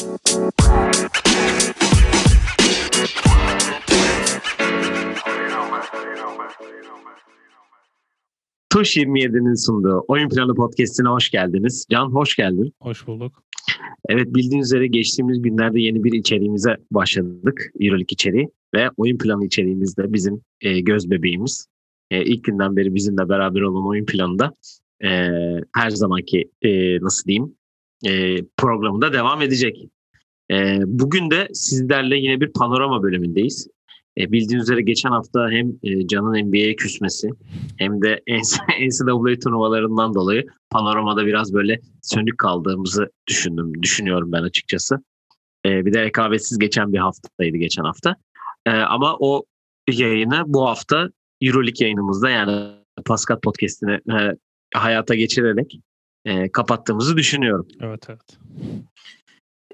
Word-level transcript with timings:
Tuş 0.00 0.08
27'nin 8.96 9.54
sunduğu 9.54 10.04
Oyun 10.08 10.28
Planı 10.28 10.54
Podcast'ine 10.54 11.08
hoş 11.08 11.30
geldiniz. 11.30 11.86
Can 11.90 12.06
hoş 12.06 12.36
geldin. 12.36 12.72
Hoş 12.80 13.06
bulduk. 13.06 13.42
Evet 14.08 14.34
bildiğiniz 14.34 14.66
üzere 14.66 14.86
geçtiğimiz 14.86 15.42
günlerde 15.42 15.80
yeni 15.80 16.04
bir 16.04 16.12
içeriğimize 16.12 16.76
başladık. 16.90 17.70
Euroleague 17.80 18.06
içeriği 18.10 18.48
ve 18.74 18.90
oyun 18.96 19.18
planı 19.18 19.44
içeriğimiz 19.46 19.96
de 19.96 20.12
bizim 20.12 20.40
e, 20.60 20.80
göz 20.80 21.10
bebeğimiz. 21.10 21.66
E, 22.10 22.24
ilk 22.24 22.44
günden 22.44 22.76
beri 22.76 22.94
bizimle 22.94 23.28
beraber 23.28 23.60
olan 23.60 23.86
oyun 23.86 24.06
planında 24.06 24.54
e, 25.04 25.08
her 25.74 25.90
zamanki 25.90 26.50
e, 26.62 27.00
nasıl 27.00 27.24
diyeyim 27.24 27.54
e, 28.06 28.36
programında 28.56 29.12
devam 29.12 29.42
edecek. 29.42 29.76
E, 30.50 30.78
bugün 30.86 31.30
de 31.30 31.48
sizlerle 31.52 32.16
yine 32.16 32.40
bir 32.40 32.52
panorama 32.52 33.02
bölümündeyiz. 33.02 33.68
E, 34.18 34.32
bildiğiniz 34.32 34.62
üzere 34.62 34.82
geçen 34.82 35.10
hafta 35.10 35.50
hem 35.50 35.72
e, 35.82 36.06
Can'ın 36.06 36.46
NBA'ye 36.48 36.76
küsmesi 36.76 37.30
hem 37.78 38.02
de 38.02 38.22
NCAA 38.80 39.38
turnuvalarından 39.38 40.14
dolayı 40.14 40.46
panoramada 40.70 41.26
biraz 41.26 41.54
böyle 41.54 41.80
sönük 42.02 42.38
kaldığımızı 42.38 43.10
düşündüm, 43.26 43.82
düşünüyorum 43.82 44.32
ben 44.32 44.42
açıkçası. 44.42 44.96
E, 45.66 45.86
bir 45.86 45.92
de 45.92 46.02
rekabetsiz 46.02 46.58
geçen 46.58 46.92
bir 46.92 46.98
haftaydı 46.98 47.56
geçen 47.56 47.84
hafta. 47.84 48.16
E, 48.66 48.70
ama 48.70 49.16
o 49.20 49.44
yayını 49.92 50.42
bu 50.46 50.68
hafta 50.68 51.08
Euroleague 51.40 51.86
yayınımızda 51.86 52.30
yani 52.30 52.70
Pascal 53.06 53.40
Podcast'ini 53.40 53.92
e, 53.92 54.36
hayata 54.74 55.14
geçirerek 55.14 55.80
e, 56.24 56.52
kapattığımızı 56.52 57.16
düşünüyorum. 57.16 57.68
Evet 57.80 58.06
evet. 58.08 58.38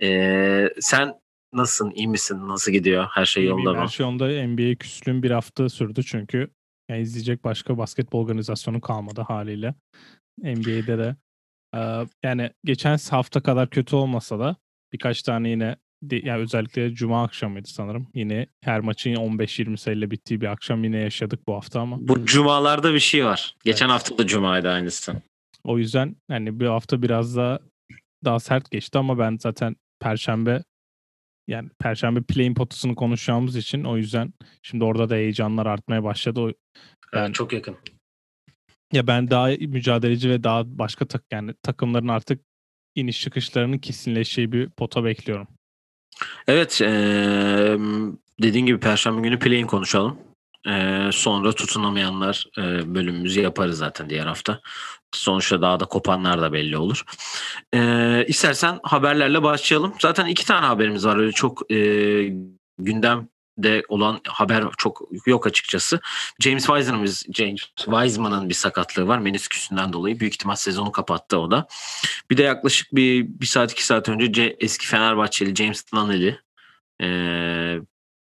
E, 0.02 0.80
sen 0.80 1.14
nasılsın? 1.52 1.90
İyi 1.90 2.08
misin? 2.08 2.48
Nasıl 2.48 2.72
gidiyor? 2.72 3.06
Her 3.12 3.26
şey 3.26 3.44
yolunda 3.44 3.72
mı? 3.72 3.80
Her 3.80 3.88
şey 3.88 4.06
yolunda. 4.06 4.46
NBA 4.46 4.74
küslüğüm 4.74 5.22
bir 5.22 5.30
hafta 5.30 5.68
sürdü 5.68 6.02
çünkü 6.02 6.50
yani 6.90 7.00
izleyecek 7.00 7.44
başka 7.44 7.78
basketbol 7.78 8.24
organizasyonu 8.24 8.80
kalmadı 8.80 9.20
haliyle. 9.20 9.74
NBA'de 10.42 10.98
de 10.98 11.16
e, 11.74 11.80
yani 12.22 12.50
geçen 12.64 12.98
hafta 13.10 13.42
kadar 13.42 13.70
kötü 13.70 13.96
olmasa 13.96 14.38
da 14.38 14.56
birkaç 14.92 15.22
tane 15.22 15.50
yine 15.50 15.76
yani 16.12 16.42
özellikle 16.42 16.94
cuma 16.94 17.24
akşamıydı 17.24 17.68
sanırım. 17.68 18.08
Yine 18.14 18.46
her 18.64 18.80
maçın 18.80 19.14
15-20 19.14 19.76
sayıyla 19.76 20.10
bittiği 20.10 20.40
bir 20.40 20.46
akşam 20.46 20.84
yine 20.84 20.98
yaşadık 20.98 21.46
bu 21.46 21.54
hafta 21.54 21.80
ama. 21.80 21.96
Bu 22.00 22.26
cumalarda 22.26 22.94
bir 22.94 23.00
şey 23.00 23.24
var. 23.24 23.56
Geçen 23.64 23.86
evet. 23.86 23.94
hafta 23.94 24.18
da 24.18 24.26
cumaydı 24.26 24.68
aynısı. 24.70 25.22
O 25.66 25.78
yüzden 25.78 26.16
hani 26.28 26.60
bir 26.60 26.66
hafta 26.66 27.02
biraz 27.02 27.36
daha 27.36 27.58
daha 28.24 28.40
sert 28.40 28.70
geçti 28.70 28.98
ama 28.98 29.18
ben 29.18 29.38
zaten 29.40 29.76
perşembe 30.00 30.62
yani 31.48 31.70
Perşembe 31.78 32.22
play'in 32.22 32.54
potasını 32.54 32.94
konuşacağımız 32.94 33.56
için 33.56 33.84
o 33.84 33.96
yüzden 33.96 34.32
şimdi 34.62 34.84
orada 34.84 35.10
da 35.10 35.14
heyecanlar 35.14 35.66
artmaya 35.66 36.04
başladı. 36.04 36.40
O, 36.40 36.52
ben, 37.12 37.22
evet, 37.22 37.34
çok 37.34 37.52
yakın. 37.52 37.76
Ya 38.92 39.06
ben 39.06 39.30
daha 39.30 39.46
mücadeleci 39.46 40.30
ve 40.30 40.44
daha 40.44 40.78
başka 40.78 41.06
tak 41.06 41.22
yani 41.30 41.54
takımların 41.62 42.08
artık 42.08 42.40
iniş 42.94 43.20
çıkışlarının 43.20 43.78
kesinleşeceği 43.78 44.52
bir 44.52 44.70
pota 44.70 45.04
bekliyorum. 45.04 45.48
Evet, 46.46 46.80
ee, 46.82 47.76
dediğin 48.42 48.66
gibi 48.66 48.80
Perşembe 48.80 49.20
günü 49.20 49.38
play'in 49.38 49.66
konuşalım. 49.66 50.18
Ee, 50.68 51.10
sonra 51.12 51.52
tutunamayanlar 51.52 52.46
e, 52.58 52.94
bölümümüzü 52.94 53.40
yaparız 53.40 53.78
zaten 53.78 54.10
diğer 54.10 54.26
hafta. 54.26 54.60
Sonuçta 55.14 55.62
daha 55.62 55.80
da 55.80 55.84
kopanlar 55.84 56.40
da 56.40 56.52
belli 56.52 56.76
olur. 56.76 57.04
Ee, 57.74 58.24
istersen 58.28 58.80
haberlerle 58.82 59.42
başlayalım. 59.42 59.94
Zaten 60.00 60.26
iki 60.26 60.46
tane 60.46 60.66
haberimiz 60.66 61.06
var. 61.06 61.16
Öyle 61.16 61.32
çok 61.32 61.72
e, 61.72 61.76
gündemde 62.78 63.82
olan 63.88 64.20
haber 64.28 64.64
çok 64.78 65.02
yok 65.26 65.46
açıkçası. 65.46 66.00
James 66.40 66.66
Wiseman'ın 66.66 67.06
James 67.34 67.60
Wiseman'ın 67.76 68.48
bir 68.48 68.54
sakatlığı 68.54 69.06
var. 69.06 69.18
Menisküsünden 69.18 69.92
dolayı. 69.92 70.20
Büyük 70.20 70.34
ihtimal 70.34 70.54
sezonu 70.54 70.92
kapattı 70.92 71.38
o 71.38 71.50
da. 71.50 71.66
Bir 72.30 72.36
de 72.36 72.42
yaklaşık 72.42 72.94
bir, 72.94 73.26
bir 73.26 73.46
saat 73.46 73.72
iki 73.72 73.86
saat 73.86 74.08
önce 74.08 74.56
eski 74.60 74.86
Fenerbahçeli 74.86 75.54
James 75.54 75.92
Nunnally 75.92 76.38
e, 77.02 77.06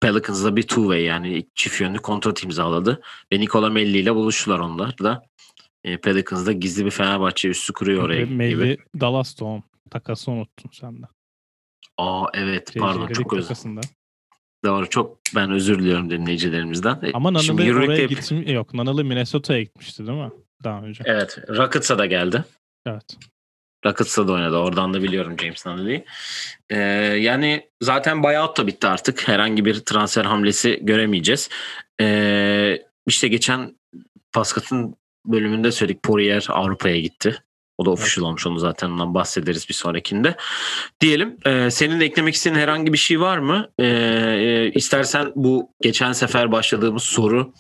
Pelicans'da 0.01 0.55
bir 0.55 0.63
two-way 0.63 1.01
yani 1.01 1.45
çift 1.55 1.81
yönlü 1.81 1.97
kontrat 1.99 2.43
imzaladı. 2.43 3.01
Ve 3.33 3.39
Nikola 3.39 3.69
Melli 3.69 3.97
ile 3.97 4.15
buluştular 4.15 4.59
onlar 4.59 4.97
da. 4.97 5.25
E, 5.83 5.97
Pelicans'da 5.97 6.51
gizli 6.51 6.85
bir 6.85 6.91
Fenerbahçe 6.91 7.49
üssü 7.49 7.73
kuruyor 7.73 8.03
oraya 8.03 8.25
Melli 8.25 8.49
gibi. 8.49 8.77
Dallas 8.99 9.39
Doğum. 9.39 9.63
Takası 9.89 10.31
unuttun 10.31 10.69
sen 10.73 11.01
de. 11.01 11.05
Aa 11.97 12.25
evet 12.33 12.73
şey, 12.73 12.79
pardon 12.79 13.07
çok 13.07 13.33
özür 13.33 13.55
Doğru 14.65 14.89
çok 14.89 15.17
ben 15.35 15.51
özür 15.51 15.79
diliyorum 15.79 16.09
dinleyicilerimizden. 16.09 16.99
E, 17.03 17.11
Ama 17.13 17.33
Nanalı 17.33 17.85
oraya 17.85 17.97
hep... 17.97 18.09
gitmiş 18.09 18.49
yok. 18.49 18.73
Nanalı 18.73 19.03
Minnesota'ya 19.05 19.63
gitmişti 19.63 20.07
değil 20.07 20.17
mi? 20.17 20.31
Daha 20.63 20.81
önce. 20.81 21.03
Evet. 21.05 21.37
Rockets'a 21.49 21.97
da 21.97 22.05
geldi. 22.05 22.43
Evet. 22.85 23.17
Rockets'ta 23.85 24.27
da 24.27 24.33
oynadı. 24.33 24.57
Oradan 24.57 24.93
da 24.93 25.03
biliyorum 25.03 25.35
James 25.41 25.65
Nunnally'i. 25.65 26.05
Ee, 26.69 26.77
yani 27.19 27.69
zaten 27.81 28.23
buyout 28.23 28.57
da 28.57 28.67
bitti 28.67 28.87
artık. 28.87 29.27
Herhangi 29.27 29.65
bir 29.65 29.79
transfer 29.79 30.25
hamlesi 30.25 30.79
göremeyeceğiz. 30.81 31.49
Ee, 32.01 32.81
işte 33.07 33.27
geçen 33.27 33.75
Paskat'ın 34.33 34.95
bölümünde 35.25 35.71
söyledik. 35.71 36.03
Poirier 36.03 36.45
Avrupa'ya 36.49 36.99
gitti. 36.99 37.37
O 37.77 37.85
da 37.85 37.89
official 37.89 38.25
olmuş 38.25 38.47
onu 38.47 38.59
zaten 38.59 38.89
ondan 38.89 39.13
bahsederiz 39.13 39.69
bir 39.69 39.73
sonrakinde. 39.73 40.35
Diyelim 41.01 41.37
e, 41.45 41.71
senin 41.71 41.99
de 41.99 42.05
eklemek 42.05 42.35
istediğin 42.35 42.61
herhangi 42.61 42.93
bir 42.93 42.97
şey 42.97 43.19
var 43.19 43.37
mı? 43.37 43.69
E, 43.79 43.85
e, 43.85 44.71
istersen 44.71 45.31
bu 45.35 45.69
geçen 45.81 46.11
sefer 46.11 46.51
başladığımız 46.51 47.03
soru 47.03 47.53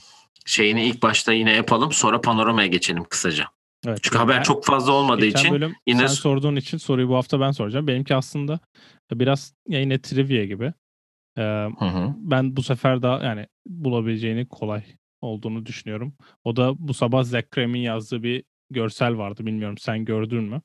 şeyini 0.45 0.85
ilk 0.85 1.01
başta 1.01 1.33
yine 1.33 1.51
yapalım 1.51 1.91
sonra 1.91 2.21
panoramaya 2.21 2.67
geçelim 2.67 3.03
kısaca. 3.03 3.54
Evet, 3.87 3.99
Çünkü 4.01 4.17
haber 4.17 4.43
çok 4.43 4.65
fazla 4.65 4.91
olmadığı 4.91 5.25
için 5.25 5.51
bölüm 5.51 5.75
yine 5.87 5.99
sen 5.99 6.07
sorduğun 6.07 6.55
için 6.55 6.77
soruyu 6.77 7.09
bu 7.09 7.15
hafta 7.15 7.39
ben 7.39 7.51
soracağım. 7.51 7.87
Benimki 7.87 8.15
aslında 8.15 8.59
biraz 9.11 9.53
yine 9.67 10.01
trivia 10.01 10.45
gibi. 10.45 10.73
Ee, 11.37 11.41
hı 11.79 11.85
hı. 11.85 12.13
Ben 12.17 12.55
bu 12.55 12.63
sefer 12.63 13.01
daha 13.01 13.23
yani 13.23 13.47
bulabileceğini 13.67 14.47
kolay 14.47 14.83
olduğunu 15.21 15.65
düşünüyorum. 15.65 16.13
O 16.43 16.55
da 16.55 16.73
bu 16.77 16.93
sabah 16.93 17.23
Zach 17.23 17.49
Kramer'in 17.51 17.81
yazdığı 17.81 18.23
bir 18.23 18.43
görsel 18.69 19.17
vardı. 19.17 19.45
Bilmiyorum 19.45 19.77
sen 19.77 20.05
gördün 20.05 20.43
mü? 20.43 20.61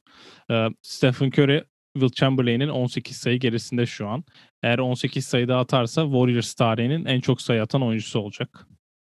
Ee, 0.51 0.69
Stephen 0.83 1.29
Curry 1.29 1.65
Will 1.95 2.13
Chamberlain'in 2.13 2.69
18 2.69 3.17
sayı 3.17 3.39
gerisinde 3.39 3.87
şu 3.87 4.09
an. 4.09 4.25
Eğer 4.63 4.79
18 4.79 5.27
sayı 5.27 5.49
daha 5.49 5.61
atarsa 5.61 6.03
Warriors 6.03 6.55
tarihinin 6.55 7.05
en 7.05 7.21
çok 7.21 7.43
sayı 7.43 7.63
atan 7.63 7.83
oyuncusu 7.83 8.21
olacak. 8.21 8.67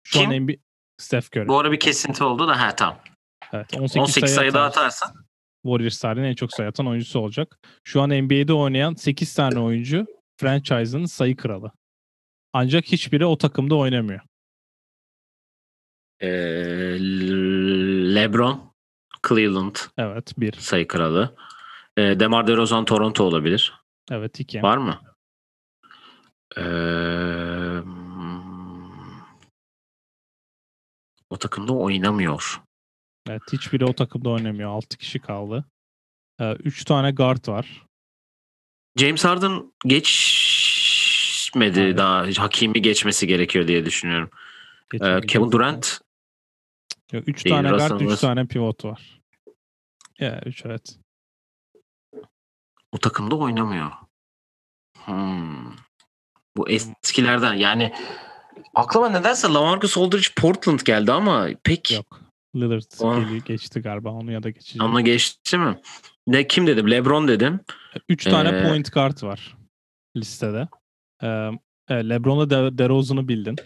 Şu 0.03 0.19
Kim? 0.19 0.31
an 0.31 0.37
NBA 0.37 0.53
Steph 0.99 1.37
Curry. 1.37 1.49
Bu 1.49 1.59
ara 1.59 1.73
bir 1.73 1.81
kesinti 1.81 2.25
oldu 2.25 2.49
da 2.49 2.61
ha 2.61 2.77
tamam. 2.77 2.99
Evet, 3.53 3.75
18, 3.77 3.97
18 3.97 4.21
sayı, 4.21 4.29
sayı 4.29 4.55
daha 4.55 4.67
atarsa 4.67 5.13
Warriors 5.63 6.01
tarihinin 6.01 6.29
en 6.29 6.35
çok 6.35 6.53
sayı 6.53 6.69
atan 6.69 6.87
oyuncusu 6.87 7.21
olacak. 7.21 7.59
Şu 7.85 8.03
an 8.03 8.11
NBA'de 8.11 8.53
oynayan 8.53 8.95
8 8.95 9.35
tane 9.35 9.59
oyuncu 9.59 10.07
franchise'ın 10.37 11.05
sayı 11.05 11.37
kralı. 11.37 11.73
Ancak 12.53 12.85
hiçbiri 12.85 13.27
o 13.27 13.39
takımda 13.39 13.75
oynamıyor. 13.75 14.21
Ee, 16.21 16.29
LeBron 18.15 18.73
Cleveland. 19.29 19.77
Evet, 19.99 20.33
bir. 20.39 20.53
Sayı 20.53 20.89
kralı. 20.89 21.37
Ee, 21.97 22.21
DeMar 22.21 22.47
DeRozan 22.47 22.85
Toronto 22.85 23.25
olabilir. 23.25 23.75
Evet, 24.11 24.41
iki. 24.41 24.63
Var 24.63 24.77
mı? 24.77 25.01
Ee, 26.57 26.63
o 31.31 31.37
takımda 31.37 31.73
oynamıyor. 31.73 32.61
Evet 33.29 33.43
hiçbiri 33.53 33.85
o 33.85 33.93
takımda 33.93 34.31
oynamıyor. 34.31 34.71
6 34.71 34.99
kişi 34.99 35.19
kaldı. 35.19 35.65
3 36.41 36.83
ee, 36.83 36.85
tane 36.85 37.11
guard 37.11 37.49
var. 37.49 37.87
James 38.99 39.25
Harden 39.25 39.73
geçmedi 39.87 41.81
evet. 41.81 41.99
daha. 41.99 42.27
Hakimi 42.37 42.83
geçmesi 42.83 43.27
gerekiyor 43.27 43.69
diye 43.69 43.85
düşünüyorum. 43.85 44.31
Ee, 44.95 45.21
Kevin 45.21 45.53
Durant 45.53 46.01
3 47.13 47.43
tane 47.43 47.69
guard, 47.71 48.01
3 48.01 48.21
tane 48.21 48.47
pivot 48.47 48.85
var. 48.85 49.23
Ya 50.19 50.29
yeah, 50.29 50.47
3 50.47 50.67
evet. 50.67 50.99
O 52.93 52.99
takımda 52.99 53.37
oynamıyor. 53.37 53.91
Hmm. 55.05 55.73
Bu 56.57 56.69
eskilerden 56.71 57.55
yani 57.55 57.95
aklıma 58.75 59.09
nedense 59.09 59.49
LaMarcus 59.49 59.99
Aldridge 59.99 60.29
Portland 60.37 60.81
geldi 60.81 61.13
ama 61.13 61.49
pek 61.65 61.93
Yok. 61.93 62.22
Lillard 62.57 62.83
oh. 63.01 63.45
geçti 63.45 63.81
galiba 63.81 64.11
onu 64.11 64.33
ya 64.33 64.43
da 64.43 64.51
geçecek. 64.51 64.83
Onu 64.83 65.05
geçti 65.05 65.59
mi? 65.59 65.81
Ne 66.27 66.47
kim 66.47 66.67
dedim? 66.67 66.91
LeBron 66.91 67.29
dedim. 67.29 67.61
Üç 68.09 68.25
tane 68.25 68.49
ee... 68.49 68.69
point 68.69 68.91
kart 68.91 69.23
var 69.23 69.57
listede. 70.17 70.69
Ee, 71.23 71.29
LeBron'la 71.91 72.51
De- 72.51 72.79
DeRozan'ı 72.79 73.29
bildin. 73.29 73.57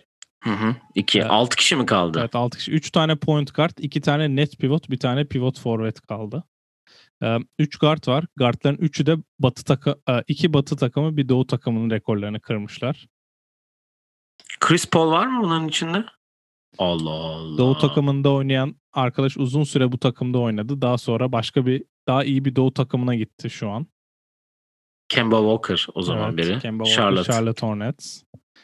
Hı 0.45 0.51
hı. 0.51 0.77
İki. 0.95 1.19
Ee, 1.19 1.25
altı 1.25 1.57
kişi 1.57 1.77
mi 1.77 1.87
kaldı? 1.87 2.19
Evet 2.21 2.35
altı 2.35 2.59
kişi. 2.59 2.73
Üç 2.73 2.91
tane 2.91 3.17
point 3.17 3.53
kart, 3.53 3.81
iki 3.81 4.01
tane 4.01 4.37
net 4.37 4.59
pivot, 4.59 4.91
bir 4.91 4.99
tane 4.99 5.25
pivot 5.25 5.61
forvet 5.61 6.01
kaldı. 6.01 6.45
3 7.59 7.79
guard 7.79 8.09
var. 8.09 8.25
Guardların 8.37 8.77
3'ü 8.77 9.07
de 9.07 9.17
batı 9.39 9.65
takı, 9.65 9.97
iki 10.29 10.53
batı 10.53 10.77
takımı 10.77 11.17
bir 11.17 11.29
doğu 11.29 11.47
takımının 11.47 11.91
rekorlarını 11.91 12.41
kırmışlar. 12.41 13.07
Chris 14.61 14.91
Paul 14.91 15.11
var 15.11 15.27
mı 15.27 15.43
bunların 15.43 15.69
içinde? 15.69 16.05
Allah 16.79 17.11
Allah. 17.11 17.59
Doğu 17.59 17.79
takımında 17.79 18.33
oynayan 18.33 18.77
arkadaş 18.93 19.37
uzun 19.37 19.65
süre 19.65 19.93
bu 19.93 19.99
takımda 19.99 20.39
oynadı. 20.39 20.83
Daha 20.83 20.99
sonra 20.99 21.33
başka 21.33 21.67
bir 21.67 21.85
daha 22.09 22.25
iyi 22.25 22.45
bir 22.45 22.57
doğu 22.57 22.75
takımına 22.75 23.15
gitti 23.15 23.51
şu 23.51 23.71
an. 23.71 23.87
Kemba 25.09 25.37
Walker 25.37 25.87
o 25.95 26.03
zaman 26.03 26.35
evet, 26.35 26.47
biri. 26.47 26.59
Kemba 26.59 26.85
Walker, 26.85 27.05
Charlotte. 27.05 27.33
Charlotte 27.33 27.67
Hornets. 27.67 28.23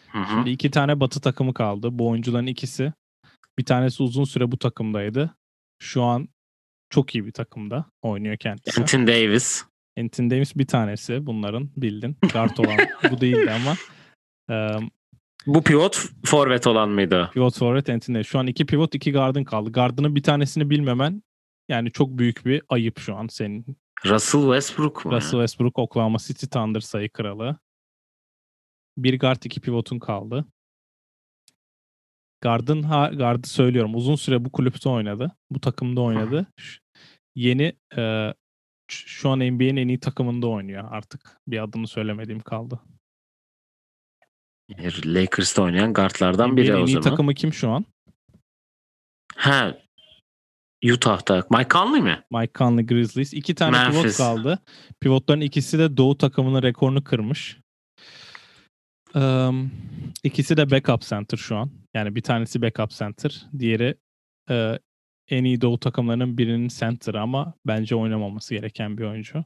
Hı-hı. 0.08 0.26
Şimdi 0.30 0.50
iki 0.50 0.70
tane 0.70 1.00
batı 1.00 1.20
takımı 1.20 1.54
kaldı. 1.54 1.88
Bu 1.92 2.08
oyuncuların 2.08 2.46
ikisi. 2.46 2.92
Bir 3.58 3.64
tanesi 3.64 4.02
uzun 4.02 4.24
süre 4.24 4.52
bu 4.52 4.58
takımdaydı. 4.58 5.34
Şu 5.78 6.02
an 6.02 6.28
çok 6.90 7.14
iyi 7.14 7.26
bir 7.26 7.32
takımda 7.32 7.84
oynuyor 8.02 8.36
kendisi. 8.36 8.80
Anthony 8.80 9.06
Davis. 9.06 9.64
Anthony 9.98 10.30
Davis 10.30 10.56
bir 10.56 10.66
tanesi 10.66 11.26
bunların 11.26 11.70
bildin. 11.76 12.16
Guard 12.32 12.56
olan 12.58 12.76
bu 13.10 13.20
değildi 13.20 13.50
ama. 13.50 13.76
Um, 14.48 14.90
bu 15.46 15.62
pivot 15.62 16.04
forvet 16.24 16.66
olan 16.66 16.88
mıydı? 16.88 17.30
Pivot 17.32 17.58
forvet 17.58 17.90
Anthony. 17.90 18.22
Şu 18.22 18.38
an 18.38 18.46
iki 18.46 18.66
pivot 18.66 18.94
iki 18.94 19.12
guardın 19.12 19.44
kaldı. 19.44 19.72
Gardının 19.72 20.14
bir 20.16 20.22
tanesini 20.22 20.70
bilmemen 20.70 21.22
yani 21.68 21.92
çok 21.92 22.18
büyük 22.18 22.46
bir 22.46 22.62
ayıp 22.68 22.98
şu 22.98 23.16
an 23.16 23.26
senin. 23.26 23.76
Russell 24.04 24.40
Westbrook 24.40 25.04
mu? 25.04 25.12
Russell 25.12 25.30
Westbrook 25.30 25.78
Oklahoma 25.78 26.18
City 26.18 26.46
Thunder 26.46 26.80
sayı 26.80 27.10
kralı. 27.10 27.56
Bir 28.96 29.18
guard 29.18 29.42
iki 29.42 29.60
pivotun 29.60 29.98
kaldı. 29.98 30.44
Gard'ın 32.40 32.82
ha, 32.82 33.10
Gard'ı 33.14 33.48
söylüyorum. 33.48 33.94
Uzun 33.94 34.14
süre 34.14 34.44
bu 34.44 34.52
kulüpte 34.52 34.88
oynadı. 34.88 35.36
Bu 35.50 35.60
takımda 35.60 36.00
oynadı. 36.00 36.46
Yeni 37.34 37.72
e, 37.96 38.34
şu 38.88 39.30
an 39.30 39.38
NBA'nin 39.38 39.76
en 39.76 39.88
iyi 39.88 40.00
takımında 40.00 40.46
oynuyor 40.46 40.88
artık. 40.90 41.40
Bir 41.46 41.62
adını 41.62 41.88
söylemediğim 41.88 42.40
kaldı. 42.40 42.80
Lakers'ta 45.04 45.62
oynayan 45.62 45.92
guardlardan 45.92 46.56
biri 46.56 46.64
o 46.64 46.66
zaman. 46.66 46.82
en 46.82 46.86
iyi 46.86 47.00
takımı 47.00 47.34
kim 47.34 47.52
şu 47.52 47.70
an? 47.70 47.84
Ha 49.36 49.76
Utah'ta. 50.84 51.46
Mike 51.50 51.68
Conley 51.68 52.00
mi? 52.02 52.22
Mike 52.30 52.52
Conley 52.54 52.86
Grizzlies. 52.86 53.34
İki 53.34 53.54
tane 53.54 53.78
Memphis. 53.78 54.02
pivot 54.02 54.16
kaldı. 54.16 54.58
Pivotların 55.00 55.40
ikisi 55.40 55.78
de 55.78 55.96
Doğu 55.96 56.18
takımının 56.18 56.62
rekorunu 56.62 57.04
kırmış. 57.04 57.58
Um, 59.14 59.72
ikisi 60.22 60.56
de 60.56 60.70
backup 60.70 61.00
center 61.00 61.36
şu 61.36 61.56
an. 61.56 61.70
Yani 61.94 62.14
bir 62.14 62.22
tanesi 62.22 62.62
backup 62.62 62.90
center. 62.90 63.46
Diğeri 63.58 63.94
e, 64.50 64.78
en 65.28 65.44
iyi 65.44 65.60
Doğu 65.60 65.78
takımlarının 65.80 66.38
birinin 66.38 66.68
center 66.68 67.14
ama 67.14 67.54
bence 67.66 67.96
oynamaması 67.96 68.54
gereken 68.54 68.98
bir 68.98 69.04
oyuncu. 69.04 69.44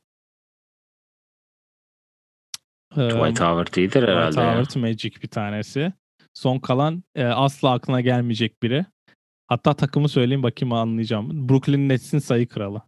Dwight 2.92 3.40
Howard 3.40 3.74
iyidir 3.74 4.02
herhalde. 4.02 4.30
Dwight 4.30 4.46
Howard 4.46 4.76
Magic 4.76 5.22
bir 5.22 5.28
tanesi. 5.28 5.92
Son 6.34 6.58
kalan 6.58 7.04
e, 7.14 7.24
asla 7.24 7.72
aklına 7.72 8.00
gelmeyecek 8.00 8.62
biri. 8.62 8.86
Hatta 9.48 9.74
takımı 9.74 10.08
söyleyeyim 10.08 10.42
bakayım 10.42 10.72
anlayacağım. 10.72 11.48
Brooklyn 11.48 11.88
Nets'in 11.88 12.18
sayı 12.18 12.48
kralı. 12.48 12.82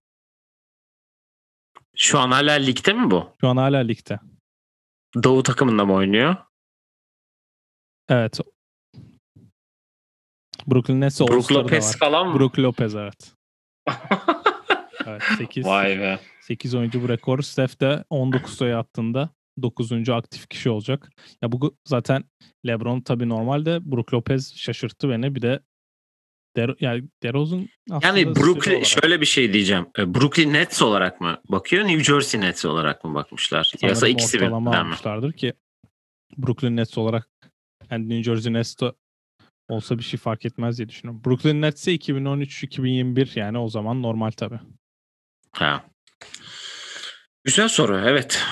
Şu 1.96 2.18
an 2.18 2.30
hala 2.30 2.52
ligde 2.52 2.92
mi 2.92 3.10
bu? 3.10 3.32
Şu 3.40 3.48
an 3.48 3.56
hala 3.56 3.78
ligde. 3.78 4.20
Doğu 5.22 5.42
takımında 5.42 5.84
mı 5.84 5.94
oynuyor? 5.94 6.36
Evet. 8.08 8.40
Brooklyn 10.66 11.00
Nets'e 11.00 11.26
Brook 11.26 11.52
Lopez 11.52 11.88
var. 11.88 11.98
falan 11.98 12.28
mı? 12.28 12.38
Brook 12.38 12.58
Lopez 12.58 12.94
evet. 12.94 13.34
evet 15.06 15.22
8, 15.38 15.66
Vay 15.66 15.98
be. 15.98 16.20
8 16.40 16.74
oyuncu 16.74 17.02
bu 17.02 17.08
rekor. 17.08 17.42
Steph 17.42 17.80
de 17.80 18.04
19 18.10 18.54
sayı 18.56 18.76
attığında 18.76 19.30
9. 19.62 20.08
aktif 20.08 20.48
kişi 20.48 20.70
olacak. 20.70 21.10
Ya 21.42 21.52
bu 21.52 21.76
zaten 21.84 22.24
LeBron 22.66 23.00
tabii 23.00 23.28
normalde 23.28 23.78
Brook 23.90 24.14
Lopez 24.14 24.56
şaşırttı 24.56 25.08
beni. 25.08 25.34
Bir 25.34 25.42
de 25.42 25.60
Der, 26.56 26.74
yani 26.80 27.04
DeRozan 27.22 27.68
yani 28.02 28.36
Brooklyn 28.36 28.82
şöyle 28.82 29.20
bir 29.20 29.26
şey 29.26 29.52
diyeceğim. 29.52 29.86
E, 29.98 30.14
Brooklyn 30.14 30.52
Nets 30.52 30.82
olarak 30.82 31.20
mı 31.20 31.40
bakıyor? 31.48 31.84
New 31.84 32.04
Jersey 32.04 32.40
Nets 32.40 32.64
olarak 32.64 33.04
mı 33.04 33.14
bakmışlar? 33.14 33.64
Sanırım 33.64 33.88
Yasa 33.88 34.08
ikisi 34.08 34.40
birden 34.40 34.86
mi? 34.86 35.32
ki 35.32 35.52
Brooklyn 36.38 36.76
Nets 36.76 36.98
olarak 36.98 37.28
yani 37.90 38.08
New 38.08 38.22
Jersey 38.22 38.52
Nets 38.52 38.76
olsa 39.68 39.98
bir 39.98 40.02
şey 40.02 40.20
fark 40.20 40.46
etmez 40.46 40.78
diye 40.78 40.88
düşünüyorum. 40.88 41.24
Brooklyn 41.24 41.62
Nets'e 41.62 41.94
2013-2021 41.94 43.38
yani 43.38 43.58
o 43.58 43.68
zaman 43.68 44.02
normal 44.02 44.30
tabii. 44.30 44.60
Ha. 45.52 45.84
Güzel 47.44 47.68
soru 47.68 47.98
evet. 47.98 48.44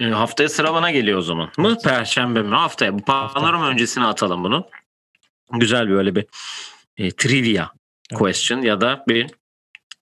E, 0.00 0.04
haftaya 0.04 0.48
sıra 0.48 0.74
bana 0.74 0.90
geliyor 0.90 1.18
o 1.18 1.22
zaman. 1.22 1.50
Mı? 1.58 1.78
Perşembe 1.84 2.42
mi? 2.42 2.54
Haftaya. 2.54 2.98
Bu 2.98 3.04
panorama 3.04 3.68
öncesine 3.68 4.06
atalım 4.06 4.44
bunu. 4.44 4.68
Güzel 5.52 5.90
böyle 5.90 6.14
bir 6.14 6.26
e, 6.96 7.10
trivia 7.10 7.68
evet. 8.10 8.18
question 8.18 8.62
ya 8.62 8.80
da 8.80 9.04
bir 9.08 9.30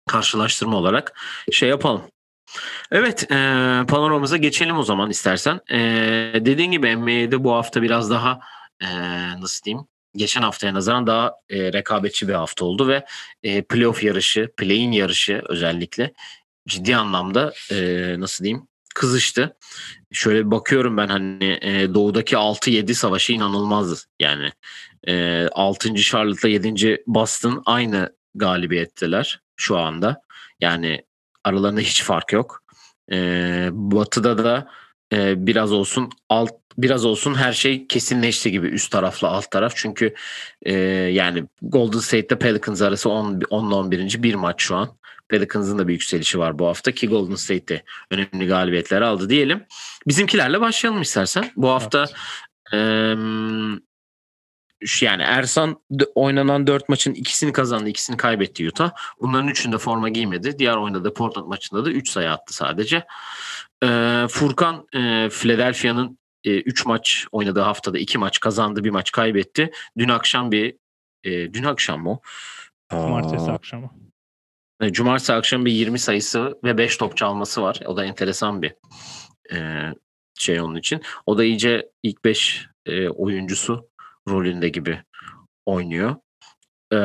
karşılaştırma 0.08 0.76
olarak 0.76 1.20
şey 1.52 1.68
yapalım. 1.68 2.02
Evet, 2.90 3.22
e, 3.22 3.34
panoramamıza 3.88 4.36
geçelim 4.36 4.78
o 4.78 4.82
zaman 4.82 5.10
istersen. 5.10 5.60
E, 5.70 5.78
dediğin 6.34 6.70
gibi 6.70 6.96
NBA'de 6.96 7.44
bu 7.44 7.52
hafta 7.52 7.82
biraz 7.82 8.10
daha 8.10 8.40
e, 8.80 8.88
nasıl 9.40 9.64
diyeyim? 9.64 9.86
Geçen 10.16 10.42
haftaya 10.42 10.74
nazaran 10.74 11.06
daha 11.06 11.34
e, 11.50 11.72
rekabetçi 11.72 12.28
bir 12.28 12.34
hafta 12.34 12.64
oldu 12.64 12.88
ve 12.88 13.04
e, 13.42 13.62
playoff 13.62 14.04
yarışı, 14.04 14.52
play-in 14.56 14.92
yarışı 14.92 15.42
özellikle 15.48 16.12
ciddi 16.68 16.96
anlamda 16.96 17.52
e, 17.70 17.76
nasıl 18.18 18.44
diyeyim 18.44 18.68
kızıştı. 18.94 19.56
Şöyle 20.12 20.50
bakıyorum 20.50 20.96
ben 20.96 21.08
hani 21.08 21.58
e, 21.62 21.94
doğudaki 21.94 22.36
6-7 22.36 22.94
savaşı 22.94 23.32
inanılmazdı. 23.32 23.98
Yani 24.20 24.52
e, 25.08 25.46
6. 25.52 25.94
Charlotte'la 25.94 26.48
7. 26.48 27.02
Boston 27.06 27.62
aynı 27.66 28.16
galibiyetteler 28.34 29.42
şu 29.56 29.78
anda. 29.78 30.22
Yani 30.60 31.04
aralarında 31.44 31.80
hiç 31.80 32.02
fark 32.02 32.32
yok. 32.32 32.62
E, 33.12 33.68
batı'da 33.72 34.44
da 34.44 34.70
e, 35.12 35.46
biraz 35.46 35.72
olsun 35.72 36.10
alt 36.28 36.52
biraz 36.78 37.04
olsun 37.04 37.34
her 37.34 37.52
şey 37.52 37.86
kesinleşti 37.86 38.50
gibi 38.50 38.66
üst 38.66 38.92
tarafla 38.92 39.28
alt 39.28 39.50
taraf. 39.50 39.72
Çünkü 39.76 40.14
e, 40.62 40.72
yani 41.12 41.44
Golden 41.62 41.98
State'de 41.98 42.38
Pelicans 42.38 42.82
arası 42.82 43.10
10 43.10 43.40
10 43.50 43.70
11. 43.70 44.22
bir 44.22 44.34
maç 44.34 44.62
şu 44.62 44.76
an. 44.76 44.96
Pelicans'ın 45.28 45.78
da 45.78 45.88
bir 45.88 45.92
yükselişi 45.92 46.38
var 46.38 46.58
bu 46.58 46.66
hafta 46.66 46.92
ki 46.92 47.08
Golden 47.08 47.34
State'de 47.34 47.82
önemli 48.10 48.46
galibiyetler 48.46 49.02
aldı 49.02 49.28
diyelim. 49.30 49.64
Bizimkilerle 50.06 50.60
başlayalım 50.60 51.02
istersen. 51.02 51.50
Bu 51.56 51.68
hafta 51.68 52.06
evet. 52.72 53.18
e, 55.00 55.04
yani 55.06 55.22
Ersan 55.22 55.80
oynanan 56.14 56.66
4 56.66 56.88
maçın 56.88 57.14
ikisini 57.14 57.52
kazandı, 57.52 57.88
ikisini 57.88 58.16
kaybetti 58.16 58.68
Utah. 58.68 58.90
Bunların 59.20 59.48
üçünde 59.48 59.78
forma 59.78 60.08
giymedi. 60.08 60.58
Diğer 60.58 60.76
oynadığı 60.76 61.14
Portland 61.14 61.46
maçında 61.46 61.84
da 61.84 61.90
3 61.90 62.10
sayı 62.10 62.30
attı 62.30 62.54
sadece. 62.54 63.04
E, 63.84 63.86
Furkan 64.30 64.86
e, 64.94 65.28
Philadelphia'nın 65.28 66.18
3 66.44 66.80
e, 66.80 66.88
maç 66.88 67.26
oynadığı 67.32 67.60
haftada 67.60 67.98
2 67.98 68.18
maç 68.18 68.40
kazandı, 68.40 68.84
bir 68.84 68.90
maç 68.90 69.12
kaybetti. 69.12 69.70
Dün 69.98 70.08
akşam 70.08 70.52
bir 70.52 70.76
e, 71.24 71.54
dün 71.54 71.64
akşam 71.64 72.02
mı? 72.02 72.18
Cumartesi 72.90 73.50
akşamı. 73.50 73.90
E, 74.80 74.92
cumartesi 74.92 75.32
akşam 75.32 75.64
bir 75.64 75.72
20 75.72 75.98
sayısı 75.98 76.58
ve 76.64 76.78
5 76.78 76.96
top 76.96 77.16
çalması 77.16 77.62
var. 77.62 77.80
O 77.86 77.96
da 77.96 78.04
enteresan 78.04 78.62
bir 78.62 78.74
e, 79.52 79.88
şey 80.38 80.60
onun 80.60 80.76
için. 80.76 81.02
O 81.26 81.38
da 81.38 81.44
iyice 81.44 81.90
ilk 82.02 82.24
5 82.24 82.66
e, 82.86 83.08
oyuncusu 83.08 83.88
rolünde 84.28 84.68
gibi 84.68 85.02
oynuyor. 85.66 86.16
E, 86.92 86.96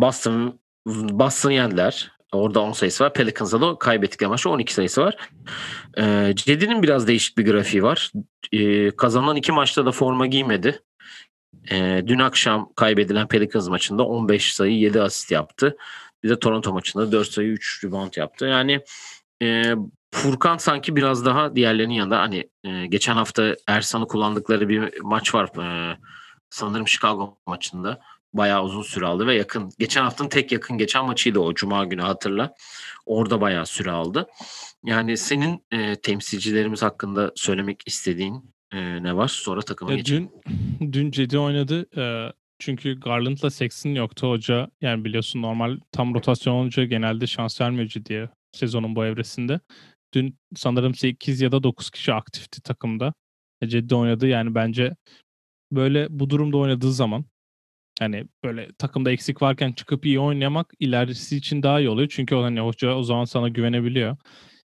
Boston 0.00 0.60
Boston 0.86 1.50
yendiler. 1.50 2.15
Orada 2.32 2.60
10 2.60 2.72
sayısı 2.72 3.04
var. 3.04 3.12
Pelicans'a 3.12 3.60
da 3.60 3.78
kaybettikleri 3.78 4.28
maçta 4.28 4.50
12 4.50 4.74
sayısı 4.74 5.02
var. 5.02 5.16
E, 5.98 6.32
Cedi'nin 6.36 6.82
biraz 6.82 7.06
değişik 7.06 7.38
bir 7.38 7.44
grafiği 7.52 7.82
var. 7.82 8.12
E, 8.52 8.90
kazanan 8.90 9.36
iki 9.36 9.52
maçta 9.52 9.86
da 9.86 9.92
forma 9.92 10.26
giymedi. 10.26 10.80
E, 11.70 12.02
dün 12.06 12.18
akşam 12.18 12.72
kaybedilen 12.76 13.28
Pelicans 13.28 13.68
maçında 13.68 14.06
15 14.06 14.54
sayı 14.54 14.78
7 14.78 15.00
asist 15.02 15.30
yaptı. 15.30 15.76
Bir 16.22 16.28
de 16.28 16.38
Toronto 16.38 16.72
maçında 16.72 17.12
4 17.12 17.28
sayı 17.28 17.48
3 17.48 17.84
rebound 17.84 18.14
yaptı. 18.16 18.46
Yani 18.46 18.80
e, 19.42 19.74
Furkan 20.10 20.56
sanki 20.56 20.96
biraz 20.96 21.24
daha 21.24 21.56
diğerlerinin 21.56 21.94
yanında 21.94 22.18
hani 22.20 22.50
e, 22.64 22.86
geçen 22.86 23.14
hafta 23.14 23.56
Ersan'ı 23.66 24.06
kullandıkları 24.06 24.68
bir 24.68 25.00
maç 25.00 25.34
var. 25.34 25.48
E, 25.62 25.96
sanırım 26.50 26.88
Chicago 26.88 27.38
maçında. 27.46 28.00
Bayağı 28.36 28.62
uzun 28.62 28.82
süre 28.82 29.06
aldı 29.06 29.26
ve 29.26 29.34
yakın. 29.34 29.72
Geçen 29.78 30.02
haftanın 30.02 30.28
tek 30.28 30.52
yakın 30.52 30.78
geçen 30.78 31.06
maçıydı 31.06 31.38
o 31.38 31.54
Cuma 31.54 31.84
günü 31.84 32.02
hatırla. 32.02 32.54
Orada 33.06 33.40
bayağı 33.40 33.66
süre 33.66 33.90
aldı. 33.90 34.26
Yani 34.84 35.16
senin 35.16 35.64
e, 35.72 35.96
temsilcilerimiz 35.96 36.82
hakkında 36.82 37.32
söylemek 37.34 37.82
istediğin 37.86 38.54
e, 38.72 39.02
ne 39.02 39.16
var? 39.16 39.28
Sonra 39.28 39.60
takıma 39.60 39.90
ya 39.90 39.96
geçelim. 39.96 40.30
Dün, 40.80 40.92
dün 40.92 41.10
Cedi 41.10 41.38
oynadı. 41.38 41.86
E, 42.00 42.32
çünkü 42.58 43.00
Garland'la 43.00 43.50
Sexton 43.50 43.90
yoktu 43.90 44.30
hoca. 44.30 44.70
Yani 44.80 45.04
biliyorsun 45.04 45.42
normal 45.42 45.78
tam 45.92 46.14
rotasyon 46.14 46.54
olunca 46.54 46.84
genelde 46.84 47.26
şans 47.26 47.60
vermiyor 47.60 47.88
Cidi'ye. 47.88 48.28
sezonun 48.52 48.96
bu 48.96 49.04
evresinde. 49.04 49.60
Dün 50.14 50.38
sanırım 50.56 50.94
8 50.94 51.40
ya 51.40 51.52
da 51.52 51.62
9 51.62 51.90
kişi 51.90 52.12
aktifti 52.12 52.62
takımda. 52.62 53.14
E, 53.62 53.68
Cedi 53.68 53.94
oynadı. 53.94 54.26
Yani 54.26 54.54
bence 54.54 54.96
böyle 55.72 56.06
bu 56.10 56.30
durumda 56.30 56.56
oynadığı 56.56 56.92
zaman 56.92 57.24
hani 57.98 58.24
böyle 58.44 58.72
takımda 58.78 59.10
eksik 59.12 59.42
varken 59.42 59.72
çıkıp 59.72 60.06
iyi 60.06 60.20
oynamak 60.20 60.72
ilerisi 60.80 61.36
için 61.36 61.62
daha 61.62 61.80
iyi 61.80 61.88
oluyor. 61.88 62.08
Çünkü 62.08 62.34
o 62.34 62.42
hani 62.42 62.60
hoca 62.60 62.94
o 62.94 63.02
zaman 63.02 63.24
sana 63.24 63.48
güvenebiliyor. 63.48 64.16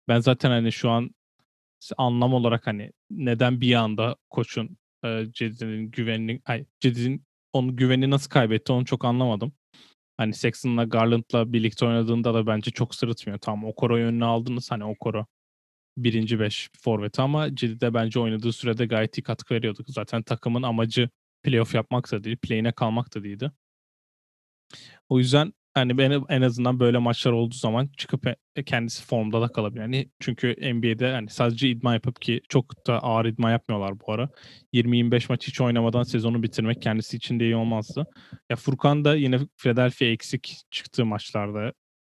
Ben 0.08 0.20
zaten 0.20 0.50
hani 0.50 0.72
şu 0.72 0.90
an 0.90 1.10
anlam 1.96 2.34
olarak 2.34 2.66
hani 2.66 2.92
neden 3.10 3.60
bir 3.60 3.74
anda 3.74 4.16
koçun 4.30 4.78
e, 5.04 5.24
Cedi'nin 5.32 5.90
güvenini 5.90 6.40
ay 6.46 6.64
Cedi'nin 6.80 7.24
onun 7.52 7.76
güvenini 7.76 8.10
nasıl 8.10 8.30
kaybetti 8.30 8.72
onu 8.72 8.84
çok 8.84 9.04
anlamadım. 9.04 9.52
Hani 10.16 10.34
Sexton'la 10.34 10.84
Garland'la 10.84 11.52
birlikte 11.52 11.86
oynadığında 11.86 12.34
da 12.34 12.46
bence 12.46 12.70
çok 12.70 12.94
sırıtmıyor. 12.94 13.38
Tamam 13.38 13.64
Okoro'yu 13.64 14.06
önüne 14.06 14.24
aldınız. 14.24 14.70
Hani 14.70 14.84
Okoro 14.84 15.26
birinci 15.98 16.40
beş 16.40 16.70
forveti 16.80 17.22
ama 17.22 17.56
Cedi'de 17.56 17.94
bence 17.94 18.20
oynadığı 18.20 18.52
sürede 18.52 18.86
gayet 18.86 19.18
iyi 19.18 19.22
katkı 19.22 19.54
veriyordu. 19.54 19.84
Zaten 19.88 20.22
takımın 20.22 20.62
amacı 20.62 21.10
playoff 21.48 21.74
yapmak 21.74 22.12
da 22.12 22.24
değil, 22.24 22.36
play'ine 22.36 22.72
kalmak 22.72 23.14
da 23.14 23.24
değildi. 23.24 23.52
O 25.08 25.18
yüzden 25.18 25.52
hani 25.74 26.02
en, 26.02 26.24
en 26.28 26.42
azından 26.42 26.80
böyle 26.80 26.98
maçlar 26.98 27.32
olduğu 27.32 27.54
zaman 27.54 27.90
çıkıp 27.96 28.26
e, 28.56 28.64
kendisi 28.64 29.04
formda 29.04 29.40
da 29.40 29.48
kalabilir. 29.48 29.80
Yani 29.80 30.10
çünkü 30.20 30.56
NBA'de 30.74 31.12
hani 31.12 31.28
sadece 31.30 31.68
idman 31.68 31.94
yapıp 31.94 32.20
ki 32.22 32.40
çok 32.48 32.86
da 32.86 33.02
ağır 33.02 33.24
idman 33.24 33.50
yapmıyorlar 33.50 34.00
bu 34.00 34.12
ara. 34.12 34.28
20-25 34.72 35.26
maç 35.28 35.48
hiç 35.48 35.60
oynamadan 35.60 36.02
sezonu 36.02 36.42
bitirmek 36.42 36.82
kendisi 36.82 37.16
için 37.16 37.40
de 37.40 37.44
iyi 37.44 37.56
olmazdı. 37.56 38.06
Ya 38.50 38.56
Furkan 38.56 39.04
da 39.04 39.16
yine 39.16 39.38
Philadelphia 39.56 40.04
eksik 40.06 40.62
çıktığı 40.70 41.04
maçlarda 41.04 41.72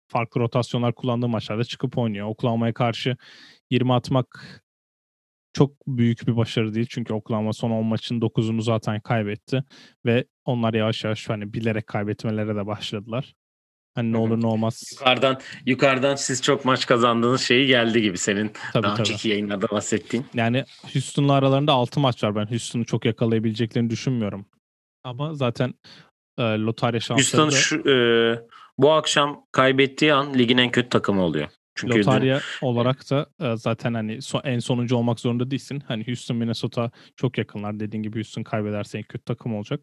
farklı 0.08 0.40
rotasyonlar 0.40 0.94
kullandığı 0.94 1.28
maçlarda 1.28 1.64
çıkıp 1.64 1.98
oynuyor. 1.98 2.26
Oklahoma'ya 2.26 2.74
karşı 2.74 3.16
20 3.70 3.94
atmak 3.94 4.62
çok 5.52 5.86
büyük 5.86 6.26
bir 6.26 6.36
başarı 6.36 6.74
değil. 6.74 6.86
Çünkü 6.90 7.12
Oklahoma 7.14 7.52
son 7.52 7.70
10 7.70 7.86
maçın 7.86 8.20
9'unu 8.20 8.62
zaten 8.62 9.00
kaybetti. 9.00 9.64
Ve 10.06 10.24
onlar 10.44 10.74
yavaş 10.74 11.04
yavaş 11.04 11.28
hani 11.28 11.52
bilerek 11.52 11.86
kaybetmelere 11.86 12.56
de 12.56 12.66
başladılar. 12.66 13.34
Hani 13.94 14.12
ne 14.12 14.16
olur 14.16 14.40
ne 14.40 14.46
olmaz. 14.46 14.82
Yukarıdan 14.92 15.40
yukarıdan 15.66 16.14
siz 16.14 16.42
çok 16.42 16.64
maç 16.64 16.86
kazandığınız 16.86 17.40
şeyi 17.40 17.66
geldi 17.66 18.02
gibi 18.02 18.18
senin 18.18 18.52
tabii, 18.72 18.82
daha 18.82 18.98
önceki 18.98 19.28
yayınlarda 19.28 19.70
bahsettiğin. 19.70 20.26
Yani 20.34 20.64
Houston'la 20.92 21.32
aralarında 21.32 21.72
6 21.72 22.00
maç 22.00 22.24
var. 22.24 22.36
Ben 22.36 22.46
Houston'u 22.46 22.84
çok 22.84 23.04
yakalayabileceklerini 23.04 23.90
düşünmüyorum. 23.90 24.46
Ama 25.04 25.34
zaten 25.34 25.74
e, 26.38 26.42
lotarya 26.42 27.00
şansları 27.00 27.42
Houston 27.42 27.58
şu, 27.58 27.90
e, 27.90 27.94
bu 28.78 28.92
akşam 28.92 29.44
kaybettiği 29.52 30.14
an 30.14 30.34
ligin 30.34 30.58
en 30.58 30.70
kötü 30.70 30.88
takımı 30.88 31.22
oluyor. 31.22 31.48
Çünkü 31.80 31.98
Lotarya 31.98 32.36
dün... 32.36 32.66
olarak 32.66 33.10
da 33.10 33.26
e, 33.40 33.56
zaten 33.56 33.94
hani 33.94 34.18
en 34.44 34.58
sonuncu 34.58 34.96
olmak 34.96 35.20
zorunda 35.20 35.50
değilsin. 35.50 35.82
Hani 35.88 36.06
Houston, 36.06 36.36
Minnesota 36.36 36.90
çok 37.16 37.38
yakınlar. 37.38 37.80
Dediğin 37.80 38.02
gibi 38.02 38.18
Houston 38.18 38.42
kaybederse 38.42 38.98
en 38.98 39.04
kötü 39.04 39.24
takım 39.24 39.54
olacak. 39.54 39.80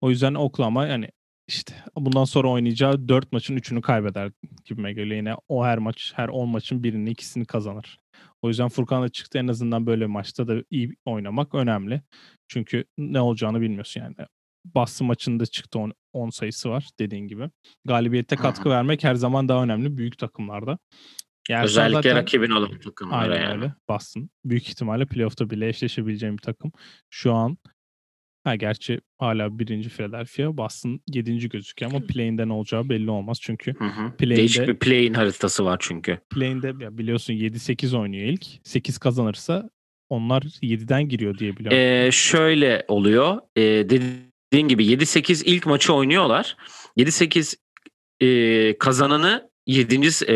O 0.00 0.10
yüzden 0.10 0.34
Oklahoma 0.34 0.86
yani 0.86 1.08
işte 1.48 1.74
bundan 1.96 2.24
sonra 2.24 2.48
oynayacağı 2.48 3.08
4 3.08 3.32
maçın 3.32 3.56
3'ünü 3.56 3.80
kaybeder 3.80 4.32
gibime 4.64 4.92
geliyor. 4.92 5.16
Yine 5.16 5.34
o 5.48 5.64
her 5.64 5.78
maç, 5.78 6.12
her 6.16 6.28
10 6.28 6.48
maçın 6.48 6.84
birini 6.84 7.10
ikisini 7.10 7.44
kazanır. 7.44 7.98
O 8.42 8.48
yüzden 8.48 8.68
Furkan'la 8.68 9.08
çıktı 9.08 9.38
en 9.38 9.48
azından 9.48 9.86
böyle 9.86 10.06
maçta 10.06 10.48
da 10.48 10.62
iyi 10.70 10.96
oynamak 11.04 11.54
önemli. 11.54 12.02
Çünkü 12.48 12.84
ne 12.98 13.20
olacağını 13.20 13.60
bilmiyorsun 13.60 14.00
yani. 14.00 14.14
Boston 14.74 15.06
maçında 15.06 15.46
çıktı 15.46 15.78
10 16.12 16.30
sayısı 16.30 16.70
var 16.70 16.88
dediğin 16.98 17.28
gibi. 17.28 17.50
Galibiyette 17.84 18.36
katkı 18.36 18.64
Hı-hı. 18.64 18.72
vermek 18.72 19.04
her 19.04 19.14
zaman 19.14 19.48
daha 19.48 19.62
önemli 19.62 19.96
büyük 19.96 20.18
takımlarda. 20.18 20.78
Yani 21.48 21.64
Özellikle 21.64 21.94
zaten, 21.94 22.16
rakibin 22.16 22.50
olan 22.50 22.78
takımlara 22.78 23.18
aynen 23.18 23.42
yani. 23.42 23.54
öyle. 23.54 23.74
Boston. 23.88 24.30
Büyük 24.44 24.68
ihtimalle 24.68 25.06
playoff'ta 25.06 25.50
bile 25.50 25.68
eşleşebileceğim 25.68 26.36
bir 26.36 26.42
takım. 26.42 26.72
Şu 27.10 27.32
an 27.32 27.58
ha 28.44 28.54
gerçi 28.56 29.00
hala 29.18 29.58
birinci 29.58 29.88
Philadelphia. 29.88 30.56
Boston 30.56 31.00
yedinci 31.14 31.48
gözüküyor 31.48 31.92
ama 31.92 32.06
play'inden 32.06 32.48
olacağı 32.48 32.88
belli 32.88 33.10
olmaz. 33.10 33.38
Çünkü 33.42 33.74
play'inde, 34.18 34.36
Değişik 34.36 34.68
bir 34.68 34.78
play'in 34.78 35.14
haritası 35.14 35.64
var 35.64 35.78
çünkü. 35.80 36.18
Play'inde 36.30 36.66
ya 36.84 36.98
biliyorsun 36.98 37.34
7-8 37.34 37.96
oynuyor 37.96 38.26
ilk. 38.28 38.46
8 38.62 38.98
kazanırsa 38.98 39.70
onlar 40.08 40.42
7'den 40.42 41.08
giriyor 41.08 41.38
diye 41.38 41.56
biliyorum. 41.56 41.78
Ee, 41.78 42.10
şöyle 42.12 42.84
oluyor. 42.88 43.38
Ee, 43.56 43.88
dediğin 44.52 44.68
gibi 44.68 44.86
7-8 44.86 45.44
ilk 45.44 45.66
maçı 45.66 45.94
oynuyorlar. 45.94 46.56
7-8 46.96 47.56
e, 48.20 48.78
kazananı 48.78 49.50
7. 49.66 50.10
E, 50.26 50.34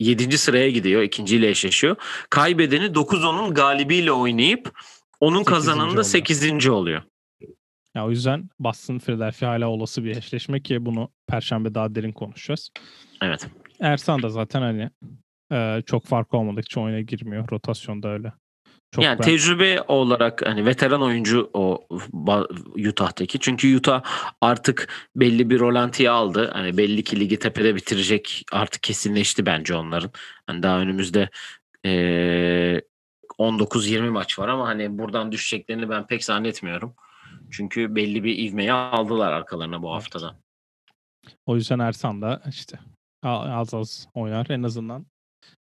7. 0.00 0.38
sıraya 0.38 0.70
gidiyor. 0.70 1.02
ikinciyle 1.02 1.48
eşleşiyor. 1.48 1.96
Kaybedeni 2.30 2.84
9-10'un 2.84 3.54
galibiyle 3.54 4.12
oynayıp 4.12 4.78
onun 5.20 5.44
kazananı 5.44 5.96
da 5.96 6.04
8. 6.04 6.68
oluyor. 6.68 7.02
Ya 7.94 8.06
o 8.06 8.10
yüzden 8.10 8.48
Boston 8.58 8.98
Philadelphia 8.98 9.48
hala 9.48 9.68
olası 9.68 10.04
bir 10.04 10.16
eşleşme 10.16 10.62
ki 10.62 10.86
bunu 10.86 11.08
perşembe 11.26 11.74
daha 11.74 11.94
derin 11.94 12.12
konuşacağız. 12.12 12.70
Evet. 13.22 13.46
Ersan 13.80 14.22
da 14.22 14.28
zaten 14.28 14.62
hani 14.62 14.90
e, 15.52 15.82
çok 15.86 16.06
fark 16.06 16.34
olmadıkça 16.34 16.80
oyuna 16.80 17.00
girmiyor. 17.00 17.50
Rotasyonda 17.50 18.08
öyle. 18.08 18.32
Çok 18.94 19.04
yani 19.04 19.18
ben... 19.18 19.24
tecrübe 19.24 19.82
olarak 19.88 20.46
hani 20.46 20.66
veteran 20.66 21.02
oyuncu 21.02 21.50
o 21.52 21.86
Utah'taki. 22.88 23.38
Çünkü 23.38 23.76
Utah 23.76 24.02
artık 24.40 24.88
belli 25.16 25.50
bir 25.50 25.60
rolantiyi 25.60 26.10
aldı. 26.10 26.50
Hani 26.52 26.76
belli 26.76 27.04
ki 27.04 27.20
ligi 27.20 27.38
tepede 27.38 27.74
bitirecek 27.74 28.44
artık 28.52 28.82
kesinleşti 28.82 29.46
bence 29.46 29.74
onların. 29.74 30.10
Hani 30.46 30.62
daha 30.62 30.78
önümüzde 30.78 31.28
ee, 31.84 32.80
19-20 33.38 34.10
maç 34.10 34.38
var 34.38 34.48
ama 34.48 34.68
hani 34.68 34.98
buradan 34.98 35.32
düşeceklerini 35.32 35.90
ben 35.90 36.06
pek 36.06 36.24
zannetmiyorum. 36.24 36.94
Çünkü 37.50 37.94
belli 37.94 38.24
bir 38.24 38.38
ivmeyi 38.38 38.72
aldılar 38.72 39.32
arkalarına 39.32 39.82
bu 39.82 39.92
haftada. 39.92 40.36
O 41.46 41.56
yüzden 41.56 41.78
Ersan 41.78 42.22
da 42.22 42.42
işte 42.48 42.78
az 43.22 43.74
az 43.74 44.08
oynar. 44.14 44.46
En 44.50 44.62
azından 44.62 45.06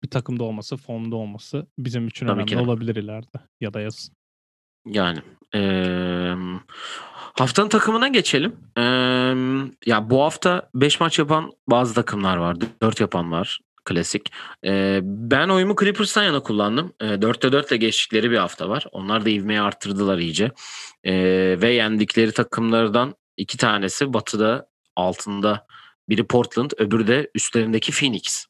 bir 0.04 0.10
takımda 0.10 0.44
olması, 0.44 0.78
formda 0.78 1.16
olması 1.16 1.68
bizim 1.78 2.08
için 2.08 2.28
Tabii 2.28 2.42
önemli 2.42 2.60
olabilir 2.60 2.96
ileride 2.96 3.38
ya 3.62 3.74
da 3.74 3.82
yazın. 3.82 4.16
Yani 4.86 5.20
ee, 5.56 6.34
haftanın 7.14 7.70
takımına 7.70 8.08
geçelim. 8.08 8.56
Ee, 8.78 8.82
ya 9.86 10.10
bu 10.10 10.22
hafta 10.24 10.70
5 10.76 11.00
maç 11.00 11.20
yapan 11.20 11.52
bazı 11.68 11.94
takımlar 11.94 12.38
var. 12.38 12.58
4 12.82 13.00
yapan 13.00 13.32
var. 13.32 13.60
Klasik. 13.86 14.32
Ee, 14.66 15.00
ben 15.04 15.50
oyumu 15.50 15.76
Clippers'tan 15.80 16.24
yana 16.24 16.40
kullandım. 16.40 16.94
Ee, 17.02 17.06
4'te 17.06 17.52
4 17.52 17.72
ile 17.72 17.78
geçtikleri 17.78 18.32
bir 18.32 18.38
hafta 18.38 18.70
var. 18.70 18.86
Onlar 18.92 19.26
da 19.26 19.30
ivmeyi 19.30 19.62
arttırdılar 19.62 20.18
iyice. 20.18 20.52
Ee, 21.04 21.14
ve 21.62 21.74
yendikleri 21.74 22.32
takımlardan 22.32 23.16
iki 23.38 23.58
tanesi 23.58 24.14
batıda 24.14 24.68
altında 24.96 25.66
biri 26.10 26.28
Portland 26.28 26.72
öbürü 26.78 27.08
de 27.08 27.32
üstlerindeki 27.36 27.92
Phoenix. 27.92 28.48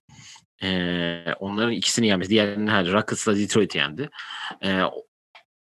Ee, 0.63 1.33
onların 1.39 1.71
ikisini 1.71 2.07
yenmesi. 2.07 2.29
Diğerinin 2.29 2.67
her 2.67 2.91
Rockets'la 2.91 3.37
Detroit 3.37 3.75
yendi. 3.75 4.09
Ee, 4.63 4.81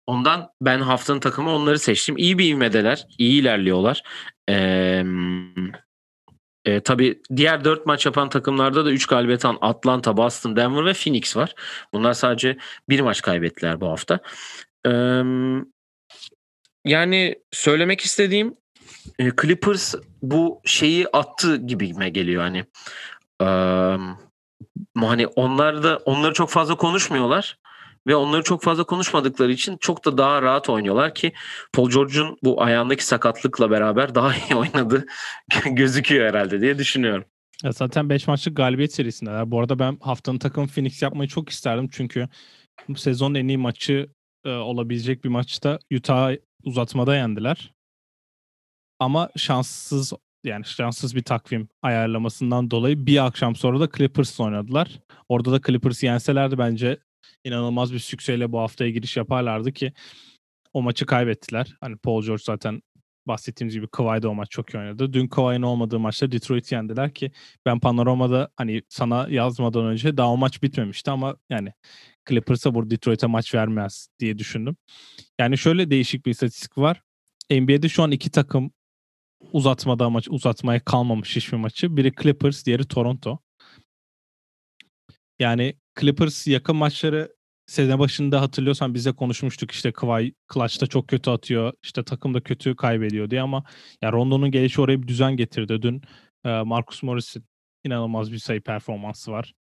ondan 0.07 0.51
ben 0.61 0.81
haftanın 0.81 1.21
takımı 1.21 1.51
onları 1.51 1.79
seçtim. 1.79 2.17
İyi 2.17 2.39
bir 2.39 2.53
ivmedeler. 2.53 3.07
iyi 3.19 3.41
ilerliyorlar. 3.41 4.03
Ee, 4.49 5.05
e, 6.65 6.81
tabii 6.81 7.23
diğer 7.37 7.65
dört 7.65 7.87
maç 7.87 8.07
yapan 8.07 8.29
takımlarda 8.29 8.85
da 8.85 8.91
3 8.91 9.07
galibiyet 9.07 9.45
alan 9.45 9.59
Atlanta, 9.61 10.17
Boston, 10.17 10.57
Denver 10.57 10.85
ve 10.85 10.93
Phoenix 10.93 11.37
var. 11.37 11.55
Bunlar 11.93 12.13
sadece 12.13 12.57
bir 12.89 13.01
maç 13.01 13.23
kaybettiler 13.23 13.81
bu 13.81 13.89
hafta. 13.89 14.21
Ee, 14.87 15.23
yani 16.85 17.35
söylemek 17.53 18.01
istediğim 18.01 18.57
e, 19.19 19.31
Clippers 19.43 19.95
bu 20.23 20.61
şeyi 20.65 21.09
attı 21.09 21.57
gibime 21.57 22.09
geliyor 22.09 22.43
hani. 22.43 22.65
Ee, 23.43 23.97
hani 24.95 25.27
onlar 25.27 25.83
da 25.83 25.97
onları 25.97 26.35
çok 26.35 26.51
fazla 26.51 26.77
konuşmuyorlar 26.77 27.59
ve 28.07 28.17
onları 28.17 28.43
çok 28.43 28.63
fazla 28.63 28.85
konuşmadıkları 28.85 29.53
için 29.53 29.77
çok 29.77 30.05
da 30.05 30.19
daha 30.19 30.43
rahat 30.43 30.69
oynuyorlar 30.69 31.15
ki 31.15 31.33
Paul 31.73 31.91
George'un 31.91 32.39
bu 32.43 32.63
ayağındaki 32.63 33.05
sakatlıkla 33.05 33.71
beraber 33.71 34.15
daha 34.15 34.35
iyi 34.35 34.55
oynadı 34.57 35.07
gözüküyor 35.67 36.29
herhalde 36.29 36.61
diye 36.61 36.79
düşünüyorum. 36.79 37.25
Ya 37.65 37.73
zaten 37.73 38.09
5 38.09 38.27
maçlık 38.27 38.57
galibiyet 38.57 38.93
serisindeler. 38.93 39.51
Bu 39.51 39.61
arada 39.61 39.79
ben 39.79 39.99
haftanın 40.01 40.39
takım 40.39 40.67
Phoenix 40.67 41.03
yapmayı 41.03 41.29
çok 41.29 41.49
isterdim 41.49 41.89
çünkü 41.93 42.29
bu 42.89 42.95
sezonun 42.95 43.35
en 43.35 43.49
iyi 43.49 43.59
maçı 43.59 44.09
e, 44.45 44.51
olabilecek 44.51 45.25
bir 45.25 45.29
maçta 45.29 45.79
Utah 45.97 46.37
uzatmada 46.65 47.17
yendiler. 47.17 47.73
Ama 48.99 49.31
şanssız 49.37 50.13
yani 50.45 50.65
şanssız 50.65 51.17
bir 51.17 51.23
takvim 51.23 51.69
ayarlamasından 51.83 52.71
dolayı 52.71 53.07
bir 53.07 53.27
akşam 53.27 53.57
sonra 53.57 53.81
da 53.81 53.89
Clippers 53.97 54.41
oynadılar. 54.41 55.01
Orada 55.29 55.53
da 55.53 55.61
Clippers 55.67 56.03
yenselerdi 56.03 56.59
bence 56.59 56.99
inanılmaz 57.45 57.93
bir 57.93 57.99
sükseyle 57.99 58.53
bu 58.53 58.61
haftaya 58.61 58.91
giriş 58.91 59.17
yaparlardı 59.17 59.73
ki 59.73 59.93
o 60.73 60.83
maçı 60.83 61.07
kaybettiler. 61.07 61.77
Hani 61.81 61.97
Paul 61.97 62.23
George 62.23 62.43
zaten 62.47 62.83
bahsettiğimiz 63.29 63.75
gibi 63.75 63.89
Kawhi'de 63.89 64.29
o 64.29 64.35
maç 64.35 64.51
çok 64.51 64.75
iyi 64.75 64.79
oynadı. 64.79 65.13
Dün 65.13 65.29
Kawhi'nin 65.29 65.63
olmadığı 65.63 65.99
maçta 65.99 66.33
Detroit 66.33 66.73
yendiler 66.73 67.15
ki 67.15 67.33
ben 67.67 67.81
Panorama'da 67.81 68.49
hani 68.57 68.83
sana 68.89 69.27
yazmadan 69.31 69.87
önce 69.87 70.17
daha 70.17 70.33
o 70.33 70.37
maç 70.37 70.63
bitmemişti 70.63 71.11
ama 71.11 71.37
yani 71.51 71.73
Clippers'a 72.29 72.75
burada 72.75 72.91
Detroit'e 72.91 73.27
maç 73.27 73.55
vermez 73.55 74.09
diye 74.19 74.39
düşündüm. 74.39 74.77
Yani 75.41 75.59
şöyle 75.59 75.91
değişik 75.91 76.27
bir 76.27 76.31
istatistik 76.31 76.79
var. 76.79 77.03
NBA'de 77.51 77.89
şu 77.89 78.03
an 78.03 78.11
iki 78.11 78.31
takım 78.31 78.71
uzatmada 79.53 80.11
maç 80.11 80.29
uzatmaya 80.31 80.81
kalmamış 80.85 81.37
hiçbir 81.37 81.57
maçı. 81.57 81.97
Biri 81.97 82.13
Clippers, 82.23 82.67
diğeri 82.67 82.89
Toronto. 82.89 83.39
Yani 85.39 85.75
Clippers 86.01 86.47
yakın 86.47 86.77
maçları 86.77 87.39
sene 87.67 87.99
başında 87.99 88.41
hatırlıyorsan 88.41 88.95
bize 88.95 89.13
konuşmuştuk 89.13 89.71
işte 89.71 89.93
Kawhi 89.93 90.35
clutch'ta 90.55 90.87
çok 90.87 91.09
kötü 91.09 91.31
atıyor. 91.31 91.73
işte 91.83 92.05
takım 92.05 92.35
da 92.35 92.41
kötü 92.41 92.77
kaybediyor 92.77 93.31
diye 93.31 93.41
ama 93.41 93.65
ya 94.03 94.13
Rondo'nun 94.13 94.51
gelişi 94.51 94.81
oraya 94.81 95.03
bir 95.03 95.09
düzen 95.09 95.37
getirdi. 95.37 95.83
Dün 95.83 96.03
e, 96.45 96.49
Marcus 96.49 97.03
Morris'in 97.03 97.45
inanılmaz 97.85 98.33
bir 98.33 98.39
sayı 98.39 98.61
performansı 98.61 99.33
var. 99.33 99.55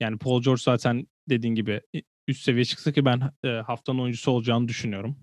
Yani 0.00 0.18
Paul 0.18 0.42
George 0.42 0.62
zaten 0.62 1.06
dediğin 1.28 1.54
gibi 1.54 1.80
üst 2.28 2.42
seviye 2.42 2.64
çıksa 2.64 2.92
ki 2.92 3.04
ben 3.04 3.32
e, 3.44 3.48
haftanın 3.48 3.98
oyuncusu 3.98 4.30
olacağını 4.30 4.68
düşünüyorum. 4.68 5.16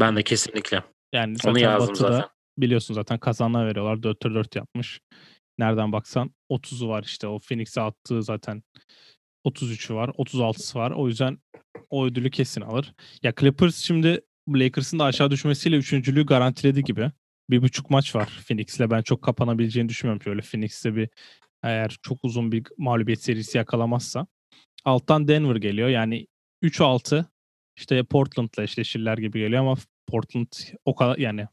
Ben 0.00 0.16
de 0.16 0.22
kesinlikle. 0.22 0.82
Yani 1.12 1.36
zaten 1.36 1.50
Onu 1.50 1.58
yazdım 1.60 1.88
Batı'da 1.88 2.12
zaten. 2.12 2.28
Biliyorsun 2.58 2.94
zaten 2.94 3.18
kazanlar 3.18 3.66
veriyorlar. 3.66 4.02
4 4.02 4.22
4 4.22 4.56
yapmış. 4.56 5.00
Nereden 5.58 5.92
baksan 5.92 6.34
30'u 6.50 6.88
var 6.88 7.02
işte. 7.02 7.26
O 7.26 7.38
Phoenix'e 7.38 7.80
attığı 7.80 8.22
zaten 8.22 8.62
33'ü 9.46 9.94
var. 9.94 10.08
36'sı 10.08 10.78
var. 10.78 10.90
O 10.90 11.08
yüzden 11.08 11.38
o 11.90 12.06
ödülü 12.06 12.30
kesin 12.30 12.60
alır. 12.60 12.94
Ya 13.22 13.32
Clippers 13.40 13.76
şimdi 13.76 14.20
Lakers'ın 14.48 14.98
da 14.98 15.04
aşağı 15.04 15.30
düşmesiyle 15.30 15.76
üçüncülüğü 15.76 16.26
garantiledi 16.26 16.84
gibi. 16.84 17.10
Bir 17.50 17.62
buçuk 17.62 17.90
maç 17.90 18.14
var 18.14 18.42
Phoenix'le. 18.48 18.90
Ben 18.90 19.02
çok 19.02 19.22
kapanabileceğini 19.22 19.88
düşünmüyorum. 19.88 20.22
Şöyle 20.22 20.40
Phoenix'te 20.40 20.96
bir 20.96 21.08
eğer 21.62 21.96
çok 22.02 22.24
uzun 22.24 22.52
bir 22.52 22.64
mağlubiyet 22.78 23.22
serisi 23.22 23.58
yakalamazsa. 23.58 24.26
Alttan 24.84 25.28
Denver 25.28 25.56
geliyor. 25.56 25.88
Yani 25.88 26.26
3-6 26.62 27.24
işte 27.76 28.02
Portland'la 28.04 28.62
eşleşirler 28.62 29.18
gibi 29.18 29.38
geliyor 29.38 29.60
ama 29.60 29.76
Portland 30.06 30.46
o 30.84 30.94
kadar 30.94 31.18
yani 31.18 31.46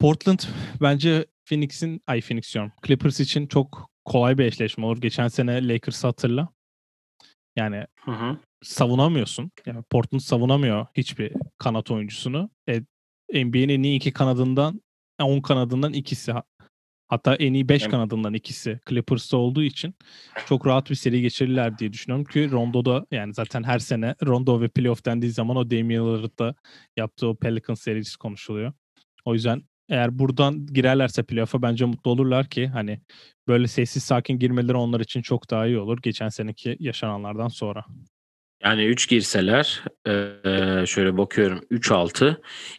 Portland 0.00 0.38
bence 0.80 1.26
Phoenix'in 1.44 2.02
ay 2.06 2.20
Phoenix 2.20 2.54
diyorum. 2.54 2.72
Clippers 2.86 3.20
için 3.20 3.46
çok 3.46 3.90
kolay 4.04 4.38
bir 4.38 4.44
eşleşme 4.44 4.86
olur. 4.86 5.00
Geçen 5.00 5.28
sene 5.28 5.68
Lakers 5.68 6.04
hatırla. 6.04 6.48
Yani 7.56 7.86
hı 8.00 8.12
hı. 8.12 8.38
savunamıyorsun. 8.62 9.50
Yani 9.66 9.82
Portland 9.90 10.20
savunamıyor 10.20 10.86
hiçbir 10.96 11.32
kanat 11.58 11.90
oyuncusunu. 11.90 12.50
E, 12.68 12.80
NBA'nin 13.44 13.68
en 13.68 13.82
iyi 13.82 13.96
iki 13.96 14.12
kanadından 14.12 14.82
10 15.20 15.40
kanadından 15.40 15.92
ikisi 15.92 16.32
hatta 17.08 17.34
en 17.34 17.52
iyi 17.52 17.68
5 17.68 17.82
evet. 17.82 17.90
kanadından 17.90 18.34
ikisi 18.34 18.80
Clippers'ta 18.88 19.36
olduğu 19.36 19.62
için 19.62 19.94
çok 20.46 20.66
rahat 20.66 20.90
bir 20.90 20.94
seri 20.94 21.22
geçirirler 21.22 21.78
diye 21.78 21.92
düşünüyorum 21.92 22.24
ki 22.24 22.50
Rondo'da 22.50 23.06
yani 23.10 23.34
zaten 23.34 23.62
her 23.62 23.78
sene 23.78 24.14
Rondo 24.26 24.60
ve 24.60 24.68
playoff 24.68 25.04
dendiği 25.04 25.32
zaman 25.32 25.56
o 25.56 25.70
Damian 25.70 26.16
Lillard'da 26.16 26.54
yaptığı 26.96 27.28
o 27.28 27.36
Pelicans 27.36 27.80
serisi 27.80 28.18
konuşuluyor. 28.18 28.72
O 29.24 29.34
yüzden 29.34 29.62
eğer 29.88 30.18
buradan 30.18 30.66
girerlerse 30.66 31.22
playoff'a 31.22 31.62
bence 31.62 31.84
mutlu 31.84 32.10
olurlar 32.10 32.48
ki 32.48 32.66
hani 32.66 33.00
böyle 33.48 33.66
sessiz 33.68 34.04
sakin 34.04 34.38
girmeleri 34.38 34.76
onlar 34.76 35.00
için 35.00 35.22
çok 35.22 35.50
daha 35.50 35.66
iyi 35.66 35.78
olur 35.78 35.98
geçen 36.02 36.28
seneki 36.28 36.76
yaşananlardan 36.80 37.48
sonra. 37.48 37.84
Yani 38.62 38.84
3 38.84 39.08
girseler 39.08 39.82
şöyle 40.86 41.16
bakıyorum 41.16 41.60
3-6 41.70 42.36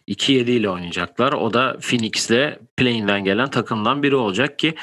2-7 0.08 0.32
ile 0.50 0.70
oynayacaklar. 0.70 1.32
O 1.32 1.52
da 1.52 1.76
Phoenix'le 1.80 2.58
play'inden 2.76 3.24
gelen 3.24 3.50
takımdan 3.50 4.02
biri 4.02 4.14
olacak 4.16 4.58
ki 4.58 4.74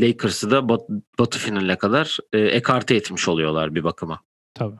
Lakers'ı 0.00 0.50
da 0.50 0.68
bat, 0.68 0.80
batı 1.18 1.38
finale 1.38 1.78
kadar 1.78 2.18
ekarte 2.32 2.94
etmiş 2.94 3.28
oluyorlar 3.28 3.74
bir 3.74 3.84
bakıma. 3.84 4.20
Tabii. 4.54 4.76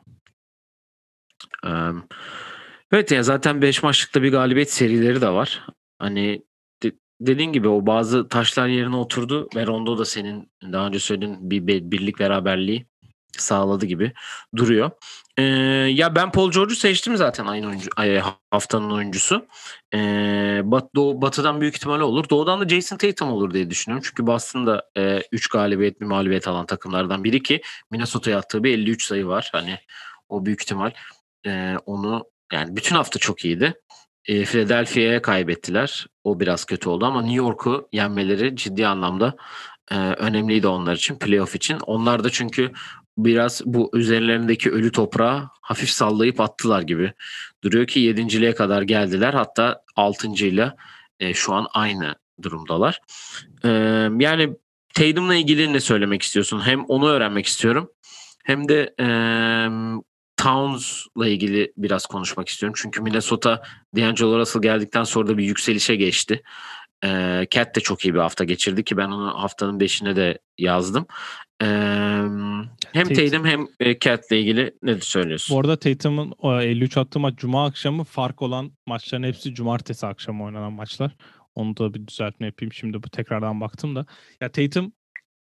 Evet 2.93 3.11
ya 3.13 3.23
zaten 3.23 3.63
5 3.63 3.83
maçlıkta 3.83 4.23
bir 4.23 4.33
galibiyet 4.33 4.73
serileri 4.73 5.21
de 5.21 5.29
var. 5.29 5.67
Hani 5.99 6.43
de, 6.83 6.93
dediğin 7.21 7.53
gibi 7.53 7.69
o 7.69 7.87
bazı 7.87 8.29
taşlar 8.29 8.69
yerine 8.69 8.97
oturdu 8.97 9.49
ve 9.57 9.67
Rondo 9.67 9.99
da 9.99 10.05
senin 10.05 10.51
daha 10.63 10.87
önce 10.87 10.99
söylediğin 10.99 11.51
bir 11.51 11.67
birlik 11.67 12.19
beraberliği 12.19 12.87
sağladı 13.33 13.87
gibi 13.87 14.13
duruyor. 14.57 14.91
Ee, 15.37 15.43
ya 15.93 16.15
ben 16.15 16.33
Paul 16.33 16.53
George'u 16.53 16.77
seçtim 16.77 17.17
zaten 17.17 17.47
aynı 17.47 17.67
oyuncu 17.67 17.91
haftanın 18.51 18.91
oyuncusu. 18.91 19.47
Ee, 19.95 20.61
Bat, 20.65 20.95
Doğu, 20.95 21.23
Batı'dan 21.23 21.61
büyük 21.61 21.75
ihtimalle 21.75 22.03
olur. 22.03 22.29
Doğu'dan 22.31 22.61
da 22.61 22.69
Jason 22.69 22.97
Tatum 22.97 23.33
olur 23.33 23.55
diye 23.55 23.71
düşünüyorum. 23.71 24.05
Çünkü 24.09 24.27
Boston'da 24.27 24.91
3 25.33 25.47
e, 25.47 25.49
galibiyet 25.53 26.01
bir 26.01 26.07
mağlubiyet 26.07 26.49
alan 26.49 26.67
takımlardan 26.67 27.25
biri 27.25 27.43
ki 27.43 27.63
Minnesota'ya 27.91 28.39
attığı 28.39 28.65
bir 28.65 28.75
53 28.75 29.05
sayı 29.05 29.27
var. 29.27 29.49
Hani 29.53 29.79
o 30.29 30.47
büyük 30.47 30.63
ihtimal 30.63 30.91
e, 31.47 31.77
onu 31.87 32.25
yani 32.53 32.77
bütün 32.77 32.97
hafta 32.97 33.19
çok 33.19 33.45
iyiydi. 33.45 33.75
E, 34.29 34.45
Philadelphia'ya 34.45 35.23
kaybettiler. 35.23 36.07
O 36.25 36.41
biraz 36.41 36.65
kötü 36.65 36.89
oldu 36.89 37.07
ama 37.07 37.23
New 37.23 37.37
York'u 37.37 37.89
yenmeleri 37.93 38.57
ciddi 38.57 38.87
anlamda 38.87 39.37
e, 39.91 39.95
önemliydi 39.97 40.67
onlar 40.67 40.95
için, 40.95 41.19
playoff 41.19 41.55
için. 41.55 41.79
Onlar 41.87 42.25
da 42.25 42.31
çünkü 42.31 42.73
biraz 43.19 43.63
bu 43.65 43.91
üzerlerindeki 43.95 44.71
ölü 44.71 44.93
toprağı 44.93 45.49
hafif 45.63 45.91
sallayıp 45.91 46.41
attılar 46.41 46.83
gibi. 46.83 47.13
Duruyor 47.65 47.87
ki 47.87 48.01
yedinciliğe 48.01 48.55
kadar 48.55 48.83
geldiler. 48.83 49.35
Hatta 49.35 49.83
altıncıyla 49.97 50.77
e, 51.21 51.35
şu 51.35 51.55
an 51.55 51.67
aynı 51.75 52.15
durumdalar. 52.43 53.01
E, 53.65 53.69
yani 54.19 54.57
Tatum'la 54.95 55.35
ilgili 55.35 55.73
ne 55.73 55.81
söylemek 55.81 56.23
istiyorsun? 56.23 56.61
Hem 56.61 56.85
onu 56.85 57.09
öğrenmek 57.09 57.47
istiyorum. 57.47 57.91
Hem 58.45 58.69
de 58.69 58.95
Towns'la 60.39 61.29
ilgili 61.29 61.73
biraz 61.77 62.07
konuşmak 62.07 62.49
istiyorum. 62.49 62.75
Çünkü 62.83 63.03
Minnesota 63.03 63.63
D'Angelo 63.97 64.39
Russell 64.39 64.63
geldikten 64.63 65.05
sonra 65.05 65.29
da 65.29 65.39
bir 65.39 65.45
yükselişe 65.45 65.97
geçti. 65.97 66.43
E, 67.05 67.43
Cat 67.51 67.77
de 67.77 67.81
çok 67.81 68.05
iyi 68.05 68.15
bir 68.15 68.19
hafta 68.19 68.45
geçirdi 68.45 68.85
ki 68.85 68.97
ben 68.97 69.09
onu 69.09 69.43
haftanın 69.43 69.81
beşine 69.81 70.17
de 70.17 70.39
yazdım. 70.59 71.07
E, 71.63 71.67
hem 72.93 73.09
Tatum 73.09 73.47
hem 73.47 73.67
Cat'le 74.01 74.33
ilgili 74.33 74.75
ne 74.83 75.01
söylüyorsun? 75.01 75.57
Bu 75.57 75.61
arada 75.61 75.79
Tatum'un 75.79 76.35
53 76.61 76.97
attığı 76.97 77.21
maç 77.21 77.35
Cuma 77.37 77.67
akşamı 77.67 78.05
fark 78.05 78.43
olan 78.43 78.73
maçların 78.87 79.23
hepsi 79.23 79.55
Cumartesi 79.55 80.07
akşamı 80.07 80.45
oynanan 80.45 80.73
maçlar. 80.73 81.17
Onu 81.55 81.77
da 81.77 81.95
bir 81.95 82.07
düzeltme 82.07 82.47
yapayım. 82.47 82.73
Şimdi 82.73 83.03
bu 83.03 83.09
tekrardan 83.09 83.61
baktım 83.61 83.97
da. 83.97 84.07
Ya 84.41 84.53
Tatum 84.53 84.93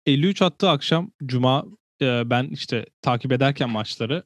53 0.06 0.42
attığı 0.42 0.70
akşam 0.70 1.12
Cuma 1.26 1.66
ben 2.02 2.48
işte 2.48 2.86
takip 3.02 3.32
ederken 3.32 3.70
maçları 3.70 4.24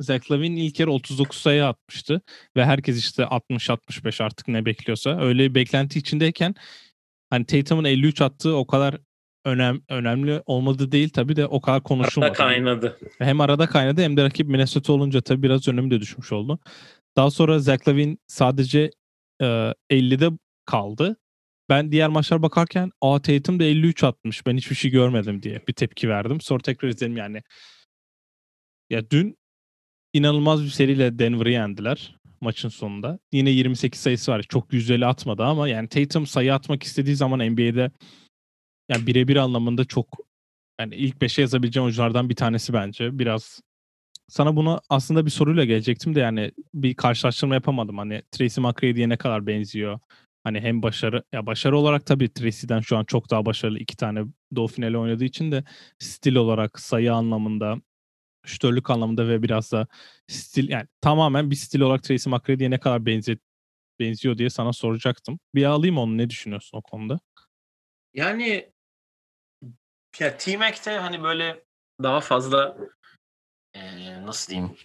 Zach 0.00 0.30
Lavin 0.30 0.56
ilk 0.56 0.80
yarı 0.80 0.92
39 0.92 1.38
sayı 1.38 1.66
atmıştı 1.66 2.22
ve 2.56 2.64
herkes 2.64 2.98
işte 2.98 3.22
60-65 3.22 4.24
artık 4.24 4.48
ne 4.48 4.64
bekliyorsa 4.64 5.20
öyle 5.20 5.50
bir 5.50 5.54
beklenti 5.54 5.98
içindeyken 5.98 6.54
hani 7.30 7.46
Tatum'un 7.46 7.84
53 7.84 8.20
attığı 8.20 8.56
o 8.56 8.66
kadar 8.66 8.98
önem, 9.44 9.80
önemli 9.88 10.42
olmadı 10.46 10.92
değil 10.92 11.08
tabii 11.08 11.36
de 11.36 11.46
o 11.46 11.60
kadar 11.60 11.82
konuşulmadı. 11.82 12.30
Arada 12.30 12.38
kaynadı. 12.38 12.98
Hem 13.18 13.40
arada 13.40 13.66
kaynadı 13.66 14.02
hem 14.02 14.16
de 14.16 14.24
rakip 14.24 14.48
Minnesota 14.48 14.92
olunca 14.92 15.20
tabii 15.20 15.42
biraz 15.42 15.68
önemi 15.68 15.90
de 15.90 16.00
düşmüş 16.00 16.32
oldu. 16.32 16.58
Daha 17.16 17.30
sonra 17.30 17.58
Zach 17.58 17.88
Lavin 17.88 18.18
sadece 18.26 18.90
e, 19.40 19.74
50'de 19.90 20.30
kaldı. 20.66 21.16
Ben 21.68 21.92
diğer 21.92 22.08
maçlar 22.08 22.42
bakarken 22.42 22.90
A 23.00 23.22
Tatum 23.22 23.60
da 23.60 23.64
53 23.64 24.04
atmış. 24.04 24.46
Ben 24.46 24.56
hiçbir 24.56 24.76
şey 24.76 24.90
görmedim 24.90 25.42
diye 25.42 25.62
bir 25.68 25.72
tepki 25.72 26.08
verdim. 26.08 26.40
Sonra 26.40 26.60
tekrar 26.60 26.88
izledim 26.88 27.16
yani. 27.16 27.42
Ya 28.90 29.10
dün 29.10 29.36
inanılmaz 30.14 30.64
bir 30.64 30.68
seriyle 30.68 31.18
Denver'ı 31.18 31.50
yendiler 31.50 32.16
maçın 32.40 32.68
sonunda. 32.68 33.18
Yine 33.32 33.50
28 33.50 34.00
sayısı 34.00 34.32
var. 34.32 34.42
Çok 34.42 34.72
yüzdeli 34.72 35.06
atmadı 35.06 35.42
ama 35.42 35.68
yani 35.68 35.88
Tatum 35.88 36.26
sayı 36.26 36.54
atmak 36.54 36.82
istediği 36.82 37.16
zaman 37.16 37.38
NBA'de 37.52 37.90
yani 38.88 39.06
birebir 39.06 39.36
anlamında 39.36 39.84
çok 39.84 40.06
yani 40.80 40.94
ilk 40.94 41.16
5'e 41.16 41.42
yazabileceğim 41.42 41.84
oyunculardan 41.84 42.28
bir 42.28 42.36
tanesi 42.36 42.72
bence. 42.72 43.18
Biraz 43.18 43.60
sana 44.28 44.56
bunu 44.56 44.80
aslında 44.90 45.26
bir 45.26 45.30
soruyla 45.30 45.64
gelecektim 45.64 46.14
de 46.14 46.20
yani 46.20 46.52
bir 46.74 46.94
karşılaştırma 46.94 47.54
yapamadım. 47.54 47.98
Hani 47.98 48.22
Tracy 48.30 48.60
McGrady'ye 48.60 49.08
ne 49.08 49.16
kadar 49.16 49.46
benziyor? 49.46 50.00
Hani 50.44 50.60
hem 50.60 50.82
başarı 50.82 51.24
ya 51.32 51.46
başarı 51.46 51.78
olarak 51.78 52.06
tabii 52.06 52.32
Tracy'den 52.32 52.80
şu 52.80 52.96
an 52.96 53.04
çok 53.04 53.30
daha 53.30 53.46
başarılı 53.46 53.78
iki 53.78 53.96
tane 53.96 54.24
Doğu 54.56 54.66
finali 54.66 54.98
oynadığı 54.98 55.24
için 55.24 55.52
de 55.52 55.64
stil 55.98 56.34
olarak 56.34 56.80
sayı 56.80 57.14
anlamında 57.14 57.76
şütörlük 58.44 58.90
anlamında 58.90 59.28
ve 59.28 59.42
biraz 59.42 59.72
da 59.72 59.86
stil 60.28 60.68
yani 60.68 60.86
tamamen 61.00 61.50
bir 61.50 61.56
stil 61.56 61.80
olarak 61.80 62.02
Tracy 62.02 62.30
McGrady'ye 62.30 62.70
ne 62.70 62.80
kadar 62.80 63.06
benziyor, 63.06 63.38
benziyor 64.00 64.38
diye 64.38 64.50
sana 64.50 64.72
soracaktım. 64.72 65.38
Bir 65.54 65.64
alayım 65.64 65.98
onu 65.98 66.18
ne 66.18 66.30
düşünüyorsun 66.30 66.78
o 66.78 66.82
konuda? 66.82 67.20
Yani 68.14 68.72
ya 70.20 70.36
T-Mac'te 70.36 70.90
hani 70.90 71.22
böyle 71.22 71.64
daha 72.02 72.20
fazla 72.20 72.76
ee, 73.74 74.22
nasıl 74.22 74.50
diyeyim 74.50 74.76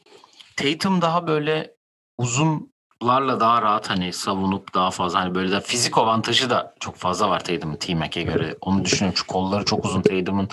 Tatum 0.55 1.01
daha 1.01 1.27
böyle 1.27 1.75
uzun 2.17 2.73
toplarla 2.99 3.39
daha 3.39 3.61
rahat 3.61 3.89
hani 3.89 4.13
savunup 4.13 4.73
daha 4.73 4.91
fazla 4.91 5.19
hani 5.19 5.35
böyle 5.35 5.51
de 5.51 5.61
fizik 5.61 5.97
avantajı 5.97 6.49
da 6.49 6.73
çok 6.79 6.95
fazla 6.95 7.29
var 7.29 7.43
Tatum'un 7.43 7.75
T-Mac'e 7.75 8.21
göre. 8.21 8.55
Onu 8.61 8.85
düşünüyorum. 8.85 9.17
Şu 9.17 9.27
kolları 9.27 9.65
çok 9.65 9.85
uzun 9.85 10.01
Tatum'un. 10.01 10.49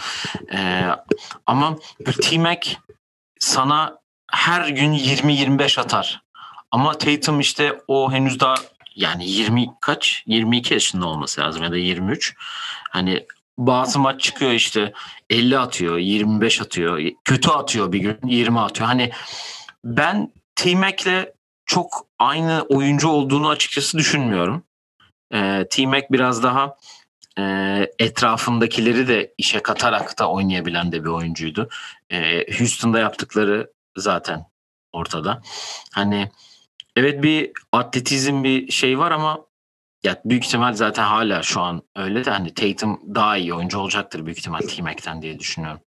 Ee, 0.52 0.88
ama 1.46 1.76
T-Mac 2.22 2.76
sana 3.38 3.98
her 4.32 4.68
gün 4.68 4.92
20-25 4.92 5.80
atar. 5.80 6.22
Ama 6.70 6.98
Tatum 6.98 7.40
işte 7.40 7.78
o 7.88 8.12
henüz 8.12 8.40
daha 8.40 8.54
yani 8.96 9.28
20 9.28 9.66
kaç? 9.80 10.22
22 10.26 10.74
yaşında 10.74 11.06
olması 11.06 11.40
lazım 11.40 11.62
ya 11.62 11.70
da 11.70 11.76
23. 11.76 12.34
Hani 12.90 13.26
bazı 13.58 13.98
maç 13.98 14.20
çıkıyor 14.20 14.52
işte 14.52 14.92
50 15.30 15.58
atıyor, 15.58 15.98
25 15.98 16.60
atıyor, 16.60 17.00
kötü 17.24 17.50
atıyor 17.50 17.92
bir 17.92 17.98
gün 17.98 18.18
20 18.26 18.60
atıyor. 18.60 18.88
Hani 18.88 19.10
ben 19.84 20.32
T-Mac'le 20.54 21.35
çok 21.66 22.06
aynı 22.18 22.62
oyuncu 22.68 23.08
olduğunu 23.08 23.48
açıkçası 23.48 23.98
düşünmüyorum. 23.98 24.62
E, 25.34 25.66
T-Mac 25.70 26.06
biraz 26.10 26.42
daha 26.42 26.76
e, 27.38 27.42
etrafındakileri 27.98 29.08
de 29.08 29.34
işe 29.38 29.60
katarak 29.60 30.18
da 30.18 30.30
oynayabilen 30.30 30.92
de 30.92 31.04
bir 31.04 31.08
oyuncuydu. 31.08 31.68
E, 32.10 32.46
Houston'da 32.58 32.98
yaptıkları 32.98 33.70
zaten 33.96 34.46
ortada. 34.92 35.42
Hani 35.94 36.30
evet 36.96 37.22
bir 37.22 37.52
atletizm 37.72 38.44
bir 38.44 38.72
şey 38.72 38.98
var 38.98 39.10
ama 39.10 39.46
ya 40.04 40.20
büyük 40.24 40.44
ihtimal 40.44 40.72
zaten 40.72 41.04
hala 41.04 41.42
şu 41.42 41.60
an 41.60 41.82
öyle 41.96 42.24
de 42.24 42.30
hani 42.30 42.54
Tatum 42.54 43.00
daha 43.14 43.36
iyi 43.36 43.54
oyuncu 43.54 43.78
olacaktır 43.78 44.26
büyük 44.26 44.38
ihtimal 44.38 44.60
T-Mac'ten 44.60 45.22
diye 45.22 45.38
düşünüyorum. 45.38 45.80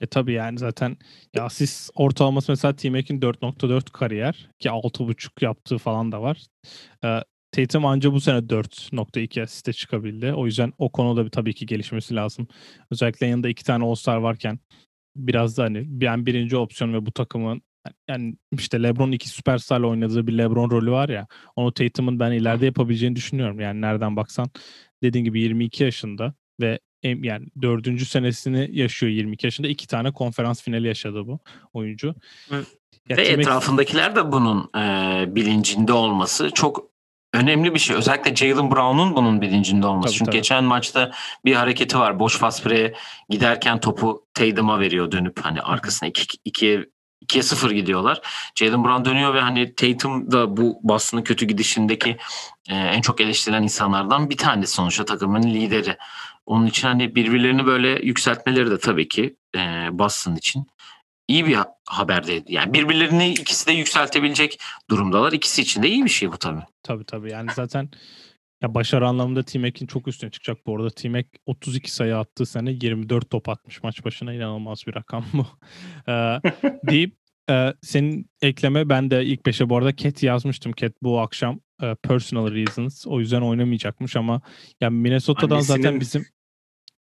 E 0.00 0.06
tabii 0.06 0.32
yani 0.32 0.58
zaten 0.58 0.96
ya 1.34 1.44
asist 1.44 1.90
ortalaması 1.94 2.52
mesela 2.52 2.76
T-Mac'in 2.76 3.20
4.4 3.20 3.90
kariyer 3.92 4.48
ki 4.58 4.70
6.5 4.70 5.44
yaptığı 5.44 5.78
falan 5.78 6.12
da 6.12 6.22
var. 6.22 6.46
E, 7.04 7.20
Tatum 7.52 7.86
anca 7.86 8.12
bu 8.12 8.20
sene 8.20 8.38
4.2 8.38 9.42
asiste 9.42 9.72
çıkabildi. 9.72 10.32
O 10.32 10.46
yüzden 10.46 10.72
o 10.78 10.92
konuda 10.92 11.24
bir 11.24 11.30
tabii 11.30 11.54
ki 11.54 11.66
gelişmesi 11.66 12.14
lazım. 12.14 12.48
Özellikle 12.90 13.26
yanında 13.26 13.48
iki 13.48 13.64
tane 13.64 13.84
All-Star 13.84 14.16
varken 14.16 14.58
biraz 15.16 15.58
da 15.58 15.64
hani 15.64 15.82
ben 15.86 16.26
birinci 16.26 16.56
opsiyon 16.56 16.92
ve 16.92 17.06
bu 17.06 17.12
takımın 17.12 17.62
yani 18.08 18.36
işte 18.52 18.82
LeBron 18.82 19.12
iki 19.12 19.28
süperstarla 19.28 19.86
oynadığı 19.86 20.26
bir 20.26 20.38
LeBron 20.38 20.70
rolü 20.70 20.90
var 20.90 21.08
ya 21.08 21.26
onu 21.56 21.72
Tatum'un 21.72 22.20
ben 22.20 22.32
ileride 22.32 22.66
yapabileceğini 22.66 23.16
düşünüyorum. 23.16 23.60
Yani 23.60 23.80
nereden 23.80 24.16
baksan 24.16 24.50
dediğin 25.02 25.24
gibi 25.24 25.40
22 25.40 25.84
yaşında 25.84 26.34
ve 26.60 26.78
yani 27.02 27.46
dördüncü 27.62 28.06
senesini 28.06 28.70
yaşıyor 28.72 29.12
22 29.12 29.46
yaşında. 29.46 29.68
iki 29.68 29.86
tane 29.86 30.12
konferans 30.12 30.62
finali 30.62 30.86
yaşadı 30.86 31.26
bu 31.26 31.38
oyuncu. 31.72 32.14
Ya 33.08 33.16
Ve 33.16 33.22
etrafındakiler 33.22 34.16
de 34.16 34.32
bunun 34.32 34.70
e, 34.78 35.24
bilincinde 35.34 35.92
olması 35.92 36.50
çok 36.50 36.84
önemli 37.34 37.74
bir 37.74 37.78
şey. 37.78 37.96
Özellikle 37.96 38.36
Jalen 38.36 38.70
Brown'un 38.70 39.16
bunun 39.16 39.40
bilincinde 39.40 39.86
olması. 39.86 40.08
Tabii, 40.08 40.18
Çünkü 40.18 40.30
tabii. 40.30 40.36
geçen 40.36 40.64
maçta 40.64 41.10
bir 41.44 41.54
hareketi 41.54 41.98
var. 41.98 42.18
Boş 42.18 42.38
Faspre'ye 42.38 42.94
giderken 43.28 43.80
topu 43.80 44.26
Tatum'a 44.34 44.80
veriyor 44.80 45.12
dönüp 45.12 45.40
hani 45.44 45.60
arkasına 45.60 46.08
2 46.08 46.38
2'ye 46.46 46.84
2'ye 47.24 47.42
0 47.42 47.70
gidiyorlar. 47.70 48.20
Jalen 48.54 48.84
Brown 48.84 49.04
dönüyor 49.04 49.34
ve 49.34 49.40
hani 49.40 49.74
Tatum 49.74 50.30
da 50.32 50.56
bu 50.56 50.80
Boston'ın 50.82 51.22
kötü 51.22 51.46
gidişindeki 51.46 52.16
e, 52.68 52.74
en 52.74 53.00
çok 53.00 53.20
eleştirilen 53.20 53.62
insanlardan 53.62 54.30
bir 54.30 54.36
tanesi 54.36 54.72
sonuçta 54.72 55.04
takımın 55.04 55.42
lideri. 55.42 55.96
Onun 56.46 56.66
için 56.66 56.88
hani 56.88 57.14
birbirlerini 57.14 57.66
böyle 57.66 57.88
yükseltmeleri 57.88 58.70
de 58.70 58.78
tabii 58.78 59.08
ki 59.08 59.36
e, 59.56 59.58
Boston 59.92 60.36
için 60.36 60.66
iyi 61.28 61.46
bir 61.46 61.58
haber 61.86 62.42
Yani 62.48 62.72
birbirlerini 62.72 63.30
ikisi 63.30 63.66
de 63.66 63.72
yükseltebilecek 63.72 64.58
durumdalar. 64.90 65.32
İkisi 65.32 65.62
için 65.62 65.82
de 65.82 65.88
iyi 65.88 66.04
bir 66.04 66.10
şey 66.10 66.32
bu 66.32 66.38
tabii. 66.38 66.62
Tabii 66.82 67.04
tabii. 67.04 67.30
Yani 67.30 67.50
zaten 67.54 67.90
ya 68.62 68.74
başarı 68.74 69.08
anlamında 69.08 69.42
T-Mac'in 69.42 69.86
çok 69.86 70.08
üstüne 70.08 70.30
çıkacak 70.30 70.66
bu 70.66 70.76
arada. 70.76 70.90
T-Mac 70.90 71.28
32 71.46 71.92
sayı 71.92 72.16
attığı 72.16 72.46
sene 72.46 72.70
24 72.70 73.30
top 73.30 73.48
atmış 73.48 73.82
maç 73.82 74.04
başına. 74.04 74.34
inanılmaz 74.34 74.84
bir 74.86 74.94
rakam 74.94 75.24
bu. 75.32 75.46
ee, 76.08 76.40
deyip 76.90 77.16
e, 77.50 77.74
senin 77.82 78.30
ekleme 78.42 78.88
ben 78.88 79.10
de 79.10 79.24
ilk 79.24 79.46
beşe 79.46 79.68
bu 79.68 79.76
arada 79.76 79.96
Cat 79.96 80.22
yazmıştım. 80.22 80.72
Cat 80.76 80.92
bu 81.02 81.20
akşam 81.20 81.60
e, 81.82 81.94
personal 81.94 82.54
reasons 82.54 83.06
o 83.06 83.20
yüzden 83.20 83.40
oynamayacakmış 83.40 84.16
ama 84.16 84.40
ya 84.80 84.90
Minnesota'dan 84.90 85.54
Annesinin... 85.56 85.82
zaten 85.82 86.00
bizim 86.00 86.26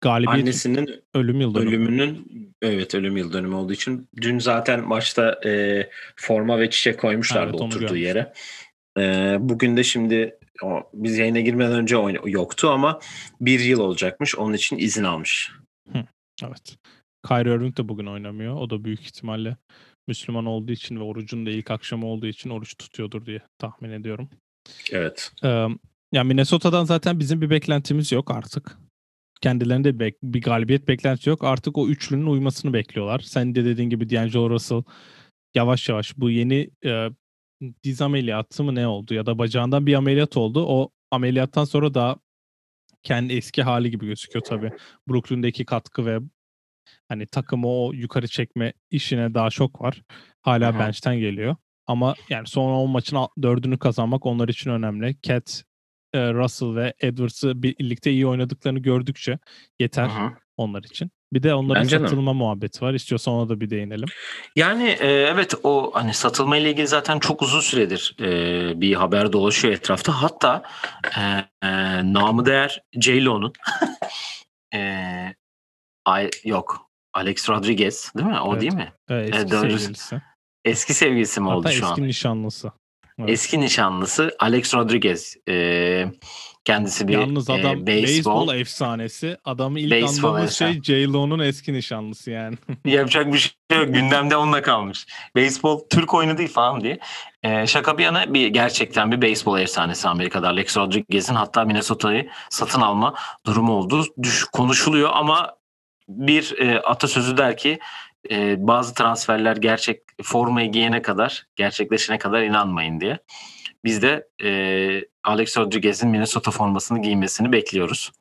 galibiyet 0.05 0.43
annesinin 0.43 1.03
ölüm 1.14 1.40
yıl 1.40 1.55
dönümü. 1.55 1.69
ölümünün 1.69 2.27
evet 2.62 2.95
ölüm 2.95 3.17
yıl 3.17 3.33
dönümü 3.33 3.55
olduğu 3.55 3.73
için 3.73 4.09
dün 4.21 4.38
zaten 4.38 4.85
maçta 4.85 5.40
e, 5.45 5.83
forma 6.17 6.59
ve 6.59 6.71
çiçek 6.71 7.01
koymuşlardı 7.01 7.51
evet, 7.51 7.61
oturduğu 7.61 7.97
yere. 7.97 8.33
E, 8.99 9.37
bugün 9.40 9.77
de 9.77 9.85
şimdi 9.85 10.38
o, 10.62 10.90
biz 10.95 11.19
yayına 11.19 11.40
girmeden 11.40 11.73
önce 11.73 11.97
yoktu 12.25 12.71
ama 12.71 12.99
bir 13.40 13.61
yıl 13.61 13.81
olacakmış. 13.81 14.37
Onun 14.37 14.53
için 14.53 14.79
izin 14.79 15.05
almış. 15.05 15.53
Hı, 15.93 16.05
evet. 16.45 16.77
Kyrie 17.29 17.55
Irving 17.55 17.77
de 17.77 17.88
bugün 17.88 18.07
oynamıyor. 18.07 18.55
O 18.57 18.71
da 18.71 18.85
büyük 18.85 19.01
ihtimalle 19.01 19.57
Müslüman 20.09 20.47
olduğu 20.47 20.73
için 20.73 20.97
ve 20.97 21.03
orucun 21.03 21.47
da 21.47 21.51
ilk 21.51 21.71
akşamı 21.71 22.07
olduğu 22.07 22.27
için 22.27 22.51
oruç 22.51 22.75
tutuyordur 22.79 23.27
diye 23.27 23.40
tahmin 23.59 23.90
ediyorum. 23.90 24.31
Evet. 24.93 25.33
Ee, 25.45 25.67
yani 26.12 26.29
Minnesota'dan 26.29 26.85
zaten 26.85 27.19
bizim 27.19 27.40
bir 27.40 27.51
beklentimiz 27.51 28.12
yok 28.12 28.31
artık 28.31 28.79
kendilerinde 29.40 29.99
bir, 29.99 30.14
bir 30.23 30.42
galibiyet 30.42 30.88
beklentisi 30.88 31.31
yok. 31.31 31.44
Artık 31.44 31.79
o 31.79 31.88
üçlünün 31.88 32.27
uymasını 32.27 32.73
bekliyorlar. 32.73 33.18
Sen 33.18 33.55
de 33.55 33.64
dediğin 33.64 33.90
gibi 33.90 34.11
D'Angelo 34.11 34.51
Russell 34.51 34.83
yavaş 35.55 35.88
yavaş 35.88 36.18
bu 36.18 36.31
yeni 36.31 36.70
e, 36.85 37.09
diz 37.85 38.03
ameliyatı 38.03 38.64
mı 38.64 38.75
ne 38.75 38.87
oldu 38.87 39.14
ya 39.14 39.27
da 39.27 39.38
bacağından 39.38 39.87
bir 39.87 39.94
ameliyat 39.94 40.37
oldu. 40.37 40.64
O 40.66 40.90
ameliyattan 41.11 41.64
sonra 41.64 41.94
daha 41.94 42.16
kendi 43.03 43.35
eski 43.35 43.62
hali 43.62 43.90
gibi 43.90 44.07
gözüküyor 44.07 44.44
tabii. 44.44 44.73
Brooklyn'deki 45.09 45.64
katkı 45.64 46.07
ve 46.07 46.18
hani 47.09 47.27
takımı 47.27 47.68
o 47.68 47.92
yukarı 47.92 48.29
çekme 48.29 48.73
işine 48.90 49.35
daha 49.35 49.51
çok 49.51 49.83
var. 49.83 50.03
Hala 50.42 50.68
Aha. 50.68 50.79
bench'ten 50.79 51.18
geliyor. 51.18 51.57
Ama 51.87 52.14
yani 52.29 52.47
son 52.47 52.73
10 52.73 52.90
maçın 52.90 53.18
dördünü 53.42 53.79
kazanmak 53.79 54.27
onlar 54.27 54.49
için 54.49 54.70
önemli. 54.70 55.16
Cat 55.23 55.64
Russell 56.18 56.74
ve 56.74 56.94
Edwards'ı 57.00 57.62
birlikte 57.62 58.11
iyi 58.11 58.27
oynadıklarını 58.27 58.79
gördükçe 58.79 59.38
yeter 59.79 60.05
Aha. 60.05 60.33
onlar 60.57 60.83
için. 60.83 61.11
Bir 61.33 61.42
de 61.42 61.55
onların 61.55 61.83
Bence 61.83 61.98
satılma 61.98 62.31
de. 62.31 62.37
muhabbeti 62.37 62.85
var. 62.85 62.94
İstiyorsan 62.94 63.35
ona 63.35 63.48
da 63.48 63.61
bir 63.61 63.70
değinelim. 63.70 64.09
Yani 64.57 64.88
e, 64.88 65.07
evet 65.07 65.55
o 65.62 65.90
hani 65.94 66.14
satılma 66.14 66.57
ile 66.57 66.70
ilgili 66.70 66.87
zaten 66.87 67.18
çok 67.18 67.42
uzun 67.42 67.61
süredir 67.61 68.16
e, 68.20 68.81
bir 68.81 68.94
haber 68.94 69.33
dolaşıyor 69.33 69.74
etrafta. 69.74 70.22
Hatta 70.22 70.62
e, 71.18 71.20
e, 71.66 71.68
namı 72.12 72.46
değer 72.46 72.83
J-Lo'nun 73.00 73.53
e, 74.74 75.35
ay, 76.05 76.31
yok 76.44 76.90
Alex 77.14 77.48
Rodriguez 77.48 78.12
değil 78.16 78.29
mi? 78.29 78.40
O 78.40 78.53
evet. 78.53 78.61
değil 78.61 78.74
mi? 78.74 78.92
Evet, 79.09 79.35
eski 79.35 79.57
e, 79.57 79.59
sevgilisi. 79.59 80.22
Eski 80.64 80.94
sevgilisi 80.94 81.40
mi 81.40 81.46
Hatta 81.46 81.59
oldu 81.59 81.68
şu 81.68 81.85
an? 81.87 81.88
Hatta 81.88 82.00
eski 82.00 82.09
nişanlısı. 82.09 82.72
Evet. 83.18 83.31
Eski 83.31 83.61
nişanlısı 83.61 84.37
Alex 84.38 84.74
Rodriguez. 84.74 85.37
E, 85.48 86.07
kendisi 86.64 87.09
bir 87.09 87.12
Yalnız 87.12 87.50
adam 87.50 87.77
e, 87.77 87.87
beyzbol 87.87 88.55
efsanesi. 88.55 89.37
Adamı 89.44 89.81
ilk 89.81 89.90
beyzbol 89.90 90.29
anladığımız 90.29 90.55
şey 90.55 90.83
J-Lo'nun 90.83 91.38
eski 91.38 91.72
nişanlısı 91.72 92.31
yani. 92.31 92.57
Yapacak 92.85 93.33
bir 93.33 93.38
şey 93.38 93.79
yok. 93.79 93.94
Gündemde 93.94 94.37
onunla 94.37 94.62
kalmış. 94.62 95.07
Beyzbol 95.37 95.81
Türk 95.90 96.14
oyunu 96.14 96.38
değil 96.38 96.53
falan 96.53 96.81
diye. 96.81 96.98
E, 97.42 97.66
şaka 97.66 97.98
bir 97.98 98.05
yana 98.05 98.35
bir 98.35 98.46
gerçekten 98.46 99.12
bir 99.12 99.22
beyzbol 99.22 99.59
efsanesi 99.59 100.09
Amerika'da. 100.09 100.48
Alex 100.48 100.77
Rodriguez'in 100.77 101.35
hatta 101.35 101.64
Minnesota'yı 101.64 102.31
satın 102.50 102.81
alma 102.81 103.14
durumu 103.46 103.72
oldu. 103.72 104.05
Düş, 104.22 104.44
konuşuluyor 104.44 105.11
ama 105.12 105.57
bir 106.09 106.59
e, 106.59 106.81
atasözü 106.81 107.37
der 107.37 107.57
ki 107.57 107.79
e, 108.31 108.67
bazı 108.67 108.95
transferler 108.95 109.57
gerçek 109.57 110.01
formayı 110.23 110.73
giyene 110.73 111.03
kadar, 111.03 111.47
gerçekleşene 111.57 112.19
kadar 112.19 112.43
inanmayın 112.43 113.01
diye. 113.01 113.19
Biz 113.85 114.03
de 114.03 114.29
e, 114.43 114.51
Alex 115.25 115.59
Rodriguez'in 115.59 116.09
Minnesota 116.09 116.51
formasını 116.51 117.03
giymesini 117.03 117.53
bekliyoruz. 117.53 118.13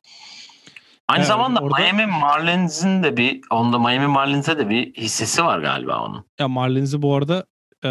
Aynı 1.08 1.18
evet, 1.18 1.28
zamanda 1.28 1.60
orada... 1.60 1.78
Miami 1.78 2.06
Marlins'in 2.06 3.02
de 3.02 3.16
bir 3.16 3.40
onda 3.50 3.78
Miami 3.78 4.06
Marlins'e 4.06 4.58
de 4.58 4.68
bir 4.68 4.94
hissesi 4.94 5.44
var 5.44 5.58
galiba 5.58 6.04
onun. 6.04 6.24
Ya 6.40 6.48
Marlins'i 6.48 7.02
bu 7.02 7.14
arada 7.14 7.46
e, 7.84 7.88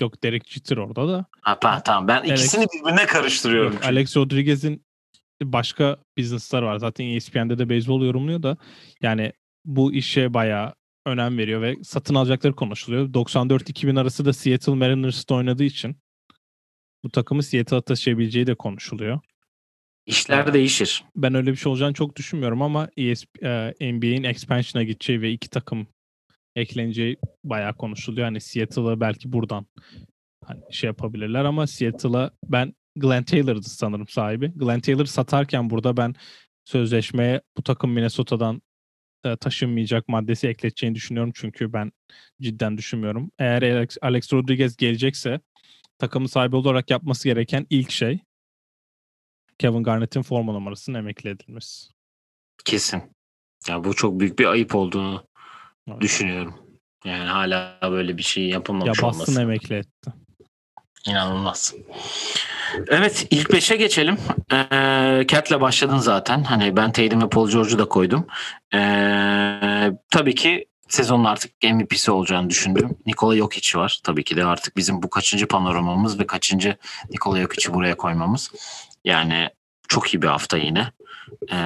yok 0.00 0.22
Derek 0.22 0.48
Jeter 0.48 0.76
orada 0.76 1.08
da. 1.08 1.24
Ha, 1.40 1.82
tamam 1.84 2.08
ben 2.08 2.16
Alex, 2.16 2.40
ikisini 2.40 2.66
birbirine 2.74 3.06
karıştırıyorum. 3.06 3.72
Yok, 3.72 3.84
Alex 3.84 4.16
Rodriguez'in 4.16 4.84
başka 5.42 5.96
business'lar 6.18 6.62
var. 6.62 6.76
Zaten 6.76 7.06
ESPN'de 7.06 7.58
de 7.58 7.68
beyzbol 7.68 8.04
yorumluyor 8.04 8.42
da 8.42 8.56
yani 9.02 9.32
bu 9.64 9.92
işe 9.92 10.34
bayağı 10.34 10.74
önem 11.06 11.38
veriyor 11.38 11.62
ve 11.62 11.76
satın 11.84 12.14
alacakları 12.14 12.54
konuşuluyor. 12.54 13.08
94-2000 13.08 14.00
arası 14.00 14.24
da 14.24 14.32
Seattle 14.32 14.74
Mariners'ta 14.74 15.34
oynadığı 15.34 15.64
için 15.64 15.96
bu 17.04 17.10
takımı 17.10 17.42
Seattle'a 17.42 17.80
taşıyabileceği 17.80 18.46
de 18.46 18.54
konuşuluyor. 18.54 19.20
İşler 20.06 20.54
değişir. 20.54 21.04
Ben 21.16 21.34
öyle 21.34 21.50
bir 21.50 21.56
şey 21.56 21.72
olacağını 21.72 21.94
çok 21.94 22.16
düşünmüyorum 22.16 22.62
ama 22.62 22.88
ESP, 22.96 23.42
e, 23.42 23.74
NBA'in 23.92 24.22
expansion'a 24.22 24.84
gideceği 24.84 25.20
ve 25.20 25.30
iki 25.30 25.50
takım 25.50 25.86
ekleneceği 26.56 27.16
bayağı 27.44 27.74
konuşuluyor. 27.74 28.24
Hani 28.24 28.40
Seattle'ı 28.40 29.00
belki 29.00 29.32
buradan 29.32 29.66
hani 30.44 30.60
şey 30.70 30.88
yapabilirler 30.88 31.44
ama 31.44 31.66
Seattle'a 31.66 32.30
ben 32.44 32.74
Glenn 32.96 33.24
Taylor'dı 33.24 33.62
sanırım 33.62 34.08
sahibi. 34.08 34.52
Glenn 34.56 34.80
Taylor 34.80 35.04
satarken 35.04 35.70
burada 35.70 35.96
ben 35.96 36.14
sözleşmeye 36.64 37.40
bu 37.56 37.62
takım 37.62 37.90
Minnesota'dan 37.90 38.62
e, 39.24 39.36
taşınmayacak 39.36 40.08
maddesi 40.08 40.48
ekleteceğini 40.48 40.94
düşünüyorum. 40.94 41.32
Çünkü 41.34 41.72
ben 41.72 41.92
cidden 42.40 42.78
düşünmüyorum. 42.78 43.30
Eğer 43.38 43.62
Alex, 43.62 43.96
Alex 44.02 44.32
Rodriguez 44.32 44.76
gelecekse 44.76 45.40
takımın 45.98 46.26
sahibi 46.26 46.56
olarak 46.56 46.90
yapması 46.90 47.28
gereken 47.28 47.66
ilk 47.70 47.90
şey 47.90 48.20
Kevin 49.58 49.82
Garnett'in 49.82 50.22
forma 50.22 50.52
numarasının 50.52 50.98
emekli 50.98 51.30
edilmesi. 51.30 51.88
Kesin. 52.64 53.02
Yani 53.68 53.84
bu 53.84 53.94
çok 53.94 54.20
büyük 54.20 54.38
bir 54.38 54.46
ayıp 54.46 54.74
olduğunu 54.74 55.26
evet. 55.88 56.00
düşünüyorum. 56.00 56.54
Yani 57.04 57.28
hala 57.28 57.78
böyle 57.82 58.18
bir 58.18 58.22
şey 58.22 58.48
yapılmamış 58.48 58.98
ya 58.98 59.08
olması. 59.08 59.20
Ya 59.20 59.26
Boston 59.26 59.42
emekli 59.42 59.74
etti. 59.74 60.12
İnanılmaz. 61.06 61.74
Evet 62.88 63.26
ilk 63.30 63.52
beşe 63.52 63.76
geçelim. 63.76 64.18
Ee, 64.52 65.24
Cat'le 65.28 65.60
başladın 65.60 65.98
zaten. 65.98 66.42
Hani 66.42 66.76
ben 66.76 66.92
Tatum 66.92 67.22
ve 67.22 67.28
Paul 67.28 67.50
George'u 67.50 67.78
da 67.78 67.84
koydum. 67.84 68.26
Ee, 68.74 69.90
tabii 70.10 70.34
ki 70.34 70.66
sezonun 70.88 71.24
artık 71.24 71.52
MVP'si 71.62 72.10
olacağını 72.10 72.50
düşündüm. 72.50 72.98
Nikola 73.06 73.36
Jokic 73.36 73.78
var. 73.78 74.00
Tabii 74.04 74.24
ki 74.24 74.36
de 74.36 74.44
artık 74.44 74.76
bizim 74.76 75.02
bu 75.02 75.10
kaçıncı 75.10 75.48
panoramamız 75.48 76.20
ve 76.20 76.26
kaçıncı 76.26 76.76
Nikola 77.10 77.40
Jokic'i 77.40 77.74
buraya 77.74 77.96
koymamız. 77.96 78.50
Yani 79.04 79.48
çok 79.88 80.14
iyi 80.14 80.22
bir 80.22 80.28
hafta 80.28 80.56
yine. 80.56 80.92
Ee, 81.52 81.56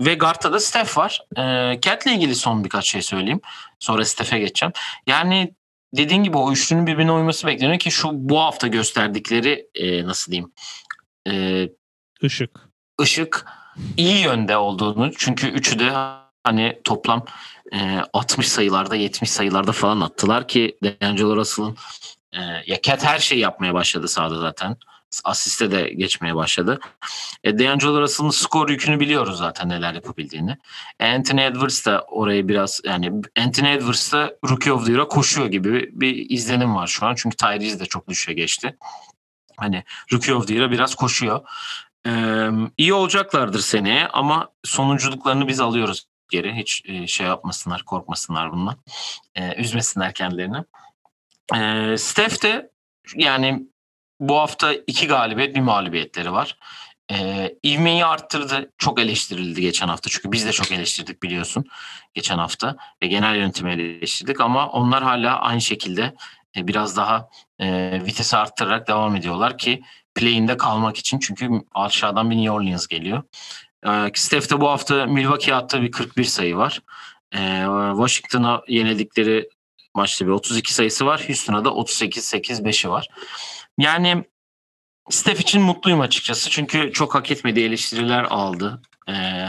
ve 0.00 0.14
Gart'ta 0.14 0.52
da 0.52 0.60
Steph 0.60 0.98
var. 0.98 1.20
Ee, 1.36 1.80
Cat'le 1.80 2.06
ilgili 2.06 2.34
son 2.34 2.64
birkaç 2.64 2.88
şey 2.88 3.02
söyleyeyim. 3.02 3.40
Sonra 3.78 4.04
Steph'e 4.04 4.38
geçeceğim. 4.38 4.72
Yani 5.06 5.54
dediğin 5.96 6.22
gibi 6.22 6.36
o 6.36 6.52
üçlünün 6.52 6.86
birbirine 6.86 7.12
uyması 7.12 7.46
bekleniyor 7.46 7.78
ki 7.78 7.90
şu 7.90 8.08
bu 8.12 8.40
hafta 8.40 8.66
gösterdikleri 8.66 9.68
e, 9.74 10.04
nasıl 10.04 10.32
diyeyim 10.32 10.52
e, 11.28 11.68
ışık 12.24 12.60
ışık 13.00 13.46
iyi 13.96 14.24
yönde 14.24 14.56
olduğunu 14.56 15.12
çünkü 15.16 15.48
üçü 15.48 15.78
de 15.78 15.92
hani 16.44 16.80
toplam 16.84 17.24
e, 17.72 18.00
60 18.12 18.48
sayılarda 18.48 18.96
70 18.96 19.30
sayılarda 19.30 19.72
falan 19.72 20.00
attılar 20.00 20.48
ki 20.48 20.78
D'Angelo 20.84 21.36
Russell'ın 21.36 21.76
e, 22.32 22.40
ya 22.66 22.80
Cat 22.82 23.04
her 23.04 23.18
şeyi 23.18 23.40
yapmaya 23.40 23.74
başladı 23.74 24.08
sahada 24.08 24.38
zaten 24.38 24.76
asiste 25.24 25.70
de 25.70 25.88
geçmeye 25.88 26.34
başladı. 26.34 26.80
E, 27.44 27.58
D'Angelo 27.58 28.00
Russell'ın 28.00 28.30
skor 28.30 28.68
yükünü 28.68 29.00
biliyoruz 29.00 29.38
zaten 29.38 29.68
neler 29.68 29.94
yapabildiğini. 29.94 30.56
Anthony 31.00 31.46
Edwards 31.46 31.86
da 31.86 32.00
orayı 32.00 32.48
biraz 32.48 32.80
yani 32.84 33.12
Anthony 33.38 33.72
Edwards 33.72 34.12
da 34.12 34.36
Rookie 34.50 34.72
of 34.72 34.86
the 34.86 34.92
Year'a 34.92 35.08
koşuyor 35.08 35.46
gibi 35.46 35.90
bir 35.92 36.30
izlenim 36.30 36.74
var 36.74 36.86
şu 36.86 37.06
an. 37.06 37.14
Çünkü 37.14 37.36
Tyrese 37.36 37.80
de 37.80 37.86
çok 37.86 38.08
düşe 38.08 38.32
geçti. 38.32 38.76
Hani 39.56 39.84
Rookie 40.12 40.34
of 40.34 40.48
the 40.48 40.54
Year'a 40.54 40.70
biraz 40.70 40.94
koşuyor. 40.94 41.40
Ee, 42.06 42.48
iyi 42.78 42.94
olacaklardır 42.94 43.60
seneye 43.60 44.08
ama 44.08 44.48
sonunculuklarını 44.64 45.48
biz 45.48 45.60
alıyoruz 45.60 46.06
geri. 46.30 46.54
Hiç 46.54 46.82
e, 46.84 47.06
şey 47.06 47.26
yapmasınlar, 47.26 47.82
korkmasınlar 47.82 48.52
bundan. 48.52 48.76
Ee, 49.34 49.54
üzmesinler 49.54 50.14
kendilerini. 50.14 50.64
Ee, 51.54 51.96
Steph 51.98 52.42
de 52.42 52.70
yani 53.16 53.66
bu 54.28 54.38
hafta 54.38 54.74
iki 54.74 55.06
galibiyet 55.06 55.54
bir 55.54 55.60
mağlubiyetleri 55.60 56.32
var. 56.32 56.56
Ee, 57.12 57.54
ivmeyi 57.66 58.04
arttırdı. 58.04 58.72
Çok 58.78 59.00
eleştirildi 59.00 59.60
geçen 59.60 59.88
hafta. 59.88 60.10
Çünkü 60.10 60.32
biz 60.32 60.46
de 60.46 60.52
çok 60.52 60.72
eleştirdik 60.72 61.22
biliyorsun 61.22 61.64
geçen 62.14 62.38
hafta. 62.38 62.76
Ve 63.02 63.06
genel 63.06 63.36
yönetimi 63.36 63.72
eleştirdik 63.72 64.40
ama 64.40 64.68
onlar 64.68 65.02
hala 65.02 65.40
aynı 65.40 65.60
şekilde 65.60 66.14
e, 66.56 66.68
biraz 66.68 66.96
daha 66.96 67.28
e, 67.58 68.00
vitesi 68.04 68.36
arttırarak 68.36 68.88
devam 68.88 69.16
ediyorlar 69.16 69.58
ki 69.58 69.82
play'inde 70.14 70.56
kalmak 70.56 70.96
için. 70.96 71.18
Çünkü 71.18 71.50
aşağıdan 71.74 72.30
bir 72.30 72.36
New 72.36 72.50
Orleans 72.50 72.86
geliyor. 72.86 73.22
E, 73.86 74.10
Steph 74.14 74.50
de 74.50 74.60
bu 74.60 74.70
hafta 74.70 75.06
Milwaukee'ye 75.06 75.56
attığı 75.56 75.82
bir 75.82 75.92
41 75.92 76.24
sayı 76.24 76.56
var. 76.56 76.80
E, 77.34 77.64
Washington'a 77.96 78.62
yenildikleri 78.68 79.48
maçta 79.94 80.26
bir 80.26 80.30
32 80.30 80.74
sayısı 80.74 81.06
var. 81.06 81.24
Houston'a 81.28 81.64
da 81.64 81.68
38-8-5'i 81.68 82.90
var. 82.90 83.08
Yani 83.78 84.24
Steph 85.10 85.40
için 85.40 85.62
mutluyum 85.62 86.00
açıkçası. 86.00 86.50
Çünkü 86.50 86.92
çok 86.92 87.14
hak 87.14 87.30
etmediği 87.30 87.66
eleştiriler 87.66 88.24
aldı. 88.24 88.82
Ee, 89.08 89.48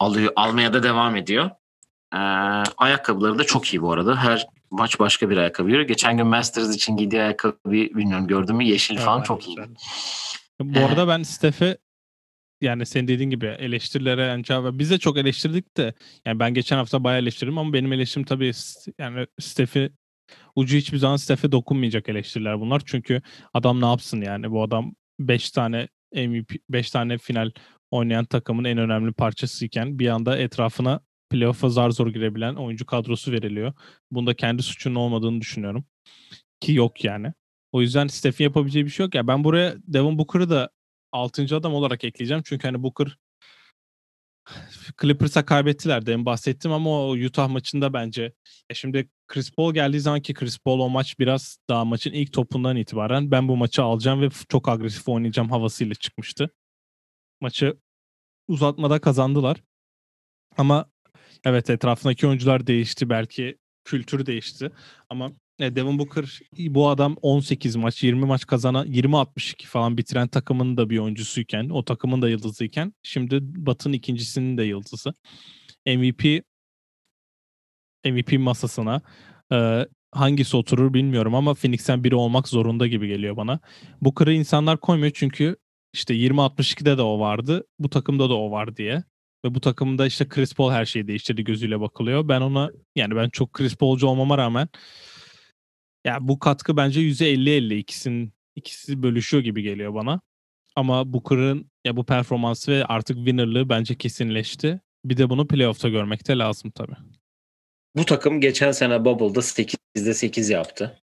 alıyor, 0.00 0.32
almaya 0.36 0.72
da 0.72 0.82
devam 0.82 1.16
ediyor. 1.16 1.50
Ee, 2.14 2.18
ayakkabıları 2.76 3.38
da 3.38 3.44
çok 3.44 3.74
iyi 3.74 3.82
bu 3.82 3.92
arada. 3.92 4.16
Her 4.16 4.46
maç 4.70 4.98
başka 5.00 5.30
bir 5.30 5.36
ayakkabı 5.36 5.68
görüyor. 5.68 5.88
Geçen 5.88 6.16
gün 6.16 6.26
Masters 6.26 6.74
için 6.74 6.96
giydiği 6.96 7.22
ayakkabı 7.22 7.70
bilmiyorum 7.72 8.26
gördün 8.26 8.56
mü? 8.56 8.64
Yeşil 8.64 8.94
evet, 8.94 9.04
falan 9.04 9.22
çok 9.22 9.48
iyi. 9.48 9.56
Bu 10.60 10.78
ee, 10.78 10.84
arada 10.84 11.08
ben 11.08 11.22
Steph'e 11.22 11.78
yani 12.60 12.86
senin 12.86 13.08
dediğin 13.08 13.30
gibi 13.30 13.46
eleştirilere 13.46 14.22
yani 14.22 14.44
cevap 14.44 14.78
biz 14.78 14.90
de 14.90 14.98
çok 14.98 15.18
eleştirdik 15.18 15.76
de 15.76 15.94
yani 16.24 16.38
ben 16.38 16.54
geçen 16.54 16.76
hafta 16.76 17.04
bayağı 17.04 17.20
eleştirdim 17.20 17.58
ama 17.58 17.72
benim 17.72 17.92
eleştirim 17.92 18.24
tabii 18.24 18.52
yani 18.98 19.26
Steph'i 19.40 19.92
ucu 20.56 20.76
hiçbir 20.76 20.98
zaman 20.98 21.16
Steph'e 21.16 21.52
dokunmayacak 21.52 22.08
eleştiriler 22.08 22.60
bunlar. 22.60 22.82
Çünkü 22.86 23.22
adam 23.54 23.80
ne 23.80 23.86
yapsın 23.86 24.20
yani 24.20 24.50
bu 24.50 24.62
adam 24.62 24.94
5 25.20 25.50
tane 25.50 25.88
MVP 26.14 26.52
5 26.70 26.90
tane 26.90 27.18
final 27.18 27.50
oynayan 27.90 28.24
takımın 28.24 28.64
en 28.64 28.78
önemli 28.78 29.12
parçasıyken 29.12 29.98
bir 29.98 30.08
anda 30.08 30.38
etrafına 30.38 31.00
playoff'a 31.30 31.68
zar 31.68 31.90
zor 31.90 32.08
girebilen 32.08 32.54
oyuncu 32.54 32.86
kadrosu 32.86 33.32
veriliyor. 33.32 33.72
Bunda 34.10 34.34
kendi 34.34 34.62
suçunun 34.62 34.94
olmadığını 34.94 35.40
düşünüyorum. 35.40 35.84
Ki 36.60 36.72
yok 36.72 37.04
yani. 37.04 37.32
O 37.72 37.80
yüzden 37.80 38.06
Steph'in 38.06 38.44
yapabileceği 38.44 38.84
bir 38.84 38.90
şey 38.90 39.06
yok. 39.06 39.14
Ya 39.14 39.26
ben 39.26 39.44
buraya 39.44 39.74
Devin 39.86 40.18
Booker'ı 40.18 40.50
da 40.50 40.70
6. 41.12 41.56
adam 41.56 41.74
olarak 41.74 42.04
ekleyeceğim. 42.04 42.42
Çünkü 42.46 42.68
hani 42.68 42.82
Booker 42.82 43.18
Clippers'a 45.00 45.44
kaybettiler 45.44 46.06
demin 46.06 46.26
bahsettim 46.26 46.72
ama 46.72 46.90
o 46.90 47.16
Utah 47.16 47.48
maçında 47.48 47.92
bence 47.92 48.22
ya 48.70 48.74
şimdi 48.74 49.08
Chris 49.26 49.52
Paul 49.52 49.74
geldiği 49.74 50.00
zaman 50.00 50.20
ki 50.20 50.34
Chris 50.34 50.58
Paul 50.58 50.80
o 50.80 50.90
maç 50.90 51.18
biraz 51.18 51.58
daha 51.68 51.84
maçın 51.84 52.12
ilk 52.12 52.32
topundan 52.32 52.76
itibaren 52.76 53.30
ben 53.30 53.48
bu 53.48 53.56
maçı 53.56 53.82
alacağım 53.82 54.20
ve 54.20 54.28
çok 54.48 54.68
agresif 54.68 55.08
oynayacağım 55.08 55.50
havasıyla 55.50 55.94
çıkmıştı. 55.94 56.50
Maçı 57.40 57.76
uzatmada 58.48 59.00
kazandılar. 59.00 59.62
Ama 60.56 60.86
evet 61.44 61.70
etrafındaki 61.70 62.26
oyuncular 62.26 62.66
değişti 62.66 63.10
belki 63.10 63.58
kültür 63.84 64.26
değişti 64.26 64.70
ama 65.08 65.26
e, 65.26 65.32
Devin 65.60 65.98
Booker 65.98 66.40
bu 66.58 66.88
adam 66.88 67.16
18 67.22 67.76
maç 67.76 68.02
20 68.02 68.26
maç 68.26 68.46
kazanan 68.46 68.86
20-62 68.86 69.66
falan 69.66 69.98
bitiren 69.98 70.28
takımın 70.28 70.76
da 70.76 70.90
bir 70.90 70.98
oyuncusuyken 70.98 71.68
o 71.68 71.84
takımın 71.84 72.22
da 72.22 72.28
yıldızıyken 72.28 72.92
şimdi 73.02 73.38
Batın 73.42 73.92
ikincisinin 73.92 74.58
de 74.58 74.62
yıldızı. 74.62 75.14
MVP 75.86 76.44
MVP 78.04 78.38
masasına 78.38 79.00
e, 79.52 79.86
hangisi 80.12 80.56
oturur 80.56 80.94
bilmiyorum 80.94 81.34
ama 81.34 81.54
Phoenix'ten 81.54 82.04
biri 82.04 82.14
olmak 82.14 82.48
zorunda 82.48 82.86
gibi 82.86 83.08
geliyor 83.08 83.36
bana. 83.36 83.60
Booker'ı 84.00 84.32
insanlar 84.32 84.80
koymuyor 84.80 85.12
çünkü 85.14 85.56
işte 85.92 86.14
20-62'de 86.14 86.98
de 86.98 87.02
o 87.02 87.20
vardı. 87.20 87.64
Bu 87.78 87.90
takımda 87.90 88.30
da 88.30 88.34
o 88.34 88.50
var 88.50 88.76
diye. 88.76 89.04
Ve 89.44 89.54
bu 89.54 89.60
takımda 89.60 90.06
işte 90.06 90.28
Chris 90.28 90.54
Paul 90.54 90.70
her 90.70 90.84
şeyi 90.84 91.08
değiştirdi 91.08 91.44
gözüyle 91.44 91.80
bakılıyor. 91.80 92.28
Ben 92.28 92.40
ona 92.40 92.70
yani 92.96 93.16
ben 93.16 93.28
çok 93.28 93.52
Chris 93.52 93.76
Paul'cu 93.76 94.06
olmama 94.06 94.38
rağmen 94.38 94.68
ya 96.04 96.18
bu 96.20 96.38
katkı 96.38 96.76
bence 96.76 97.00
%50-50 97.00 97.74
ikisinin 97.74 98.32
ikisi 98.56 99.02
bölüşüyor 99.02 99.42
gibi 99.42 99.62
geliyor 99.62 99.94
bana. 99.94 100.20
Ama 100.76 101.12
Booker'ın 101.12 101.70
ya 101.84 101.96
bu 101.96 102.06
performansı 102.06 102.72
ve 102.72 102.84
artık 102.84 103.16
winnerlığı 103.16 103.68
bence 103.68 103.94
kesinleşti. 103.94 104.80
Bir 105.04 105.16
de 105.16 105.30
bunu 105.30 105.48
playoff'ta 105.48 105.88
görmek 105.88 106.28
de 106.28 106.38
lazım 106.38 106.70
tabii. 106.70 106.96
Bu 107.96 108.04
takım 108.04 108.40
geçen 108.40 108.72
sene 108.72 109.04
Bubble'da 109.04 109.40
8'de 109.40 110.14
8 110.14 110.50
yaptı. 110.50 111.00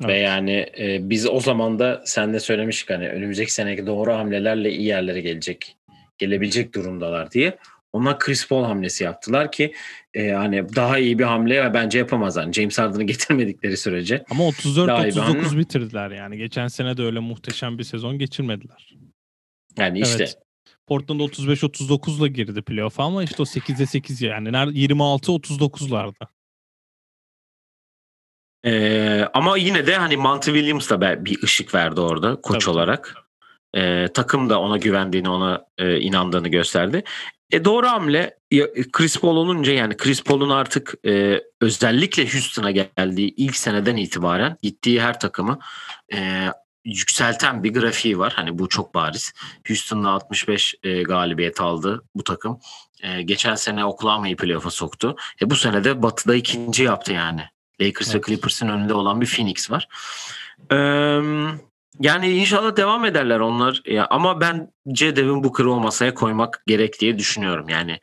Evet. 0.00 0.10
Ve 0.10 0.18
yani 0.18 0.66
e, 0.78 1.10
biz 1.10 1.26
o 1.26 1.40
zaman 1.40 1.78
da 1.78 2.02
sen 2.04 2.32
de 2.32 2.40
söylemiştik 2.40 2.90
hani 2.90 3.08
önümüzdeki 3.08 3.52
seneki 3.52 3.86
doğru 3.86 4.12
hamlelerle 4.12 4.72
iyi 4.72 4.86
yerlere 4.86 5.20
gelecek, 5.20 5.76
gelebilecek 6.18 6.74
durumdalar 6.74 7.30
diye. 7.30 7.58
Ona 7.92 8.18
Chris 8.18 8.48
Paul 8.48 8.64
hamlesi 8.64 9.04
yaptılar 9.04 9.52
ki 9.52 9.74
e, 10.14 10.30
hani 10.30 10.74
daha 10.74 10.98
iyi 10.98 11.18
bir 11.18 11.24
hamle 11.24 11.74
bence 11.74 11.98
yapamazlar. 11.98 12.42
Yani 12.42 12.52
James 12.52 12.78
Harden'ı 12.78 13.04
getirmedikleri 13.04 13.76
sürece. 13.76 14.24
Ama 14.30 14.44
34-39 14.44 15.58
bitirdiler 15.58 16.10
yani. 16.10 16.38
Geçen 16.38 16.68
sene 16.68 16.96
de 16.96 17.02
öyle 17.02 17.18
muhteşem 17.18 17.78
bir 17.78 17.84
sezon 17.84 18.18
geçirmediler. 18.18 18.94
Yani 19.76 20.00
işte. 20.00 20.24
Evet. 20.24 20.38
Portland 20.86 21.20
35-39'la 21.20 22.26
girdi 22.26 22.62
playoff'a 22.62 23.04
ama 23.04 23.22
işte 23.22 23.42
o 23.42 23.44
8'de 23.44 23.86
8 23.86 24.22
yani 24.22 24.48
26-39'larda. 24.48 26.26
Ee, 28.64 29.28
ama 29.34 29.56
yine 29.56 29.86
de 29.86 29.96
hani 29.96 30.16
Monty 30.16 30.50
Williams 30.50 30.90
da 30.90 31.24
bir 31.24 31.42
ışık 31.42 31.74
verdi 31.74 32.00
orada 32.00 32.40
koç 32.40 32.64
Tabii. 32.64 32.74
olarak. 32.74 33.16
Ee, 33.74 34.08
takım 34.14 34.50
da 34.50 34.60
ona 34.60 34.76
güvendiğini, 34.76 35.28
ona 35.28 35.64
e, 35.78 36.00
inandığını 36.00 36.48
gösterdi. 36.48 37.02
E 37.52 37.64
doğru 37.64 37.86
hamle 37.86 38.38
Chris 38.92 39.20
Paul 39.20 39.36
olunca 39.36 39.72
yani 39.72 39.96
Chris 39.96 40.22
Paul'un 40.22 40.50
artık 40.50 40.94
e, 41.06 41.40
özellikle 41.60 42.32
Houston'a 42.32 42.70
geldiği 42.70 43.34
ilk 43.36 43.56
seneden 43.56 43.96
itibaren 43.96 44.56
gittiği 44.62 45.00
her 45.00 45.20
takımı 45.20 45.58
e, 46.14 46.46
yükselten 46.84 47.64
bir 47.64 47.74
grafiği 47.74 48.18
var. 48.18 48.32
Hani 48.36 48.58
bu 48.58 48.68
çok 48.68 48.94
bariz. 48.94 49.32
Houston'da 49.68 50.10
65 50.10 50.74
e, 50.82 51.02
galibiyet 51.02 51.60
aldı 51.60 52.04
bu 52.14 52.24
takım. 52.24 52.60
E, 53.02 53.22
geçen 53.22 53.54
sene 53.54 53.84
Oklahoma'yı 53.84 54.36
playoff'a 54.36 54.70
soktu. 54.70 55.16
E, 55.42 55.50
bu 55.50 55.56
sene 55.56 55.84
de 55.84 56.02
Batı'da 56.02 56.34
ikinci 56.34 56.82
yaptı 56.82 57.12
yani. 57.12 57.42
Lakers 57.80 58.14
evet. 58.14 58.24
ve 58.24 58.26
Clippers'ın 58.26 58.68
önünde 58.68 58.94
olan 58.94 59.20
bir 59.20 59.26
Phoenix 59.26 59.70
var. 59.70 59.88
Eee 60.72 61.67
yani 62.00 62.30
inşallah 62.30 62.76
devam 62.76 63.04
ederler 63.04 63.40
onlar. 63.40 63.82
Ya 63.86 64.06
ama 64.10 64.40
bence 64.40 65.16
Devin 65.16 65.44
Booker'ı 65.44 65.72
o 65.72 65.80
masaya 65.80 66.14
koymak 66.14 66.62
gerek 66.66 67.00
diye 67.00 67.18
düşünüyorum. 67.18 67.68
Yani 67.68 68.00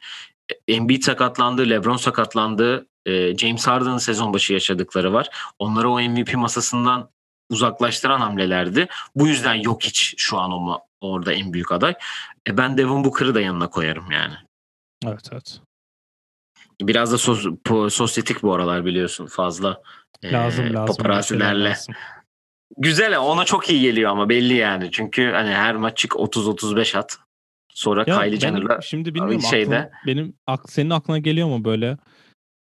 e, 0.49 0.73
Embiid 0.73 1.03
sakatlandı, 1.03 1.69
LeBron 1.69 1.97
sakatlandı, 1.97 2.87
e, 3.05 3.37
James 3.37 3.67
Harden'ın 3.67 3.97
sezon 3.97 4.33
başı 4.33 4.53
yaşadıkları 4.53 5.13
var. 5.13 5.29
Onları 5.59 5.89
o 5.89 6.01
MVP 6.01 6.33
masasından 6.35 7.09
uzaklaştıran 7.49 8.19
hamlelerdi. 8.19 8.87
Bu 9.15 9.27
yüzden 9.27 9.53
yok 9.53 9.83
hiç 9.83 10.13
şu 10.17 10.37
an 10.37 10.51
o 10.51 10.79
orada 11.01 11.33
en 11.33 11.53
büyük 11.53 11.71
aday. 11.71 11.93
E 12.47 12.57
ben 12.57 12.77
Devin 12.77 13.03
Booker'ı 13.03 13.35
da 13.35 13.41
yanına 13.41 13.69
koyarım 13.69 14.11
yani. 14.11 14.35
Evet 15.05 15.29
evet. 15.31 15.61
Biraz 16.81 17.11
da 17.11 17.17
sos, 17.17 17.45
sosyetik 17.89 18.43
bu 18.43 18.53
aralar 18.53 18.85
biliyorsun 18.85 19.25
fazla. 19.25 19.81
Lazım 20.23 20.65
e, 20.65 20.73
lazım. 20.73 20.95
Paparazilerle. 20.95 21.69
Lazım. 21.69 21.95
Güzel 22.77 23.19
ona 23.19 23.45
çok 23.45 23.69
iyi 23.69 23.81
geliyor 23.81 24.11
ama 24.11 24.29
belli 24.29 24.53
yani. 24.53 24.89
Çünkü 24.91 25.31
hani 25.31 25.49
her 25.49 25.75
maç 25.75 25.97
çık 25.97 26.11
30-35 26.11 26.97
at. 26.97 27.17
Sonra 27.73 28.03
ya 28.07 28.21
Kylie 28.21 28.39
Jenner'la 28.39 28.81
şimdi 28.81 29.15
bilmiyorum 29.15 29.41
şeyde. 29.41 29.77
Aklım, 29.77 29.91
benim 30.07 30.33
ak, 30.47 30.69
senin 30.69 30.89
aklına 30.89 31.17
geliyor 31.17 31.47
mu 31.47 31.65
böyle 31.65 31.97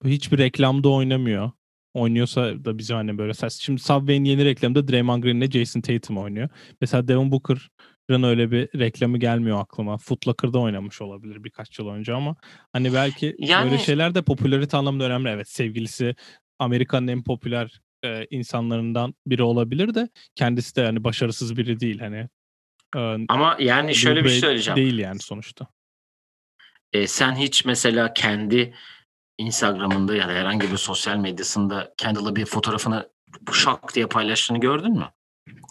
hiçbir 0.05 0.37
reklamda 0.37 0.89
oynamıyor. 0.89 1.51
Oynuyorsa 1.93 2.65
da 2.65 2.77
bize 2.77 2.93
hani 2.93 3.17
böyle 3.17 3.33
şimdi 3.49 3.81
Subway'in 3.81 4.23
yeni 4.23 4.45
reklamında 4.45 4.87
Draymond 4.87 5.23
Green 5.23 5.35
ile 5.35 5.51
Jason 5.51 5.81
Tatum 5.81 6.17
oynuyor. 6.17 6.49
Mesela 6.81 7.07
Devin 7.07 7.31
Booker'ın 7.31 8.23
öyle 8.23 8.51
bir 8.51 8.79
reklamı 8.79 9.17
gelmiyor 9.17 9.61
aklıma. 9.61 9.97
Foot 9.97 10.27
Locker'da 10.27 10.59
oynamış 10.59 11.01
olabilir 11.01 11.43
birkaç 11.43 11.79
yıl 11.79 11.87
önce 11.87 12.13
ama 12.13 12.35
hani 12.73 12.93
belki 12.93 13.35
yani... 13.39 13.71
böyle 13.71 13.83
şeyler 13.83 14.15
de 14.15 14.21
popülarite 14.21 14.77
anlamında 14.77 15.03
önemli. 15.03 15.29
Evet 15.29 15.49
sevgilisi 15.49 16.15
Amerika'nın 16.59 17.07
en 17.07 17.23
popüler 17.23 17.81
e, 18.07 18.27
insanlarından 18.29 19.13
biri 19.25 19.43
olabilir 19.43 19.95
de 19.95 20.09
kendisi 20.35 20.75
de 20.75 20.81
yani 20.81 21.03
başarısız 21.03 21.57
biri 21.57 21.79
değil 21.79 21.99
hani. 21.99 22.27
E, 22.95 23.25
Ama 23.29 23.57
yani 23.59 23.95
şöyle 23.95 24.23
bir 24.23 24.29
şey 24.29 24.39
söyleyeceğim. 24.39 24.75
Değil 24.75 24.97
yani 24.97 25.19
sonuçta. 25.19 25.67
E, 26.93 27.07
sen 27.07 27.35
hiç 27.35 27.65
mesela 27.65 28.13
kendi 28.13 28.73
Instagram'ında 29.37 30.15
ya 30.15 30.27
da 30.27 30.31
herhangi 30.31 30.71
bir 30.71 30.77
sosyal 30.77 31.17
medyasında 31.17 31.93
kendine 31.97 32.35
bir 32.35 32.45
fotoğrafını 32.45 33.09
şak 33.53 33.95
diye 33.95 34.07
paylaştığını 34.07 34.59
gördün 34.59 34.91
mü? 34.91 35.09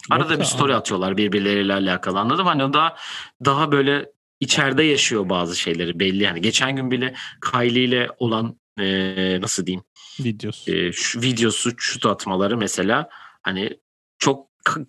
Arada 0.09 0.33
Yok 0.33 0.41
bir 0.41 0.45
story 0.45 0.71
abi. 0.71 0.77
atıyorlar 0.77 1.17
birbirleriyle 1.17 1.73
alakalı 1.73 2.19
anladım. 2.19 2.45
Hani 2.45 2.63
o 2.63 2.73
da 2.73 2.95
daha 3.45 3.71
böyle 3.71 4.11
içeride 4.39 4.83
yaşıyor 4.83 5.29
bazı 5.29 5.55
şeyleri 5.55 5.99
belli. 5.99 6.23
Yani 6.23 6.41
geçen 6.41 6.75
gün 6.75 6.91
bile 6.91 7.13
Kylie 7.51 7.83
ile 7.83 8.09
olan 8.17 8.59
e, 8.79 9.41
nasıl 9.41 9.65
diyeyim 9.65 9.83
videosu. 10.23 10.71
E, 10.71 10.91
şu 10.91 11.21
videosu 11.21 11.71
şut 11.77 12.05
atmaları 12.05 12.57
mesela 12.57 13.09
hani 13.41 13.79
çok 14.19 14.47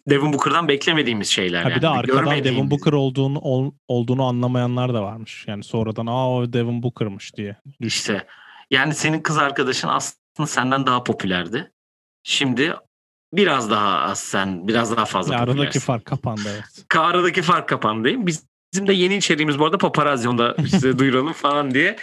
Devin 0.08 0.32
Booker'dan 0.32 0.68
beklemediğimiz 0.68 1.28
şeyler. 1.28 1.62
Ha, 1.62 1.68
yani. 1.68 1.76
Bir 1.76 1.82
de 1.82 1.88
arkadan 1.88 2.24
Görmediğimiz... 2.24 2.58
Devin 2.58 2.70
Booker 2.70 2.92
olduğunu 2.92 3.38
ol, 3.38 3.72
olduğunu 3.88 4.24
anlamayanlar 4.24 4.94
da 4.94 5.02
varmış. 5.02 5.44
Yani 5.46 5.64
sonradan 5.64 6.06
aa 6.06 6.30
o 6.30 6.52
Devin 6.52 6.82
Booker'mış 6.82 7.36
diye. 7.36 7.56
Düştü. 7.66 7.86
İşte 7.86 8.26
yani 8.70 8.94
senin 8.94 9.20
kız 9.20 9.38
arkadaşın 9.38 9.88
aslında 9.88 10.46
senden 10.46 10.86
daha 10.86 11.04
popülerdi. 11.04 11.72
Şimdi 12.22 12.74
biraz 13.32 13.70
daha 13.70 14.00
az 14.00 14.18
sen 14.18 14.68
biraz 14.68 14.96
daha 14.96 15.04
fazla 15.04 15.34
ya 15.34 15.40
Aradaki 15.40 15.80
fark 15.80 16.04
kapandı 16.04 16.48
evet. 16.54 16.84
Aradaki 16.96 17.42
fark 17.42 17.68
kapandı. 17.68 18.26
Biz 18.26 18.48
Bizim 18.72 18.86
de 18.86 18.92
yeni 18.92 19.16
içeriğimiz 19.16 19.58
bu 19.58 19.64
arada 19.64 19.78
paparazzi 19.78 20.28
onu 20.28 20.38
da 20.38 20.56
size 20.70 20.98
duyuralım 20.98 21.32
falan 21.32 21.70
diye. 21.70 21.96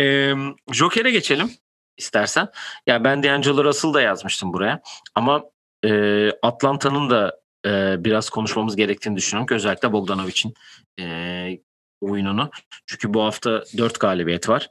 Ee, 0.00 0.34
Joker'e 0.72 1.10
geçelim 1.10 1.50
istersen. 1.98 2.48
Ya 2.86 3.04
ben 3.04 3.22
D'Angelo 3.22 3.64
Russell 3.64 3.94
da 3.94 4.00
yazmıştım 4.00 4.52
buraya. 4.52 4.82
Ama 5.14 5.42
e, 5.84 6.30
Atlanta'nın 6.42 7.10
da 7.10 7.40
e, 7.66 8.04
biraz 8.04 8.30
konuşmamız 8.30 8.76
gerektiğini 8.76 9.16
düşünüyorum 9.16 9.46
ki 9.46 9.54
özellikle 9.54 9.92
Bogdanovic'in 9.92 10.54
e, 11.00 11.58
oyununu. 12.00 12.50
Çünkü 12.86 13.14
bu 13.14 13.22
hafta 13.22 13.62
4 13.78 14.00
galibiyet 14.00 14.48
var. 14.48 14.68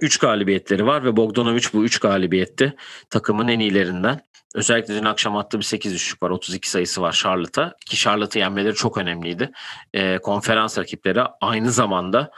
3 0.00 0.18
galibiyetleri 0.18 0.86
var 0.86 1.04
ve 1.04 1.16
Bogdanovic 1.16 1.64
bu 1.72 1.84
3 1.84 1.98
galibiyette 1.98 2.74
takımın 3.10 3.48
en 3.48 3.58
iyilerinden. 3.58 4.20
Özellikle 4.54 4.94
dün 4.94 5.04
akşam 5.04 5.36
attığı 5.36 5.58
bir 5.58 5.64
8 5.64 5.94
düşük 5.94 6.22
var. 6.22 6.30
32 6.30 6.70
sayısı 6.70 7.02
var 7.02 7.12
Charlotte'a. 7.12 7.74
Ki 7.86 7.96
Charlotte'ı 7.96 8.42
yenmeleri 8.42 8.74
çok 8.74 8.98
önemliydi. 8.98 9.50
E, 9.94 10.18
konferans 10.18 10.78
rakipleri 10.78 11.22
aynı 11.40 11.70
zamanda 11.70 12.30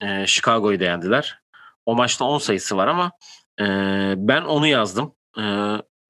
e, 0.00 0.26
Chicago'yu 0.26 0.80
da 0.80 0.84
yendiler. 0.84 1.43
O 1.86 1.94
maçta 1.94 2.24
10 2.24 2.38
sayısı 2.38 2.76
var 2.76 2.86
ama 2.86 3.12
e, 3.60 3.64
ben 4.16 4.42
onu 4.42 4.66
yazdım. 4.66 5.14
E, 5.38 5.42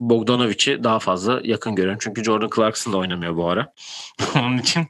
Bogdanovic'i 0.01 0.85
daha 0.85 0.99
fazla 0.99 1.41
yakın 1.45 1.75
görüyorum. 1.75 1.99
Çünkü 2.03 2.25
Jordan 2.25 2.51
Clarkson 2.57 2.93
da 2.93 2.97
oynamıyor 2.97 3.37
bu 3.37 3.49
ara. 3.49 3.73
Onun 4.37 4.59
için 4.59 4.87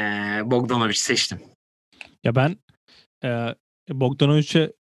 e, 0.00 0.02
Bogdanovic 0.44 0.94
seçtim. 0.94 1.40
Ya 2.24 2.34
ben 2.34 2.56
e, 3.24 3.54
Bogdanovic'e 3.90 4.72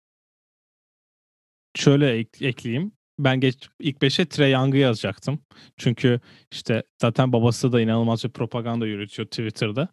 şöyle 1.75 2.17
ek- 2.17 2.47
ekleyeyim. 2.47 2.91
Ben 3.19 3.39
geç 3.39 3.69
ilk 3.80 3.97
5'e 3.97 4.25
Trey 4.25 4.51
Young'ı 4.51 4.77
yazacaktım. 4.77 5.39
Çünkü 5.77 6.19
işte 6.51 6.84
zaten 7.01 7.34
babası 7.34 7.71
da 7.71 7.82
inanılmaz 7.82 8.23
bir 8.23 8.30
propaganda 8.30 8.88
yürütüyor 8.88 9.27
Twitter'da. 9.27 9.88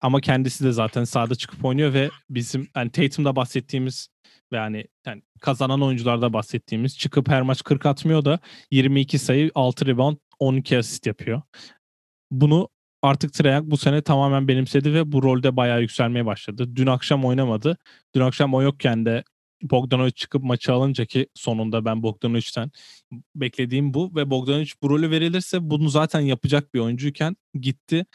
Ama 0.00 0.20
kendisi 0.20 0.64
de 0.64 0.72
zaten 0.72 1.04
sahada 1.04 1.34
çıkıp 1.34 1.64
oynuyor 1.64 1.94
ve 1.94 2.10
bizim 2.30 2.68
yani 2.76 2.90
Tatum'da 2.90 3.36
bahsettiğimiz 3.36 4.08
yani, 4.54 4.84
yani 5.06 5.22
kazanan 5.40 5.82
oyuncularda 5.82 6.32
bahsettiğimiz 6.32 6.98
çıkıp 6.98 7.28
her 7.28 7.42
maç 7.42 7.64
40 7.64 7.86
atmıyor 7.86 8.24
da 8.24 8.38
22 8.70 9.18
sayı, 9.18 9.50
6 9.54 9.86
rebound, 9.86 10.16
12 10.38 10.78
asist 10.78 11.06
yapıyor. 11.06 11.42
Bunu 12.30 12.68
artık 13.02 13.32
Treyang 13.32 13.70
bu 13.70 13.76
sene 13.76 14.02
tamamen 14.02 14.48
benimsedi 14.48 14.94
ve 14.94 15.12
bu 15.12 15.22
rolde 15.22 15.56
bayağı 15.56 15.80
yükselmeye 15.80 16.26
başladı. 16.26 16.76
Dün 16.76 16.86
akşam 16.86 17.24
oynamadı. 17.24 17.76
Dün 18.14 18.20
akşam 18.20 18.54
o 18.54 18.62
yokken 18.62 19.06
de 19.06 19.24
Bogdanovic 19.62 20.10
çıkıp 20.10 20.44
maçı 20.44 20.72
alınca 20.72 21.04
ki 21.04 21.26
sonunda 21.34 21.84
ben 21.84 22.02
Bogdanovic'ten 22.02 22.70
beklediğim 23.34 23.94
bu 23.94 24.12
ve 24.16 24.30
Bogdanovic 24.30 24.70
bu 24.82 24.90
rolü 24.90 25.10
verilirse 25.10 25.70
bunu 25.70 25.88
zaten 25.88 26.20
yapacak 26.20 26.74
bir 26.74 26.80
oyuncuyken 26.80 27.36
gitti. 27.60 28.06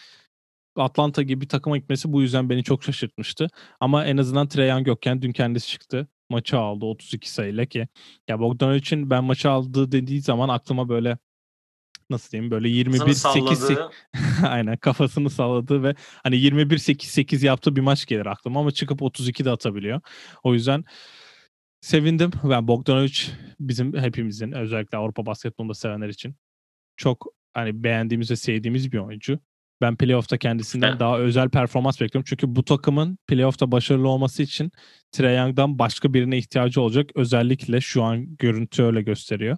Atlanta 0.76 1.22
gibi 1.22 1.42
bir 1.42 1.50
takıma 1.50 1.78
gitmesi 1.78 2.14
bu 2.14 2.22
yüzden 2.22 2.50
beni 2.50 2.64
çok 2.64 2.84
şaşırtmıştı. 2.84 3.48
Ama 3.80 4.06
en 4.06 4.18
azından 4.18 4.48
Trae 4.48 4.68
Young 4.68 4.88
yokken 4.88 5.22
dün 5.22 5.32
kendisi 5.32 5.68
çıktı. 5.68 6.08
Maçı 6.30 6.58
aldı 6.58 6.86
32 6.86 7.32
sayıyla 7.32 7.66
ki 7.66 7.88
ya 8.28 8.40
Bogdanovic'in 8.40 9.10
ben 9.10 9.24
maçı 9.24 9.50
aldı 9.50 9.92
dediği 9.92 10.22
zaman 10.22 10.50
aklıma 10.50 10.90
böyle 10.90 11.18
nasıl 12.10 12.32
diyeyim 12.32 12.52
böyle 12.52 12.70
21 12.70 13.14
8 13.14 13.70
aynen 14.44 14.78
kafasını 14.78 15.30
salladı 15.30 15.84
ve 15.84 15.96
hani 16.24 16.38
21 16.38 16.78
8 16.78 17.10
8 17.10 17.44
yaptığı 17.44 17.76
bir 17.76 17.82
maç 17.82 18.06
gelir 18.06 18.26
aklıma 18.26 18.60
ama 18.60 18.72
çıkıp 18.72 19.02
32 19.02 19.46
de 19.46 19.52
atabiliyor. 19.52 20.02
O 20.44 20.54
yüzden 20.54 20.86
sevindim. 21.82 22.32
Ben 22.44 22.68
Bogdanovic 22.68 23.20
bizim 23.60 23.98
hepimizin 23.98 24.52
özellikle 24.52 24.98
Avrupa 24.98 25.26
basketbolunda 25.26 25.74
sevenler 25.74 26.10
için 26.10 26.36
çok 26.98 27.28
hani 27.54 27.84
beğendiğimiz 27.84 28.32
ve 28.32 28.36
sevdiğimiz 28.36 28.92
bir 28.92 28.98
oyuncu. 28.98 29.40
Ben 29.82 29.96
playoff'ta 29.96 30.38
kendisinden 30.38 30.90
evet. 30.90 31.00
daha 31.00 31.20
özel 31.20 31.50
performans 31.50 32.02
bekliyorum. 32.02 32.26
Çünkü 32.30 32.56
bu 32.56 32.66
takımın 32.66 33.18
playoff'ta 33.28 33.72
başarılı 33.72 34.08
olması 34.08 34.44
için 34.44 34.72
Trae 35.12 35.36
Young'dan 35.36 35.80
başka 35.80 36.14
birine 36.14 36.38
ihtiyacı 36.38 36.82
olacak. 36.82 37.10
Özellikle 37.16 37.82
şu 37.82 38.04
an 38.04 38.38
görüntü 38.38 38.84
öyle 38.84 39.02
gösteriyor. 39.02 39.58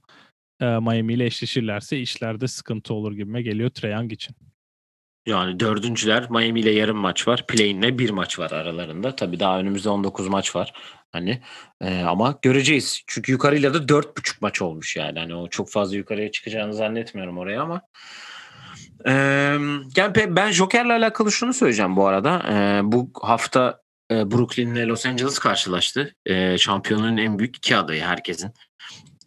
Ee, 0.61 0.65
Miami 0.65 1.13
ile 1.13 1.25
eşleşirlerse 1.25 1.99
işlerde 1.99 2.47
sıkıntı 2.47 2.93
olur 2.93 3.11
gibime 3.11 3.41
geliyor 3.41 3.69
Trae 3.69 3.91
Young 3.91 4.13
için. 4.13 4.35
Yani 5.25 5.59
dördüncüler 5.59 6.29
Miami 6.29 6.59
ile 6.59 6.71
yarım 6.71 6.97
maç 6.97 7.27
var. 7.27 7.47
Play'inle 7.47 7.99
bir 7.99 8.09
maç 8.09 8.39
var 8.39 8.51
aralarında. 8.51 9.15
Tabii 9.15 9.39
daha 9.39 9.59
önümüzde 9.59 9.89
19 9.89 10.27
maç 10.27 10.55
var. 10.55 10.73
Hani 11.11 11.41
e, 11.81 12.01
ama 12.01 12.39
göreceğiz. 12.41 13.03
Çünkü 13.07 13.31
yukarıyla 13.31 13.73
da 13.73 13.87
dört 13.87 14.17
buçuk 14.17 14.41
maç 14.41 14.61
olmuş 14.61 14.95
yani. 14.95 15.19
Hani 15.19 15.35
o 15.35 15.49
çok 15.49 15.69
fazla 15.69 15.97
yukarıya 15.97 16.31
çıkacağını 16.31 16.73
zannetmiyorum 16.73 17.37
oraya 17.37 17.61
ama 17.61 17.81
ee, 19.07 20.35
ben 20.35 20.51
Joker'le 20.51 20.89
alakalı 20.89 21.31
şunu 21.31 21.53
söyleyeceğim 21.53 21.95
bu 21.95 22.07
arada. 22.07 22.43
Ee, 22.49 22.81
bu 22.83 23.11
hafta 23.21 23.81
e, 24.11 24.31
Brooklyn 24.31 24.75
ile 24.75 24.85
Los 24.85 25.05
Angeles 25.05 25.39
karşılaştı. 25.39 26.15
Ee, 26.25 26.57
şampiyonun 26.57 27.17
en 27.17 27.39
büyük 27.39 27.57
iki 27.57 27.75
adayı 27.75 28.01
herkesin. 28.01 28.53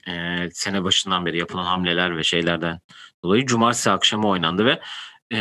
Ee, 0.09 0.49
sene 0.53 0.85
başından 0.85 1.27
beri 1.27 1.39
yapılan 1.39 1.65
hamleler 1.65 2.17
ve 2.17 2.23
şeylerden 2.23 2.81
dolayı 3.25 3.47
cumartesi 3.47 3.91
akşamı 3.91 4.29
oynandı 4.29 4.65
ve 4.65 4.81
e, 5.33 5.39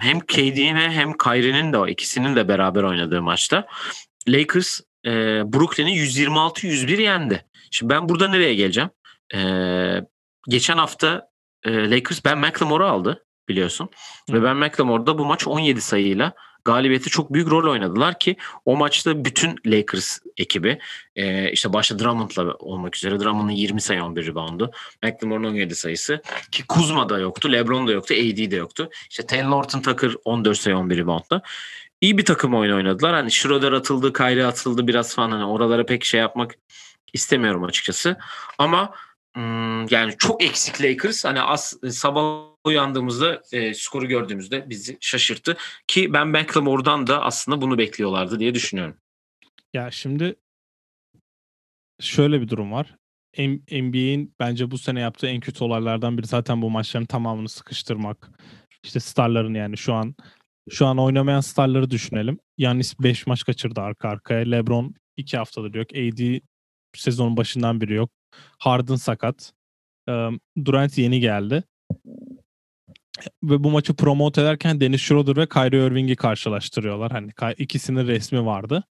hem 0.00 0.20
KD'nin 0.20 0.90
hem 0.90 1.12
Kyrie'nin 1.12 1.72
de 1.72 1.78
o 1.78 1.88
ikisinin 1.88 2.36
de 2.36 2.48
beraber 2.48 2.82
oynadığı 2.82 3.22
maçta 3.22 3.66
Lakers 4.28 4.80
e, 5.06 5.10
Brooklyn'i 5.52 5.96
126-101 5.96 7.02
yendi. 7.02 7.44
Şimdi 7.70 7.94
ben 7.94 8.08
burada 8.08 8.28
nereye 8.28 8.54
geleceğim? 8.54 8.90
E, 9.34 9.40
geçen 10.48 10.76
hafta 10.76 11.28
e, 11.64 11.90
Lakers 11.90 12.24
Ben 12.24 12.38
McLemore'u 12.38 12.86
aldı 12.86 13.24
biliyorsun. 13.50 13.88
Hı. 14.30 14.32
Ve 14.32 14.42
Ben 14.42 14.56
McLemore'da 14.56 15.18
bu 15.18 15.24
maç 15.24 15.46
17 15.46 15.80
sayıyla 15.80 16.32
galibiyeti 16.64 17.10
çok 17.10 17.32
büyük 17.32 17.50
rol 17.50 17.70
oynadılar 17.70 18.18
ki 18.18 18.36
o 18.64 18.76
maçta 18.76 19.24
bütün 19.24 19.56
Lakers 19.66 20.18
ekibi 20.36 20.78
e, 21.16 21.52
işte 21.52 21.72
başta 21.72 21.98
Drummond'la 21.98 22.54
olmak 22.54 22.96
üzere 22.96 23.20
Drummond'un 23.20 23.52
20 23.52 23.80
sayı 23.80 24.04
11 24.04 24.26
reboundu. 24.26 24.70
McLemore'un 25.02 25.44
17 25.44 25.74
sayısı 25.74 26.22
ki 26.52 26.66
Kuzma 26.66 27.08
da 27.08 27.18
yoktu, 27.18 27.52
LeBron 27.52 27.86
da 27.86 27.92
yoktu, 27.92 28.14
AD 28.14 28.50
de 28.50 28.56
yoktu. 28.56 28.90
İşte 29.10 29.26
Taylor 29.26 29.50
Norton 29.50 29.80
Tucker 29.80 30.12
14 30.24 30.58
sayı 30.58 30.76
11 30.76 30.98
reboundla. 30.98 31.42
İyi 32.00 32.18
bir 32.18 32.24
takım 32.24 32.54
oyunu 32.54 32.76
oynadılar. 32.76 33.14
Hani 33.14 33.30
Schroeder 33.30 33.72
atıldı, 33.72 34.12
Kyrie 34.12 34.44
atıldı 34.44 34.86
biraz 34.86 35.14
falan 35.14 35.30
hani 35.30 35.44
oralara 35.44 35.86
pek 35.86 36.04
şey 36.04 36.20
yapmak 36.20 36.54
istemiyorum 37.12 37.64
açıkçası. 37.64 38.16
Ama 38.58 38.94
Hmm, 39.34 39.86
yani 39.88 40.14
çok 40.18 40.42
eksik 40.42 40.82
Lakers. 40.82 41.24
Hani 41.24 41.42
as, 41.42 41.72
sabah 41.90 42.49
uyandığımızda 42.64 43.42
e, 43.52 43.74
skoru 43.74 44.08
gördüğümüzde 44.08 44.70
bizi 44.70 44.98
şaşırttı. 45.00 45.56
Ki 45.86 46.12
ben 46.12 46.34
oradan 46.66 47.06
da 47.06 47.22
aslında 47.22 47.60
bunu 47.60 47.78
bekliyorlardı 47.78 48.38
diye 48.38 48.54
düşünüyorum. 48.54 48.96
Ya 49.74 49.90
şimdi 49.90 50.36
şöyle 52.00 52.40
bir 52.40 52.48
durum 52.48 52.72
var. 52.72 52.96
NBA'in 53.38 54.34
bence 54.40 54.70
bu 54.70 54.78
sene 54.78 55.00
yaptığı 55.00 55.26
en 55.26 55.40
kötü 55.40 55.64
olaylardan 55.64 56.18
biri 56.18 56.26
zaten 56.26 56.62
bu 56.62 56.70
maçların 56.70 57.06
tamamını 57.06 57.48
sıkıştırmak. 57.48 58.30
İşte 58.84 59.00
starların 59.00 59.54
yani 59.54 59.76
şu 59.76 59.94
an 59.94 60.14
şu 60.70 60.86
an 60.86 60.98
oynamayan 60.98 61.40
starları 61.40 61.90
düşünelim. 61.90 62.38
Yanis 62.58 63.00
5 63.00 63.26
maç 63.26 63.44
kaçırdı 63.44 63.80
arka 63.80 64.08
arkaya. 64.08 64.50
LeBron 64.50 64.94
2 65.16 65.36
haftadır 65.36 65.74
yok. 65.74 65.86
AD 65.92 66.40
sezonun 66.94 67.36
başından 67.36 67.80
biri 67.80 67.94
yok. 67.94 68.10
Harden 68.58 68.96
sakat. 68.96 69.52
Durant 70.64 70.98
yeni 70.98 71.20
geldi. 71.20 71.64
Ve 73.42 73.64
bu 73.64 73.70
maçı 73.70 73.94
promote 73.94 74.40
ederken 74.40 74.80
Dennis 74.80 75.00
Schroeder 75.00 75.36
ve 75.36 75.48
Kyrie 75.48 75.86
Irving'i 75.86 76.16
karşılaştırıyorlar. 76.16 77.12
Hani 77.12 77.30
ikisinin 77.58 78.06
resmi 78.06 78.46
vardı. 78.46 78.84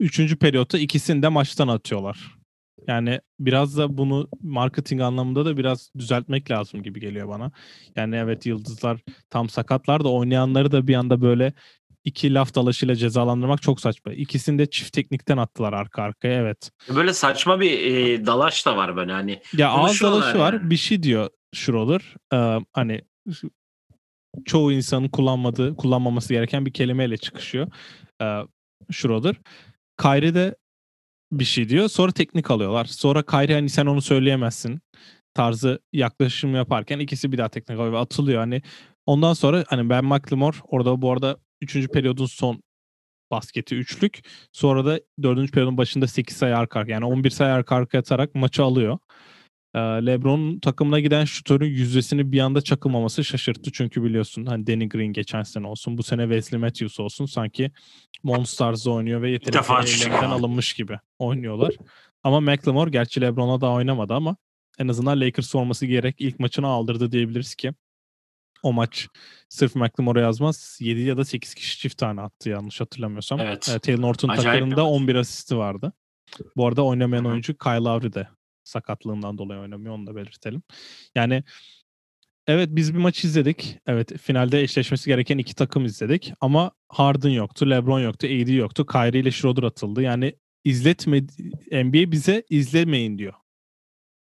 Üçüncü 0.00 0.36
periyotta 0.36 0.78
ikisini 0.78 1.22
de 1.22 1.28
maçtan 1.28 1.68
atıyorlar. 1.68 2.40
Yani 2.86 3.20
biraz 3.40 3.76
da 3.76 3.98
bunu 3.98 4.28
marketing 4.42 5.02
anlamında 5.02 5.44
da 5.44 5.56
biraz 5.56 5.90
düzeltmek 5.98 6.50
lazım 6.50 6.82
gibi 6.82 7.00
geliyor 7.00 7.28
bana. 7.28 7.52
Yani 7.96 8.16
evet 8.16 8.46
yıldızlar 8.46 9.00
tam 9.30 9.48
sakatlar 9.48 10.04
da 10.04 10.08
oynayanları 10.08 10.72
da 10.72 10.86
bir 10.86 10.94
anda 10.94 11.20
böyle 11.20 11.52
iki 12.04 12.34
laf 12.34 12.54
dalaşıyla 12.54 12.96
cezalandırmak 12.96 13.62
çok 13.62 13.80
saçma. 13.80 14.12
İkisini 14.12 14.58
de 14.58 14.70
çift 14.70 14.92
teknikten 14.92 15.36
attılar 15.36 15.72
arka 15.72 16.02
arkaya 16.02 16.40
evet. 16.40 16.70
Böyle 16.94 17.12
saçma 17.12 17.60
bir 17.60 17.80
e, 17.80 18.26
dalaş 18.26 18.66
da 18.66 18.76
var 18.76 18.96
böyle 18.96 19.12
hani. 19.12 19.42
Ya 19.56 19.70
ağız 19.70 20.02
dalaşı 20.02 20.28
yani. 20.28 20.38
var 20.38 20.70
bir 20.70 20.76
şey 20.76 21.02
diyor 21.02 21.30
Schroeder. 21.54 22.16
Ee, 22.32 22.64
hani 22.72 23.00
çoğu 24.44 24.72
insanın 24.72 25.08
kullanmadığı, 25.08 25.76
kullanmaması 25.76 26.32
gereken 26.32 26.66
bir 26.66 26.72
kelimeyle 26.72 27.16
çıkışıyor. 27.16 27.68
Ee, 28.22 28.42
Schroeder. 28.90 29.36
Kyrie 30.02 30.34
de 30.34 30.56
bir 31.32 31.44
şey 31.44 31.68
diyor. 31.68 31.88
Sonra 31.88 32.12
teknik 32.12 32.50
alıyorlar. 32.50 32.84
Sonra 32.84 33.22
Kyrie 33.22 33.54
hani 33.54 33.68
sen 33.68 33.86
onu 33.86 34.02
söyleyemezsin 34.02 34.80
tarzı 35.34 35.80
yaklaşım 35.92 36.54
yaparken 36.54 36.98
ikisi 36.98 37.32
bir 37.32 37.38
daha 37.38 37.48
teknik 37.48 37.78
alıyor 37.78 37.92
ve 37.92 37.98
atılıyor. 37.98 38.40
Hani 38.40 38.62
ondan 39.06 39.32
sonra 39.32 39.64
hani 39.68 39.90
Ben 39.90 40.04
McLemore 40.04 40.56
orada 40.64 41.02
bu 41.02 41.12
arada 41.12 41.36
3. 41.60 41.88
periyodun 41.88 42.26
son 42.26 42.62
basketi 43.30 43.76
üçlük. 43.76 44.20
Sonra 44.52 44.86
da 44.86 45.00
4. 45.22 45.52
periyodun 45.52 45.76
başında 45.76 46.06
8 46.06 46.36
sayı 46.36 46.56
arka 46.56 46.80
arka 46.80 46.92
yani 46.92 47.04
11 47.04 47.30
sayı 47.30 47.52
arka 47.52 47.76
arka 47.76 47.98
atarak 47.98 48.34
maçı 48.34 48.62
alıyor. 48.62 48.98
Lebron'un 49.76 50.60
takımına 50.60 51.00
giden 51.00 51.24
şutörün 51.24 51.66
yüzdesini 51.66 52.32
bir 52.32 52.40
anda 52.40 52.60
çakılmaması 52.62 53.24
şaşırttı. 53.24 53.72
Çünkü 53.72 54.04
biliyorsun 54.04 54.46
hani 54.46 54.66
Danny 54.66 54.88
Green 54.88 55.12
geçen 55.12 55.42
sene 55.42 55.66
olsun 55.66 55.98
bu 55.98 56.02
sene 56.02 56.22
Wesley 56.22 56.60
Matthews 56.60 57.00
olsun 57.00 57.26
sanki 57.26 57.70
Monsters'da 58.22 58.90
oynuyor 58.90 59.22
ve 59.22 59.30
yeteneklerden 59.30 60.30
alınmış 60.30 60.72
gibi 60.72 60.98
oynuyorlar. 61.18 61.74
Ama 62.22 62.40
McLemore 62.40 62.90
gerçi 62.90 63.20
Lebron'a 63.20 63.60
da 63.60 63.70
oynamadı 63.70 64.14
ama 64.14 64.36
en 64.78 64.88
azından 64.88 65.20
Lakers 65.20 65.52
forması 65.52 65.86
gerek 65.86 66.14
ilk 66.18 66.40
maçını 66.40 66.66
aldırdı 66.66 67.12
diyebiliriz 67.12 67.54
ki 67.54 67.72
o 68.62 68.72
maç 68.72 69.08
sırf 69.48 69.74
McLemore 69.74 70.20
yazmaz 70.20 70.78
7 70.80 71.00
ya 71.00 71.16
da 71.16 71.24
8 71.24 71.54
kişi 71.54 71.78
çift 71.78 71.98
tane 71.98 72.20
attı 72.20 72.48
yanlış 72.48 72.80
hatırlamıyorsam. 72.80 73.40
Evet. 73.40 73.68
E, 73.68 73.78
Taylor 73.78 74.02
Norton 74.02 74.28
takımında 74.28 74.86
11 74.86 75.14
asisti 75.14 75.56
vardı. 75.56 75.92
Bu 76.56 76.66
arada 76.66 76.84
oynamayan 76.84 77.24
Hı-hı. 77.24 77.32
oyuncu 77.32 77.58
Kyle 77.58 77.74
Lowry 77.74 78.12
de 78.12 78.28
sakatlığından 78.70 79.38
dolayı 79.38 79.60
oynamıyor 79.60 79.94
onu 79.94 80.06
da 80.06 80.16
belirtelim. 80.16 80.62
Yani 81.14 81.44
evet 82.46 82.68
biz 82.72 82.94
bir 82.94 82.98
maç 82.98 83.24
izledik. 83.24 83.78
Evet 83.86 84.18
finalde 84.18 84.62
eşleşmesi 84.62 85.10
gereken 85.10 85.38
iki 85.38 85.54
takım 85.54 85.84
izledik 85.84 86.32
ama 86.40 86.70
Harden 86.88 87.30
yoktu, 87.30 87.70
LeBron 87.70 88.00
yoktu, 88.00 88.26
AD 88.26 88.48
yoktu. 88.48 88.86
Kyrie 88.86 89.20
ile 89.20 89.30
Schroeder 89.30 89.62
atıldı. 89.62 90.02
Yani 90.02 90.34
izletme 90.64 91.20
NBA 91.72 92.12
bize 92.12 92.44
izlemeyin 92.50 93.18
diyor. 93.18 93.34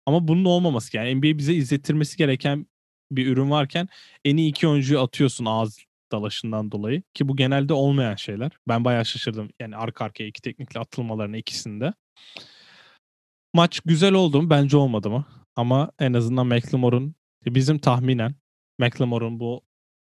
Ama 0.07 0.29
bunun 0.29 0.45
olmaması 0.45 0.97
yani 0.97 1.15
NBA 1.15 1.39
bize 1.39 1.55
izlettirmesi 1.55 2.17
gereken 2.17 2.67
bir 3.11 3.27
ürün 3.27 3.51
varken 3.51 3.89
en 4.25 4.37
iyi 4.37 4.51
iki 4.51 4.69
oyuncuyu 4.69 5.01
atıyorsun 5.01 5.45
ağız 5.45 5.79
dalaşından 6.13 6.73
dolayı 6.73 7.03
ki 7.15 7.29
bu 7.29 7.37
genelde 7.37 7.75
olmayan 7.75 8.17
şeyler. 8.17 8.51
Ben 8.69 8.85
bayağı 8.85 9.05
şaşırdım. 9.05 9.51
Yani 9.61 9.77
arka 9.77 10.05
arkaya 10.05 10.27
iki 10.27 10.43
teknikle 10.43 10.81
atılmalarını 10.81 11.37
ikisinde. 11.37 11.93
Maç 13.55 13.81
güzel 13.85 14.15
oldu 14.15 14.43
mu? 14.43 14.51
Bence 14.51 14.77
olmadı 14.77 15.11
mı? 15.11 15.25
Ama 15.57 15.91
en 15.99 16.13
azından 16.13 16.47
McLemore'un 16.47 17.15
bizim 17.47 17.79
tahminen 17.79 18.35
McLemore'un 18.79 19.41
bu 19.41 19.63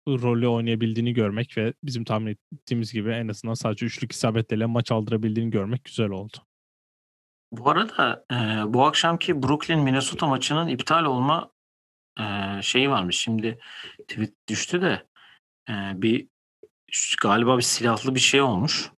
rolü 0.08 0.48
oynayabildiğini 0.48 1.12
görmek 1.12 1.58
ve 1.58 1.74
bizim 1.82 2.04
tahmin 2.04 2.38
ettiğimiz 2.52 2.92
gibi 2.92 3.10
en 3.10 3.28
azından 3.28 3.54
sadece 3.54 3.86
üçlük 3.86 4.12
isabetleriyle 4.12 4.66
maç 4.66 4.92
aldırabildiğini 4.92 5.50
görmek 5.50 5.84
güzel 5.84 6.10
oldu. 6.10 6.36
Bu 7.52 7.70
arada 7.70 8.24
e, 8.32 8.34
bu 8.74 8.86
akşamki 8.86 9.42
Brooklyn 9.42 9.78
Minnesota 9.78 10.26
maçının 10.26 10.68
iptal 10.68 11.04
olma 11.04 11.54
Eee, 12.18 12.60
şeyi 12.62 12.90
varmış 12.90 13.18
şimdi 13.18 13.58
tweet 14.08 14.34
düştü 14.48 14.82
de, 14.82 15.06
eee, 15.68 15.92
bir 15.94 16.28
galiba 17.22 17.56
bir 17.56 17.62
silahlı 17.62 18.14
bir 18.14 18.20
şey 18.20 18.42
olmuş. 18.42 18.90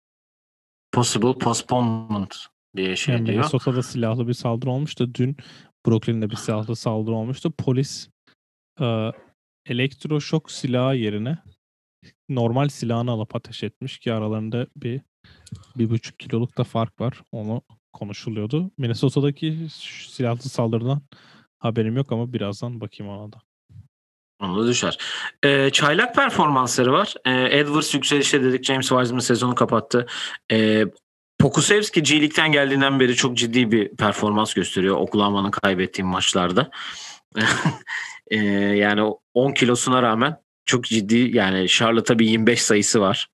Possible 0.92 1.38
postponement 1.38 2.46
diye 2.76 2.96
şey 2.96 3.14
Yani 3.14 3.26
diyor. 3.26 3.36
Minnesota'da 3.38 3.82
silahlı 3.82 4.28
bir 4.28 4.32
saldırı 4.34 4.70
olmuştu. 4.70 5.14
Dün 5.14 5.36
Brooklyn'de 5.86 6.30
bir 6.30 6.36
silahlı 6.36 6.76
saldırı 6.76 7.14
olmuştu. 7.14 7.52
Polis, 7.58 8.08
eee, 8.80 9.12
elektroşok 9.66 10.50
silahı 10.50 10.96
yerine 10.96 11.38
normal 12.28 12.68
silahını 12.68 13.10
alıp 13.10 13.36
ateş 13.36 13.62
etmiş 13.62 13.98
ki 13.98 14.12
aralarında 14.12 14.66
bir 14.76 15.00
1,5 15.76 16.18
kiloluk 16.18 16.58
da 16.58 16.64
fark 16.64 17.00
var. 17.00 17.22
Onu 17.32 17.62
konuşuluyordu. 17.92 18.70
Minnesota'daki 18.78 19.66
silahlı 20.08 20.42
saldırıdan 20.42 21.02
Haberim 21.58 21.96
yok 21.96 22.12
ama 22.12 22.32
birazdan 22.32 22.80
bakayım 22.80 23.12
ona 23.12 23.32
da. 23.32 23.36
Onu 24.40 24.68
düşer. 24.68 24.98
Ee, 25.44 25.70
çaylak 25.70 26.14
performansları 26.14 26.92
var. 26.92 27.14
Ee, 27.24 27.58
Edwards 27.58 27.94
yükselişte 27.94 28.42
dedik. 28.42 28.64
James 28.64 28.88
Wiseman 28.88 29.18
sezonu 29.18 29.54
kapattı. 29.54 30.06
Ee, 30.52 30.84
Pokusevski 31.38 32.02
G 32.02 32.20
League'den 32.20 32.52
geldiğinden 32.52 33.00
beri 33.00 33.14
çok 33.16 33.36
ciddi 33.36 33.70
bir 33.70 33.96
performans 33.96 34.54
gösteriyor. 34.54 34.96
Oklahoma'nın 34.96 35.50
kaybettiği 35.50 36.04
maçlarda. 36.04 36.70
ee, 38.30 38.36
yani 38.76 39.14
10 39.34 39.52
kilosuna 39.52 40.02
rağmen 40.02 40.36
çok 40.64 40.84
ciddi 40.84 41.30
yani 41.36 41.68
Charlotte'a 41.68 42.18
bir 42.18 42.26
25 42.26 42.62
sayısı 42.62 43.00
var. 43.00 43.28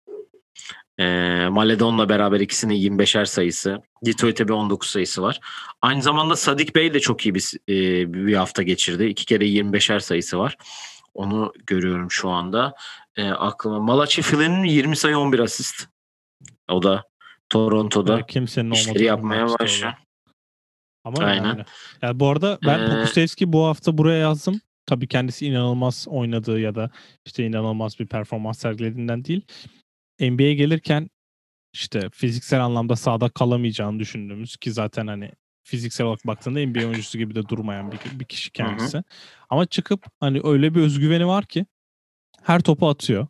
E, 0.98 1.04
Maledon'la 1.50 2.08
beraber 2.08 2.40
ikisinin 2.40 2.74
25'er 2.74 3.26
sayısı. 3.26 3.82
Detroit'e 4.06 4.48
bir 4.48 4.52
19 4.52 4.88
sayısı 4.90 5.22
var. 5.22 5.40
Aynı 5.82 6.02
zamanda 6.02 6.36
Sadik 6.36 6.74
Bey 6.74 6.94
de 6.94 7.00
çok 7.00 7.26
iyi 7.26 7.34
bir, 7.34 7.52
e, 7.68 8.12
bir 8.14 8.34
hafta 8.34 8.62
geçirdi. 8.62 9.04
İki 9.04 9.24
kere 9.24 9.44
25'er 9.44 10.00
sayısı 10.00 10.38
var. 10.38 10.56
Onu 11.14 11.52
görüyorum 11.66 12.10
şu 12.10 12.28
anda. 12.28 12.74
E, 13.16 13.30
aklıma 13.30 13.80
Malachi 13.80 14.22
Flynn'in 14.22 14.64
20 14.64 14.96
sayı 14.96 15.18
11 15.18 15.38
asist. 15.38 15.86
O 16.68 16.82
da 16.82 17.04
Toronto'da 17.52 18.26
kimsenin 18.26 18.70
işleri 18.70 19.04
yapmaya 19.04 19.46
başlıyor. 19.48 19.92
Ama 21.04 21.24
Aynen. 21.24 21.44
Yani. 21.44 21.64
yani 22.02 22.20
bu 22.20 22.28
arada 22.28 22.58
ben 22.66 22.78
ee, 22.78 22.86
Pokusevski 22.86 23.52
bu 23.52 23.64
hafta 23.64 23.98
buraya 23.98 24.18
yazdım. 24.18 24.60
Tabii 24.86 25.08
kendisi 25.08 25.46
inanılmaz 25.46 26.06
oynadığı 26.08 26.60
ya 26.60 26.74
da 26.74 26.90
işte 27.26 27.46
inanılmaz 27.46 27.98
bir 27.98 28.06
performans 28.06 28.58
sergilediğinden 28.58 29.24
değil. 29.24 29.42
NBA'ye 30.20 30.54
gelirken 30.54 31.10
işte 31.72 32.10
fiziksel 32.12 32.64
anlamda 32.64 32.96
sahada 32.96 33.28
kalamayacağını 33.28 33.98
düşündüğümüz 33.98 34.56
ki 34.56 34.72
zaten 34.72 35.06
hani 35.06 35.30
fiziksel 35.62 36.06
olarak 36.06 36.26
baktığında 36.26 36.66
NBA 36.66 36.80
oyuncusu 36.80 37.18
gibi 37.18 37.34
de 37.34 37.48
durmayan 37.48 37.92
bir, 37.92 37.98
bir 38.20 38.24
kişi 38.24 38.52
kendisi. 38.52 38.96
Hı 38.96 38.98
hı. 38.98 39.04
Ama 39.50 39.66
çıkıp 39.66 40.06
hani 40.20 40.40
öyle 40.44 40.74
bir 40.74 40.80
özgüveni 40.80 41.26
var 41.26 41.44
ki 41.44 41.66
her 42.42 42.60
topu 42.60 42.88
atıyor. 42.88 43.26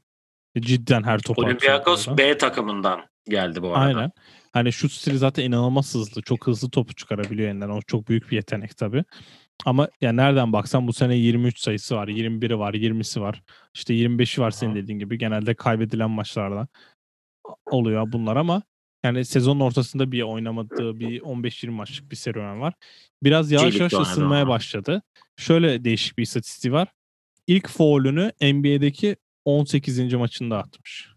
E, 0.55 0.61
cidden 0.61 1.03
her 1.03 1.18
topu 1.18 1.43
Olympiakos 1.43 2.09
atıyor. 2.09 2.18
B 2.18 2.39
takımından 2.39 3.12
geldi 3.29 3.62
bu 3.62 3.77
arada. 3.77 3.99
Aynen. 3.99 4.11
Hani 4.53 4.73
şut 4.73 4.93
stili 4.93 5.18
zaten 5.18 5.45
inanılmaz 5.45 5.95
hızlı. 5.95 6.23
Çok 6.23 6.47
hızlı 6.47 6.70
topu 6.70 6.95
çıkarabiliyor 6.95 7.51
elinden. 7.51 7.68
O 7.68 7.81
çok 7.83 8.09
büyük 8.09 8.31
bir 8.31 8.37
yetenek 8.37 8.77
tabii. 8.77 9.05
Ama 9.64 9.89
ya 10.01 10.12
nereden 10.12 10.53
baksan 10.53 10.89
bu 10.89 10.93
sene 10.93 11.16
23 11.16 11.59
sayısı 11.59 11.97
var, 11.97 12.09
21'i 12.09 12.59
var, 12.59 12.75
20'si 12.75 13.20
var. 13.20 13.43
İşte 13.75 13.95
25'i 13.95 14.43
var 14.43 14.51
senin 14.51 14.75
dediğin 14.75 14.99
gibi. 14.99 15.18
Genelde 15.18 15.55
kaybedilen 15.55 16.11
maçlarda 16.11 16.68
oluyor 17.70 18.12
bunlar 18.12 18.37
ama 18.37 18.62
yani 19.05 19.25
sezonun 19.25 19.61
ortasında 19.61 20.12
bir 20.12 20.23
oynamadığı 20.23 21.01
bir 21.01 21.20
15-20 21.20 21.70
maçlık 21.70 22.11
bir 22.11 22.16
serüven 22.16 22.61
var. 22.61 22.75
Biraz 23.23 23.51
yavaş 23.53 23.75
yavaş 23.75 23.93
ısınmaya 23.93 24.49
başladı. 24.49 25.03
Şöyle 25.37 25.85
değişik 25.85 26.18
bir 26.18 26.23
istatistiği 26.23 26.73
var. 26.73 26.89
İlk 27.47 27.68
foul'ünü 27.68 28.33
NBA'deki 28.41 29.16
18. 29.45 30.14
maçında 30.14 30.59
atmış. 30.59 31.09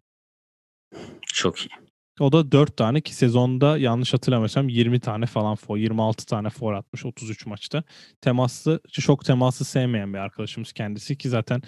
Çok 1.22 1.60
iyi. 1.60 1.84
O 2.20 2.32
da 2.32 2.51
4 2.51 2.78
tane 2.78 3.01
ki 3.01 3.16
sezonda 3.16 3.78
yanlış 3.78 4.13
hatırlamıyorsam 4.13 4.70
20 4.70 4.99
tane 4.99 5.26
falan 5.26 5.55
foul, 5.55 5.78
26 5.78 6.26
tane 6.26 6.49
foul 6.49 6.74
atmış 6.74 7.05
33 7.05 7.45
maçta. 7.45 7.84
Temaslı, 8.22 8.80
çok 8.91 9.26
temaslı 9.26 9.66
sevmeyen 9.66 10.13
bir 10.13 10.20
arkadaşımız 10.20 10.74
kendisi 10.74 11.18
ki 11.18 11.30
zaten 11.30 11.61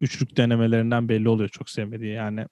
üçlük 0.00 0.36
denemelerinden 0.36 1.08
belli 1.08 1.28
oluyor 1.28 1.48
çok 1.48 1.70
sevmediği. 1.70 2.12
Yani 2.12 2.46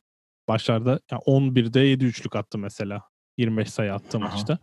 başlarda 0.49 1.01
yani 1.11 1.23
11'de 1.23 1.81
7 1.81 2.05
üçlük 2.05 2.37
attı 2.37 2.59
mesela. 2.59 3.03
25 3.39 3.71
sayı 3.71 3.95
attı 3.95 4.19
Aha. 4.19 4.29
maçta. 4.29 4.59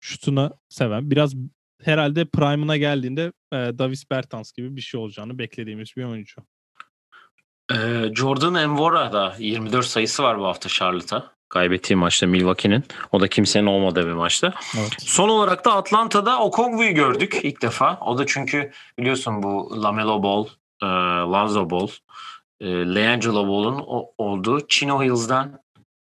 Şutuna 0.00 0.52
seven. 0.68 1.10
Biraz 1.10 1.34
herhalde 1.82 2.24
prime'ına 2.24 2.76
geldiğinde 2.76 3.32
e, 3.52 3.56
Davis 3.56 4.10
Bertans 4.10 4.52
gibi 4.52 4.76
bir 4.76 4.80
şey 4.80 5.00
olacağını 5.00 5.38
beklediğimiz 5.38 5.88
bir 5.96 6.04
oyuncu. 6.04 6.42
Ee, 7.72 8.10
Jordan 8.14 8.54
Envora 8.54 9.12
da 9.12 9.34
24 9.38 9.86
sayısı 9.86 10.22
var 10.22 10.38
bu 10.38 10.44
hafta 10.44 10.68
Charlotte'a. 10.68 11.34
Kaybettiği 11.54 11.96
maçta 11.96 12.26
Milwaukee'nin. 12.26 12.84
O 13.12 13.20
da 13.20 13.28
kimsenin 13.28 13.66
olmadığı 13.66 14.06
bir 14.06 14.12
maçta. 14.12 14.54
Evet. 14.78 14.96
Son 14.98 15.28
olarak 15.28 15.64
da 15.64 15.74
Atlanta'da 15.74 16.40
Okongwu'yu 16.40 16.94
gördük 16.94 17.40
ilk 17.42 17.62
defa. 17.62 17.98
O 18.00 18.18
da 18.18 18.26
çünkü 18.26 18.72
biliyorsun 18.98 19.42
bu 19.42 19.82
Lamelo 19.82 20.22
Ball, 20.22 20.46
e, 20.82 20.86
Lonzo 21.32 21.70
Ball, 21.70 21.88
e, 22.60 22.66
LeAngelo 22.66 23.48
Ball'un 23.48 23.84
olduğu 24.18 24.66
Chino 24.68 25.02
Hills'dan 25.02 25.60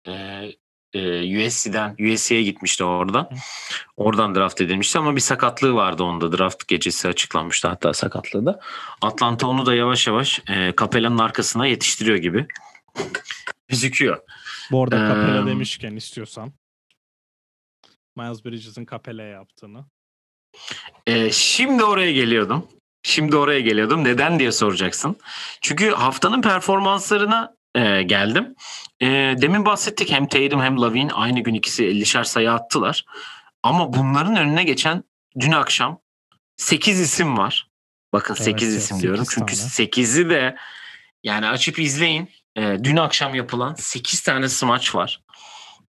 e, 0.09 0.13
e, 0.95 1.47
USC'den 1.47 1.97
USC'ye 2.13 2.43
gitmişti 2.43 2.85
orada. 2.85 3.31
Oradan 3.97 4.35
draft 4.35 4.61
edilmişti 4.61 4.99
ama 4.99 5.17
bir 5.17 5.21
sakatlığı 5.21 5.75
vardı 5.75 6.03
onda. 6.03 6.39
Draft 6.39 6.69
gecesi 6.69 7.09
açıklanmıştı 7.09 7.69
hatta 7.69 7.93
sakatlığı 7.93 8.47
da. 8.47 8.61
Atlanta 9.03 9.47
onu 9.47 9.67
da 9.67 9.75
yavaş 9.75 10.07
yavaş 10.07 10.43
e, 10.49 10.75
Capella'nın 10.81 11.19
arkasına 11.19 11.67
yetiştiriyor 11.67 12.17
gibi 12.17 12.47
gözüküyor. 13.69 14.21
Bu 14.71 14.83
arada 14.83 14.97
ee, 14.97 15.09
Capella 15.09 15.47
demişken 15.47 15.97
istiyorsan 15.97 16.53
Miles 18.17 18.45
Bridges'in 18.45 18.87
Capella 18.87 19.23
yaptığını. 19.23 19.85
E, 21.07 21.33
şimdi 21.33 21.85
oraya 21.85 22.13
geliyordum. 22.13 22.69
Şimdi 23.03 23.37
oraya 23.37 23.61
geliyordum. 23.61 24.05
Neden 24.05 24.39
diye 24.39 24.53
soracaksın. 24.53 25.17
Çünkü 25.61 25.91
haftanın 25.91 26.43
performanslarına 26.43 27.57
e, 27.75 28.03
geldim. 28.03 28.55
E, 29.01 29.07
demin 29.41 29.65
bahsettik 29.67 30.11
hem 30.11 30.29
Tatum 30.29 30.61
hem 30.61 30.81
Lavin 30.81 31.09
aynı 31.09 31.41
gün 31.41 31.55
ikisi 31.55 31.85
50'şer 31.85 32.25
sayı 32.25 32.53
attılar. 32.53 33.05
Ama 33.63 33.93
bunların 33.93 34.37
önüne 34.37 34.65
geçen 34.65 35.05
dün 35.41 35.53
akşam 35.53 36.01
8 36.57 37.01
isim 37.01 37.39
var. 37.39 37.71
Bakın 38.13 38.35
evet, 38.35 38.45
8 38.45 38.75
isim 38.75 38.97
8 38.97 39.03
diyorum. 39.03 39.25
Çünkü 39.31 39.55
8'i 39.55 40.31
de 40.31 40.57
yani 41.25 41.47
açıp 41.47 41.79
izleyin. 41.79 42.31
E, 42.57 42.77
dün 42.85 42.97
akşam 42.97 43.35
yapılan 43.35 43.75
8 43.75 44.23
tane 44.23 44.49
smaç 44.49 44.95
var. 44.95 45.21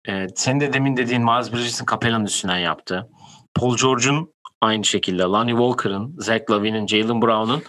E, 0.08 0.26
senin 0.34 0.60
de 0.60 0.72
demin 0.72 0.96
dediğin 0.96 1.22
Miles 1.22 1.52
Bridges'in 1.52 1.86
Capella'nın 1.90 2.24
üstünden 2.24 2.58
yaptı. 2.58 3.08
Paul 3.54 3.76
George'un 3.76 4.34
aynı 4.60 4.84
şekilde. 4.84 5.22
Lonnie 5.22 5.52
Walker'ın, 5.52 6.16
Zach 6.18 6.50
Lavin'in, 6.50 6.86
Jalen 6.86 7.22
Brown'un, 7.22 7.62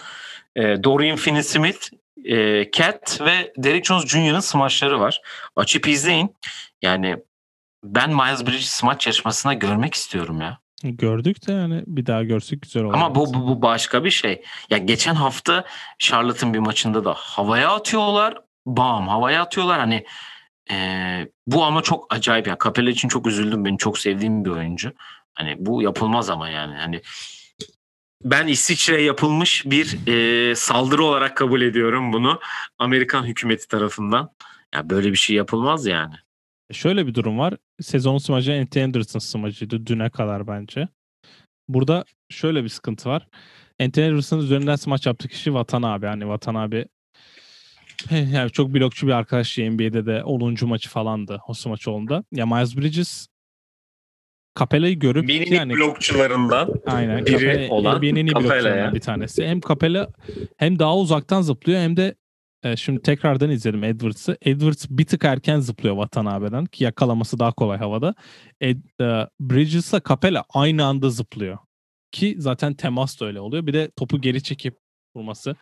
e, 0.56 0.84
Dorian 0.84 1.16
Finney-Smith, 1.16 1.90
e, 2.24 2.70
Cat 2.70 3.20
ve 3.20 3.52
Derek 3.56 3.84
Jones 3.84 4.06
Jr.'ın 4.06 4.40
smaçları 4.40 5.00
var. 5.00 5.20
Açıp 5.56 5.88
izleyin. 5.88 6.36
Yani 6.82 7.16
ben 7.84 8.10
Miles 8.10 8.46
Bridges 8.46 8.70
smaç 8.70 9.06
yarışmasına 9.06 9.54
görmek 9.54 9.94
istiyorum 9.94 10.40
ya. 10.40 10.58
Gördük 10.82 11.46
de 11.46 11.52
yani 11.52 11.82
bir 11.86 12.06
daha 12.06 12.22
görsek 12.22 12.62
güzel 12.62 12.84
olur. 12.84 12.94
Ama 12.94 13.14
bu, 13.14 13.34
bu, 13.34 13.48
bu 13.48 13.62
başka 13.62 14.04
bir 14.04 14.10
şey. 14.10 14.42
Ya 14.70 14.78
geçen 14.78 15.14
hafta 15.14 15.64
Charlotte'ın 15.98 16.54
bir 16.54 16.58
maçında 16.58 17.04
da 17.04 17.14
havaya 17.14 17.70
atıyorlar. 17.70 18.47
Bam 18.76 19.08
havaya 19.08 19.42
atıyorlar. 19.42 19.78
Hani 19.78 20.04
e, 20.70 20.76
bu 21.46 21.64
ama 21.64 21.82
çok 21.82 22.14
acayip. 22.14 22.46
ya. 22.46 22.56
Capella 22.64 22.90
için 22.90 23.08
çok 23.08 23.26
üzüldüm. 23.26 23.64
Benim 23.64 23.76
çok 23.76 23.98
sevdiğim 23.98 24.44
bir 24.44 24.50
oyuncu. 24.50 24.92
Hani 25.34 25.56
bu 25.58 25.82
yapılmaz 25.82 26.30
ama 26.30 26.48
yani. 26.48 26.74
Hani 26.74 27.02
ben 28.24 28.46
İsviçre'ye 28.46 29.02
yapılmış 29.02 29.66
bir 29.66 30.08
e, 30.08 30.54
saldırı 30.54 31.04
olarak 31.04 31.36
kabul 31.36 31.62
ediyorum 31.62 32.12
bunu. 32.12 32.40
Amerikan 32.78 33.24
hükümeti 33.24 33.68
tarafından. 33.68 34.30
Ya 34.74 34.90
böyle 34.90 35.12
bir 35.12 35.16
şey 35.16 35.36
yapılmaz 35.36 35.86
yani. 35.86 36.14
E, 36.70 36.74
şöyle 36.74 37.06
bir 37.06 37.14
durum 37.14 37.38
var. 37.38 37.54
Sezon 37.80 38.18
smacı 38.18 38.52
Anthony 38.52 38.84
Anderson 38.84 39.18
smacıydı 39.18 39.86
düne 39.86 40.10
kadar 40.10 40.46
bence. 40.46 40.88
Burada 41.68 42.04
şöyle 42.30 42.64
bir 42.64 42.68
sıkıntı 42.68 43.08
var. 43.08 43.28
Anthony 43.80 44.06
Anderson'ın 44.06 44.42
üzerinden 44.42 44.76
smaç 44.76 45.06
yaptığı 45.06 45.28
kişi 45.28 45.54
Vatan 45.54 45.82
abi. 45.82 46.06
Hani 46.06 46.28
Vatan 46.28 46.54
abi 46.54 46.86
yani 48.32 48.50
çok 48.50 48.74
blokçu 48.74 49.06
bir 49.06 49.12
arkadaş 49.12 49.58
NBA'de 49.58 50.06
de 50.06 50.24
10. 50.24 50.56
maçı 50.62 50.88
falandı 50.88 51.40
o 51.48 51.54
smaç 51.54 51.88
olduğunda. 51.88 52.24
Ya 52.32 52.46
Miles 52.46 52.76
Bridges 52.76 53.26
Capella'yı 54.58 54.98
görüp 54.98 55.24
Minik 55.24 55.50
yani 55.50 55.74
blokçularından 55.74 56.74
aynen, 56.86 57.26
biri 57.26 57.40
Capella, 57.40 57.74
olan 57.74 57.98
NBA'nin 57.98 58.26
blokçularından 58.26 58.94
bir 58.94 59.00
tanesi. 59.00 59.46
Hem 59.46 59.60
Capella 59.60 60.08
hem 60.56 60.78
daha 60.78 60.96
uzaktan 60.96 61.42
zıplıyor 61.42 61.80
hem 61.80 61.96
de 61.96 62.14
e, 62.62 62.76
şimdi 62.76 63.02
tekrardan 63.02 63.50
izledim 63.50 63.84
Edwards'ı. 63.84 64.36
Edwards 64.42 64.86
bir 64.90 65.04
tık 65.04 65.24
erken 65.24 65.60
zıplıyor 65.60 65.96
Vatan 65.96 66.26
abiden 66.26 66.64
ki 66.64 66.84
yakalaması 66.84 67.38
daha 67.38 67.52
kolay 67.52 67.78
havada. 67.78 68.14
Ed, 68.60 68.76
e, 69.00 69.26
Bridges'la 69.40 70.00
Capella 70.08 70.44
aynı 70.54 70.84
anda 70.84 71.10
zıplıyor. 71.10 71.58
Ki 72.12 72.34
zaten 72.38 72.74
temas 72.74 73.20
da 73.20 73.26
öyle 73.26 73.40
oluyor. 73.40 73.66
Bir 73.66 73.72
de 73.72 73.90
topu 73.96 74.20
geri 74.20 74.42
çekip 74.42 74.76
vurması. 75.16 75.56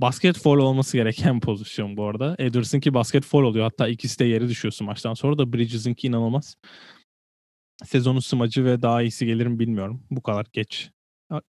Basket 0.00 0.38
foul 0.38 0.58
olması 0.58 0.96
gereken 0.96 1.40
pozisyon 1.46 1.96
bu 1.96 2.04
arada. 2.04 2.36
Edwards'ınki 2.38 2.94
basket 2.94 3.24
foul 3.24 3.42
oluyor. 3.42 3.64
Hatta 3.64 3.88
ikisi 3.88 4.18
de 4.18 4.24
yere 4.24 4.48
düşüyorsun 4.48 4.86
maçtan 4.86 5.14
sonra 5.14 5.38
da 5.38 5.52
Bridges'inki 5.52 6.06
inanılmaz 6.06 6.56
sezonun 7.84 8.20
smacı 8.20 8.64
ve 8.64 8.82
daha 8.82 9.02
iyisi 9.02 9.26
gelir 9.26 9.46
mi 9.46 9.58
bilmiyorum. 9.58 10.02
Bu 10.10 10.22
kadar 10.22 10.46
geç 10.52 10.90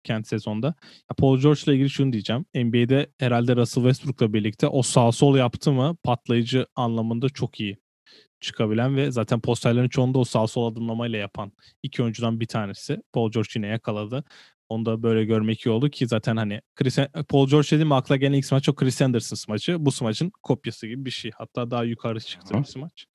kent 0.04 0.28
sezonda. 0.28 0.76
Paul 1.18 1.40
George 1.40 1.62
ile 1.66 1.74
ilgili 1.74 1.90
şunu 1.90 2.14
diyeceğim. 2.14 2.46
NBA'de 2.56 3.12
herhalde 3.20 3.56
Russell 3.56 3.84
Westbrook'la 3.84 4.34
birlikte 4.34 4.68
o 4.68 4.82
sağ 4.82 5.12
sol 5.12 5.38
yaptı 5.38 5.72
mı 5.72 5.98
patlayıcı 6.04 6.66
anlamında 6.76 7.30
çok 7.30 7.60
iyi 7.60 7.78
çıkabilen 8.40 8.96
ve 8.96 9.12
zaten 9.12 9.40
posterlerin 9.40 9.90
çoğunda 9.90 10.20
o 10.20 10.24
sağ 10.24 10.48
sol 10.48 10.72
adımlamayla 10.72 11.20
yapan 11.20 11.52
iki 11.84 12.04
oyuncudan 12.04 12.40
bir 12.40 12.46
tanesi. 12.46 12.98
Paul 13.14 13.32
George 13.32 13.50
yine 13.56 13.68
yakaladı. 13.68 14.24
Onu 14.70 14.86
da 14.86 15.04
böyle 15.04 15.26
görmek 15.26 15.66
iyi 15.66 15.70
oldu 15.70 15.90
ki 15.90 16.08
zaten 16.08 16.38
hani 16.38 16.62
Chris, 16.76 16.98
Paul 17.30 17.48
George 17.48 17.68
dediğim 17.72 17.92
akla 17.92 18.16
gelen 18.16 18.34
ilk 18.34 18.46
smaç 18.46 18.70
o 18.70 18.76
Chris 18.76 19.02
Anderson 19.02 19.36
smaçı. 19.36 19.86
Bu 19.86 19.92
smaçın 19.92 20.32
kopyası 20.44 20.88
gibi 20.88 21.06
bir 21.06 21.12
şey. 21.12 21.32
Hatta 21.38 21.72
daha 21.72 21.84
yukarı 21.84 22.20
çıktı 22.20 22.54
bir 22.60 22.64
smaç. 22.64 23.06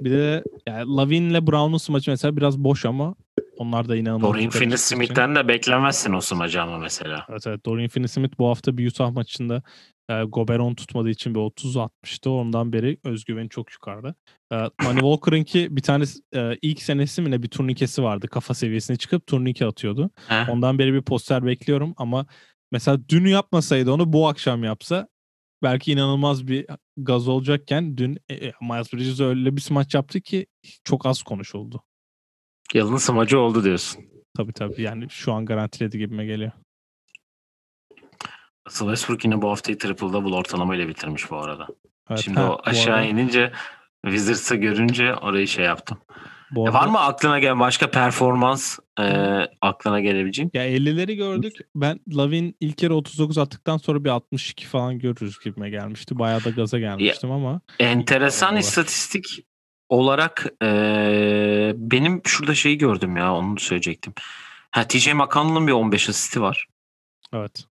Bir 0.00 0.10
de 0.10 0.42
yani 0.66 0.96
Lavin'le 0.96 1.46
Brown'un 1.46 1.78
smaçı 1.78 2.10
mesela 2.10 2.36
biraz 2.36 2.58
boş 2.58 2.84
ama 2.84 3.14
onlar 3.56 3.88
da 3.88 3.96
inanılmaz. 3.96 4.30
Dorian 4.30 4.50
Finney-Smith'ten 4.50 5.34
de 5.34 5.48
beklemezsin 5.48 6.12
o 6.12 6.20
smacı 6.20 6.62
ama 6.62 6.78
mesela. 6.78 7.26
Evet 7.30 7.46
evet. 7.46 7.66
Dorian 7.66 7.88
Finney-Smith 7.88 8.38
bu 8.38 8.48
hafta 8.48 8.78
bir 8.78 8.90
Utah 8.90 9.10
maçında 9.10 9.62
e, 10.10 10.24
Goberon 10.24 10.74
tutmadığı 10.74 11.10
için 11.10 11.34
bir 11.34 11.40
30 11.40 11.76
atmıştı. 11.76 12.30
Ondan 12.30 12.72
beri 12.72 12.98
özgüveni 13.04 13.48
çok 13.48 13.72
yukarıda. 13.72 14.14
E, 14.52 14.56
Manny 14.56 15.00
Walker'ınki 15.00 15.76
bir 15.76 15.82
tane 15.82 16.04
e, 16.34 16.58
ilk 16.62 16.82
senesi 16.82 17.22
mi 17.22 17.30
ne 17.30 17.42
bir 17.42 17.48
turnikesi 17.48 18.02
vardı. 18.02 18.28
Kafa 18.28 18.54
seviyesine 18.54 18.96
çıkıp 18.96 19.26
turnike 19.26 19.66
atıyordu. 19.66 20.10
He. 20.28 20.50
Ondan 20.50 20.78
beri 20.78 20.94
bir 20.94 21.02
poster 21.02 21.46
bekliyorum 21.46 21.94
ama 21.96 22.26
mesela 22.72 22.98
dün 23.08 23.24
yapmasaydı 23.24 23.92
onu 23.92 24.12
bu 24.12 24.28
akşam 24.28 24.64
yapsa 24.64 25.08
belki 25.62 25.92
inanılmaz 25.92 26.46
bir 26.46 26.66
gaz 26.96 27.28
olacakken 27.28 27.96
dün 27.96 28.18
e, 28.28 28.34
e 28.34 28.52
Miles 28.60 28.92
Bridges 28.92 29.20
öyle 29.20 29.56
bir 29.56 29.60
smaç 29.60 29.94
yaptı 29.94 30.20
ki 30.20 30.46
çok 30.84 31.06
az 31.06 31.22
konuşuldu. 31.22 31.82
Yılın 32.74 32.96
smacı 32.96 33.38
oldu 33.38 33.64
diyorsun. 33.64 34.04
Tabii 34.36 34.52
tabii 34.52 34.82
yani 34.82 35.06
şu 35.10 35.32
an 35.32 35.46
garantiledi 35.46 35.98
gibime 35.98 36.26
geliyor. 36.26 36.52
Westbrook 38.78 39.24
yine 39.24 39.42
bu 39.42 39.50
haftayı 39.50 39.78
triple 39.78 40.12
double 40.12 40.34
ortalamayla 40.34 40.88
bitirmiş 40.88 41.30
bu 41.30 41.36
arada. 41.36 41.66
Evet, 42.10 42.20
Şimdi 42.20 42.40
ha, 42.40 42.52
o 42.52 42.60
aşağı 42.64 42.96
arada... 42.96 43.06
inince 43.06 43.52
Wizards'ı 44.04 44.56
görünce 44.56 45.14
orayı 45.14 45.48
şey 45.48 45.64
yaptım. 45.64 45.98
Bu 46.50 46.64
arada... 46.66 46.78
e 46.78 46.80
var 46.80 46.86
mı 46.86 47.00
aklına 47.00 47.38
gelen 47.38 47.60
başka 47.60 47.90
performans 47.90 48.78
e, 49.00 49.04
aklına 49.60 50.00
gelebileceğim? 50.00 50.50
Ya 50.54 50.68
50'leri 50.68 51.14
gördük. 51.14 51.52
Ben 51.74 52.00
Lavin 52.16 52.56
ilk 52.60 52.82
yarı 52.82 52.94
39 52.94 53.38
attıktan 53.38 53.76
sonra 53.76 54.04
bir 54.04 54.10
62 54.10 54.66
falan 54.66 54.98
görürüz 54.98 55.38
gibime 55.44 55.70
gelmişti. 55.70 56.18
Bayağı 56.18 56.44
da 56.44 56.50
gaza 56.50 56.78
gelmiştim 56.78 57.30
ya, 57.30 57.36
ama. 57.36 57.60
Enteresan 57.78 58.56
istatistik 58.56 59.26
olarak 59.88 60.46
ee, 60.62 61.72
benim 61.76 62.20
şurada 62.26 62.54
şeyi 62.54 62.78
gördüm 62.78 63.16
ya 63.16 63.34
onu 63.34 63.58
söyleyecektim. 63.58 64.12
Ha 64.70 64.84
TJ 64.88 65.08
McConnell'ın 65.12 65.66
bir 65.66 65.72
15 65.72 66.08
asisti 66.08 66.42
var. 66.42 66.66
Evet. 67.34 67.64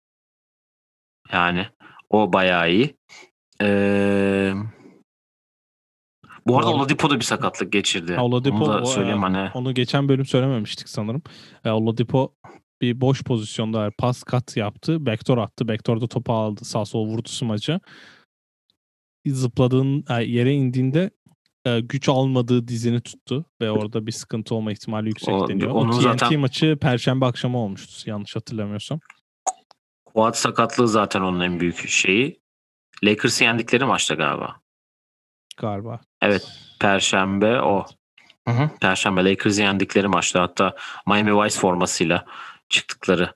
Yani 1.34 1.68
o 2.10 2.34
bayağı 2.34 2.72
iyi. 2.72 2.96
Ee, 3.62 4.54
bu 6.48 6.58
arada 6.58 6.70
Oladipo 6.70 7.10
da 7.10 7.16
bir 7.16 7.26
sakatlık 7.26 7.74
geçirdi. 7.74 8.16
Ha, 8.16 8.24
Oladipo, 8.24 8.56
onu 8.56 8.74
da 8.74 8.86
söyleyeyim 8.86 9.22
hani. 9.24 9.52
Onu 9.54 9.74
geçen 9.74 10.10
bölüm 10.10 10.26
söylememiştik 10.26 10.90
sanırım. 10.90 11.22
E, 11.66 11.70
Oladipo 11.70 12.34
bir 12.82 13.02
boş 13.02 13.24
pozisyonda 13.24 13.92
pas 13.98 14.24
kat 14.24 14.58
yaptı. 14.58 15.06
Backdoor 15.06 15.38
attı. 15.38 15.68
Backdoor'da 15.68 16.08
topu 16.08 16.34
aldı. 16.34 16.66
Sağ 16.66 16.86
sol 16.86 17.08
vurdu 17.08 17.28
smacı. 17.28 17.80
Zıpladığın 19.28 20.06
yere 20.22 20.54
indiğinde 20.54 21.10
e, 21.66 21.80
güç 21.80 22.10
almadığı 22.10 22.68
dizini 22.68 23.02
tuttu 23.02 23.46
ve 23.62 23.72
orada 23.72 24.08
bir 24.08 24.12
sıkıntı 24.12 24.56
olma 24.56 24.72
ihtimali 24.72 25.08
yüksek 25.08 25.36
o, 25.36 25.48
deniyor. 25.48 25.72
Onun 25.72 25.90
o 25.90 26.00
TNT 26.00 26.02
zaten... 26.02 26.40
maçı 26.40 26.78
perşembe 26.82 27.26
akşamı 27.26 27.58
olmuştu 27.58 28.10
yanlış 28.10 28.36
hatırlamıyorsam. 28.36 29.00
Quad 30.14 30.34
sakatlığı 30.34 30.88
zaten 30.88 31.22
onun 31.22 31.40
en 31.40 31.60
büyük 31.60 31.90
şeyi. 31.90 32.40
Lakers'ı 33.04 33.44
yendikleri 33.44 33.86
maçta 33.86 34.16
galiba. 34.16 34.56
Galiba. 35.58 36.00
Evet. 36.22 36.48
Perşembe 36.80 37.62
o. 37.62 37.86
Hı 38.48 38.52
hı. 38.54 38.70
Perşembe 38.82 39.26
Lakers'ı 39.26 39.62
yendikleri 39.62 40.08
maçta 40.08 40.42
hatta 40.42 40.76
Miami 41.08 41.44
Vice 41.44 41.60
formasıyla 41.60 42.26
çıktıkları. 42.70 43.34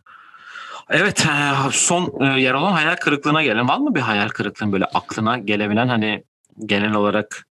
Evet 0.89 1.27
son 1.71 2.21
e, 2.21 2.41
yer 2.41 2.53
olan 2.53 2.71
hayal 2.71 2.95
kırıklığına 2.95 3.43
gelen 3.43 3.67
var 3.67 3.77
mı 3.77 3.95
bir 3.95 3.99
hayal 3.99 4.29
kırıklığın 4.29 4.71
böyle 4.71 4.85
aklına 4.85 5.37
gelebilen 5.37 5.87
hani 5.87 6.23
genel 6.65 6.93
olarak 6.93 7.47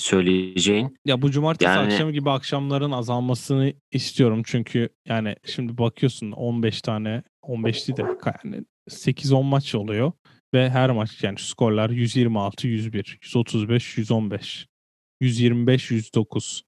söyleyeceğin? 0.00 0.96
Ya 1.04 1.22
bu 1.22 1.30
cumartesi 1.30 1.68
yani... 1.68 1.86
akşamı 1.86 2.12
gibi 2.12 2.30
akşamların 2.30 2.90
azalmasını 2.90 3.72
istiyorum. 3.92 4.42
Çünkü 4.46 4.88
yani 5.08 5.36
şimdi 5.44 5.78
bakıyorsun 5.78 6.32
15 6.32 6.82
tane 6.82 7.22
15 7.42 7.88
değil 7.88 7.96
de 7.96 8.02
yani 8.44 8.64
8-10 8.88 9.44
maç 9.44 9.74
oluyor. 9.74 10.12
Ve 10.54 10.70
her 10.70 10.90
maç 10.90 11.22
yani 11.24 11.38
skorlar 11.38 11.90
126, 11.90 12.68
101, 12.68 13.18
135, 13.22 13.98
115, 13.98 14.66
125, 15.20 15.90
109. 15.90 16.62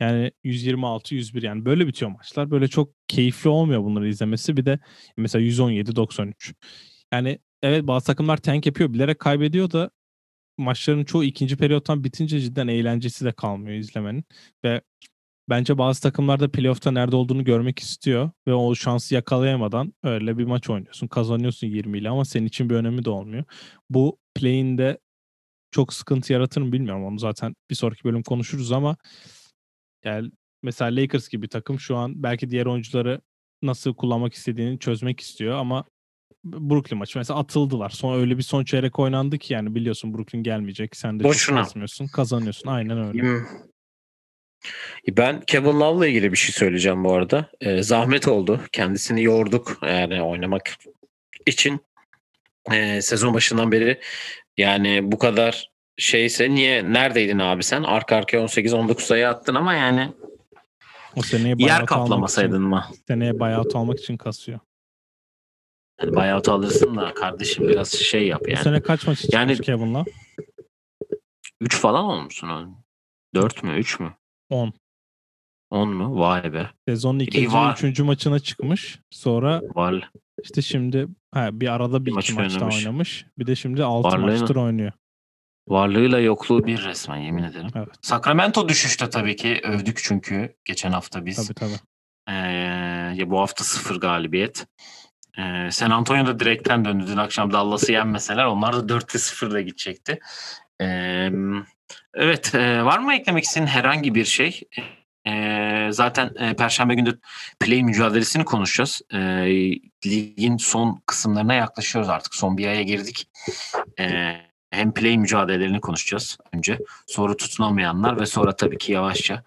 Yani 0.00 0.32
126, 0.44 1.14
101 1.14 1.42
yani 1.42 1.64
böyle 1.64 1.86
bitiyor 1.86 2.10
maçlar. 2.10 2.50
Böyle 2.50 2.68
çok 2.68 2.92
keyifli 3.08 3.50
olmuyor 3.50 3.84
bunları 3.84 4.08
izlemesi. 4.08 4.56
Bir 4.56 4.66
de 4.66 4.78
mesela 5.16 5.42
117, 5.42 5.96
93. 5.96 6.54
Yani 7.12 7.38
evet 7.62 7.86
bazı 7.86 8.06
takımlar 8.06 8.36
tank 8.36 8.66
yapıyor. 8.66 8.92
Bilerek 8.92 9.18
kaybediyor 9.18 9.70
da 9.70 9.90
maçların 10.58 11.04
çoğu 11.04 11.24
ikinci 11.24 11.56
periyottan 11.56 12.04
bitince 12.04 12.40
cidden 12.40 12.68
eğlencesi 12.68 13.24
de 13.24 13.32
kalmıyor 13.32 13.76
izlemenin. 13.78 14.24
Ve 14.64 14.80
bence 15.48 15.78
bazı 15.78 16.02
takımlar 16.02 16.40
da 16.40 16.50
playoff'ta 16.52 16.90
nerede 16.90 17.16
olduğunu 17.16 17.44
görmek 17.44 17.78
istiyor 17.78 18.30
ve 18.46 18.54
o 18.54 18.74
şansı 18.74 19.14
yakalayamadan 19.14 19.94
öyle 20.02 20.38
bir 20.38 20.44
maç 20.44 20.70
oynuyorsun. 20.70 21.08
Kazanıyorsun 21.08 21.66
20 21.66 21.98
ile 21.98 22.08
ama 22.10 22.24
senin 22.24 22.46
için 22.46 22.70
bir 22.70 22.74
önemi 22.74 23.04
de 23.04 23.10
olmuyor. 23.10 23.44
Bu 23.90 24.18
play'inde 24.34 24.98
çok 25.70 25.92
sıkıntı 25.92 26.32
yaratır 26.32 26.60
mı 26.60 26.72
bilmiyorum. 26.72 27.04
Onu 27.04 27.18
zaten 27.18 27.54
bir 27.70 27.74
sonraki 27.74 28.04
bölüm 28.04 28.22
konuşuruz 28.22 28.72
ama 28.72 28.96
yani 30.04 30.30
mesela 30.62 30.96
Lakers 30.96 31.28
gibi 31.28 31.48
takım 31.48 31.80
şu 31.80 31.96
an 31.96 32.22
belki 32.22 32.50
diğer 32.50 32.66
oyuncuları 32.66 33.20
nasıl 33.62 33.94
kullanmak 33.94 34.34
istediğini 34.34 34.78
çözmek 34.78 35.20
istiyor 35.20 35.58
ama 35.58 35.84
Brooklyn 36.44 36.98
maçı 36.98 37.18
mesela 37.18 37.38
atıldılar. 37.38 37.90
Son 37.90 38.20
öyle 38.20 38.38
bir 38.38 38.42
son 38.42 38.64
çeyrek 38.64 38.98
oynandı 38.98 39.38
ki 39.38 39.54
yani 39.54 39.74
biliyorsun 39.74 40.14
Brooklyn 40.14 40.42
gelmeyecek. 40.42 40.96
Sen 40.96 41.20
de 41.20 41.24
Boşuna. 41.24 41.56
çok 41.56 41.64
kazmıyorsun. 41.66 42.06
Kazanıyorsun. 42.06 42.70
Aynen 42.70 43.08
öyle. 43.08 43.22
Hmm. 43.22 43.44
Ben 45.08 45.40
Kevin 45.40 45.80
Love'la 45.80 46.06
ilgili 46.06 46.32
bir 46.32 46.36
şey 46.36 46.52
söyleyeceğim 46.52 47.04
bu 47.04 47.12
arada. 47.12 47.50
Ee, 47.60 47.82
zahmet 47.82 48.28
oldu. 48.28 48.60
Kendisini 48.72 49.22
yorduk 49.22 49.78
yani 49.82 50.22
oynamak 50.22 50.76
için. 51.46 51.80
Ee, 52.72 53.02
sezon 53.02 53.34
başından 53.34 53.72
beri 53.72 54.00
yani 54.56 55.12
bu 55.12 55.18
kadar 55.18 55.70
şeyse 55.96 56.50
niye 56.50 56.92
neredeydin 56.92 57.38
abi 57.38 57.62
sen? 57.62 57.82
Arka 57.82 58.16
arkaya 58.16 58.38
18-19 58.38 59.00
sayı 59.00 59.28
attın 59.28 59.54
ama 59.54 59.74
yani 59.74 60.12
o 61.16 61.22
seneye 61.22 61.54
yer 61.58 61.86
kaplamasaydın 61.86 62.62
mı? 62.62 62.84
Seneye 63.06 63.40
buyout 63.40 63.76
almak 63.76 63.98
için 63.98 64.16
kasıyor. 64.16 64.60
Yani 66.02 66.16
buyout 66.16 66.48
alırsın 66.48 66.96
da 66.96 67.14
kardeşim 67.14 67.68
biraz 67.68 67.92
şey 67.92 68.26
yap 68.26 68.48
yani. 68.48 68.58
Bu 68.58 68.62
sene 68.62 68.82
kaç 68.82 69.06
maç 69.06 69.24
yani, 69.32 69.60
Kevin'la? 69.60 70.04
3 71.60 71.76
falan 71.76 72.04
olmuşsun 72.04 72.48
oğlum. 72.48 72.76
4 73.34 73.62
mü 73.62 73.78
3 73.78 74.00
mü? 74.00 74.12
10. 74.50 74.72
10 75.70 75.88
mu? 75.88 76.20
Vay 76.20 76.52
be. 76.52 76.70
Sezonun 76.88 77.18
ikinci 77.18 77.56
ve 77.56 77.72
üçüncü 77.72 78.02
maçına 78.02 78.38
çıkmış. 78.38 79.00
Sonra 79.10 79.62
var. 79.74 80.10
işte 80.42 80.62
şimdi 80.62 81.08
ha, 81.34 81.48
bir 81.52 81.68
arada 81.68 82.06
bir, 82.06 82.06
bir 82.06 82.20
iki 82.20 82.34
maç 82.34 82.52
maçta 82.52 82.66
oynamış. 82.66 83.26
Bir 83.38 83.46
de 83.46 83.56
şimdi 83.56 83.84
6 83.84 84.18
maçtır 84.18 84.56
oynuyor. 84.56 84.92
Varlığıyla 85.68 86.20
yokluğu 86.20 86.66
bir 86.66 86.84
resmen 86.84 87.16
yemin 87.16 87.42
ederim. 87.42 87.70
Evet. 87.74 87.88
Sacramento 88.02 88.68
düşüşte 88.68 89.10
tabii 89.10 89.36
ki 89.36 89.60
övdük 89.64 90.00
çünkü 90.02 90.56
geçen 90.64 90.92
hafta 90.92 91.26
biz. 91.26 91.36
Tabii 91.36 91.54
tabii. 91.54 91.80
Ee, 92.28 92.32
ya 93.16 93.30
bu 93.30 93.40
hafta 93.40 93.64
sıfır 93.64 94.00
galibiyet. 94.00 94.66
Ee, 95.38 95.70
San 95.70 95.90
Antonio 95.90 96.26
da 96.26 96.40
direkten 96.40 96.84
döndü. 96.84 97.04
Dün 97.08 97.16
akşam 97.16 97.52
Dallas'ı 97.52 97.92
yenmeseler 97.92 98.44
onlar 98.44 98.88
da 98.88 98.94
4'te 98.94 99.18
0'da 99.18 99.60
gidecekti. 99.60 100.18
Ee, 100.80 101.30
evet 102.14 102.54
e, 102.54 102.84
var 102.84 102.98
mı 102.98 103.14
eklemek 103.14 103.44
istediğin 103.44 103.66
herhangi 103.66 104.14
bir 104.14 104.24
şey? 104.24 104.60
E, 105.26 105.88
zaten 105.90 106.30
e, 106.38 106.56
Perşembe 106.56 106.94
günü 106.94 107.18
play 107.60 107.82
mücadelesini 107.82 108.44
konuşacağız. 108.44 109.02
E, 109.12 109.18
ligin 110.06 110.56
son 110.56 111.02
kısımlarına 111.06 111.54
yaklaşıyoruz 111.54 112.10
artık. 112.10 112.34
Son 112.34 112.58
bir 112.58 112.66
aya 112.66 112.82
girdik. 112.82 113.28
E, 114.00 114.36
hem 114.70 114.94
play 114.94 115.18
mücadelelerini 115.18 115.80
konuşacağız 115.80 116.38
önce. 116.52 116.78
Sonra 117.06 117.36
tutunamayanlar 117.36 118.20
ve 118.20 118.26
sonra 118.26 118.56
tabii 118.56 118.78
ki 118.78 118.92
yavaşça 118.92 119.42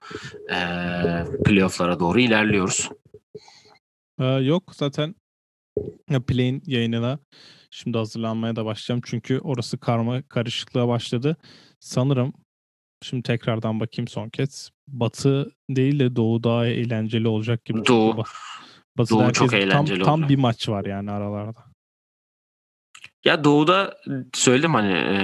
e, 0.51 0.57
playofflara 1.45 1.99
doğru 1.99 2.19
ilerliyoruz. 2.19 2.89
Ee, 4.19 4.25
yok 4.25 4.63
zaten 4.75 5.15
play'in 6.27 6.63
yayınına 6.65 7.19
şimdi 7.71 7.97
hazırlanmaya 7.97 8.55
da 8.55 8.65
başlayacağım. 8.65 9.01
Çünkü 9.05 9.39
orası 9.39 9.77
karma 9.77 10.21
karışıklığa 10.21 10.87
başladı. 10.87 11.37
Sanırım 11.79 12.33
Şimdi 13.01 13.23
tekrardan 13.23 13.79
bakayım 13.79 14.07
son 14.07 14.29
kez. 14.29 14.69
Batı 14.87 15.51
değil 15.69 15.99
de 15.99 16.15
Doğu 16.15 16.43
daha 16.43 16.65
eğlenceli 16.65 17.27
olacak 17.27 17.65
gibi. 17.65 17.85
Doğu. 17.85 18.23
Batı 18.97 19.13
Doğu 19.15 19.33
çok 19.33 19.53
eğlenceli 19.53 20.03
tam, 20.03 20.21
tam 20.21 20.29
bir 20.29 20.37
maç 20.37 20.69
var 20.69 20.85
yani 20.85 21.11
aralarda. 21.11 21.59
Ya 23.25 23.43
Doğu'da 23.43 23.97
söyledim 24.33 24.73
hani 24.73 24.91
e, 24.91 25.17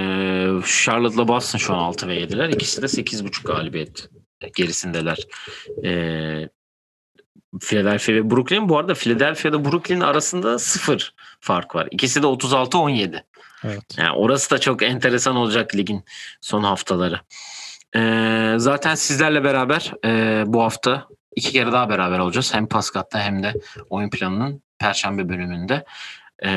Charlotte'la 0.84 1.28
Boston 1.28 1.58
şu 1.58 1.74
an 1.74 1.78
6 1.78 2.08
ve 2.08 2.22
7'ler. 2.22 2.54
İkisi 2.54 2.82
de 2.82 2.86
8.5 2.86 3.46
galibiyet 3.46 4.10
gerisindeler. 4.56 5.18
E, 5.84 6.48
Philadelphia 7.60 8.12
ve 8.12 8.30
Brooklyn. 8.30 8.68
Bu 8.68 8.78
arada 8.78 8.94
Philadelphia 8.94 9.48
ile 9.48 9.64
Brooklyn 9.64 10.00
arasında 10.00 10.58
sıfır 10.58 11.14
fark 11.40 11.74
var. 11.74 11.88
İkisi 11.90 12.22
de 12.22 12.26
36-17. 12.26 13.22
Evet. 13.64 13.98
Yani 13.98 14.12
orası 14.16 14.50
da 14.50 14.58
çok 14.58 14.82
enteresan 14.82 15.36
olacak 15.36 15.74
ligin 15.74 16.04
son 16.40 16.62
haftaları. 16.62 17.20
Ee, 17.96 18.54
zaten 18.56 18.94
sizlerle 18.94 19.44
beraber 19.44 19.92
e, 20.04 20.44
bu 20.46 20.62
hafta 20.62 21.08
iki 21.36 21.52
kere 21.52 21.72
daha 21.72 21.88
beraber 21.88 22.18
olacağız. 22.18 22.54
Hem 22.54 22.66
Paskat'ta 22.66 23.20
hem 23.20 23.42
de 23.42 23.54
oyun 23.90 24.10
planının 24.10 24.62
Perşembe 24.78 25.28
bölümünde. 25.28 25.84
Ee, 26.42 26.50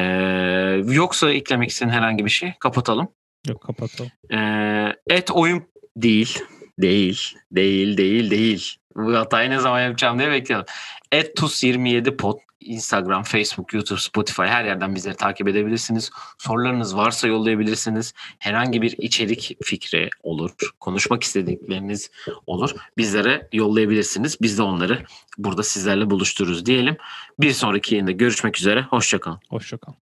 yoksa 0.85 1.31
eklemek 1.31 1.69
istediğin 1.69 1.93
herhangi 1.93 2.25
bir 2.25 2.29
şey 2.29 2.53
kapatalım. 2.59 3.07
Yok 3.47 3.61
kapatalım. 3.61 4.11
Ee, 4.31 4.95
et 5.07 5.31
oyun 5.31 5.63
değil. 5.95 6.39
Değil. 6.81 7.21
Değil. 7.51 7.97
Değil. 7.97 8.31
Değil. 8.31 8.75
Bu 8.95 9.15
hatayı 9.15 9.49
ne 9.49 9.59
zaman 9.59 9.81
yapacağım 9.81 10.19
diye 10.19 10.31
bekliyorum. 10.31 10.65
Et 11.11 11.63
27 11.63 12.17
pod 12.17 12.39
Instagram, 12.59 13.23
Facebook, 13.23 13.73
YouTube, 13.73 13.99
Spotify 13.99 14.41
her 14.41 14.65
yerden 14.65 14.95
bizleri 14.95 15.15
takip 15.15 15.47
edebilirsiniz. 15.47 16.11
Sorularınız 16.37 16.95
varsa 16.95 17.27
yollayabilirsiniz. 17.27 18.13
Herhangi 18.39 18.81
bir 18.81 18.95
içerik 18.97 19.57
fikri 19.63 20.09
olur, 20.23 20.51
konuşmak 20.79 21.23
istedikleriniz 21.23 22.11
olur. 22.47 22.71
Bizlere 22.97 23.47
yollayabilirsiniz. 23.53 24.37
Biz 24.41 24.57
de 24.57 24.61
onları 24.61 25.03
burada 25.37 25.63
sizlerle 25.63 26.09
buluştururuz 26.09 26.65
diyelim. 26.65 26.97
Bir 27.39 27.51
sonraki 27.51 27.95
yayında 27.95 28.11
görüşmek 28.11 28.57
üzere. 28.57 28.81
Hoşçakalın. 28.81 29.39
Hoşçakalın. 29.49 30.08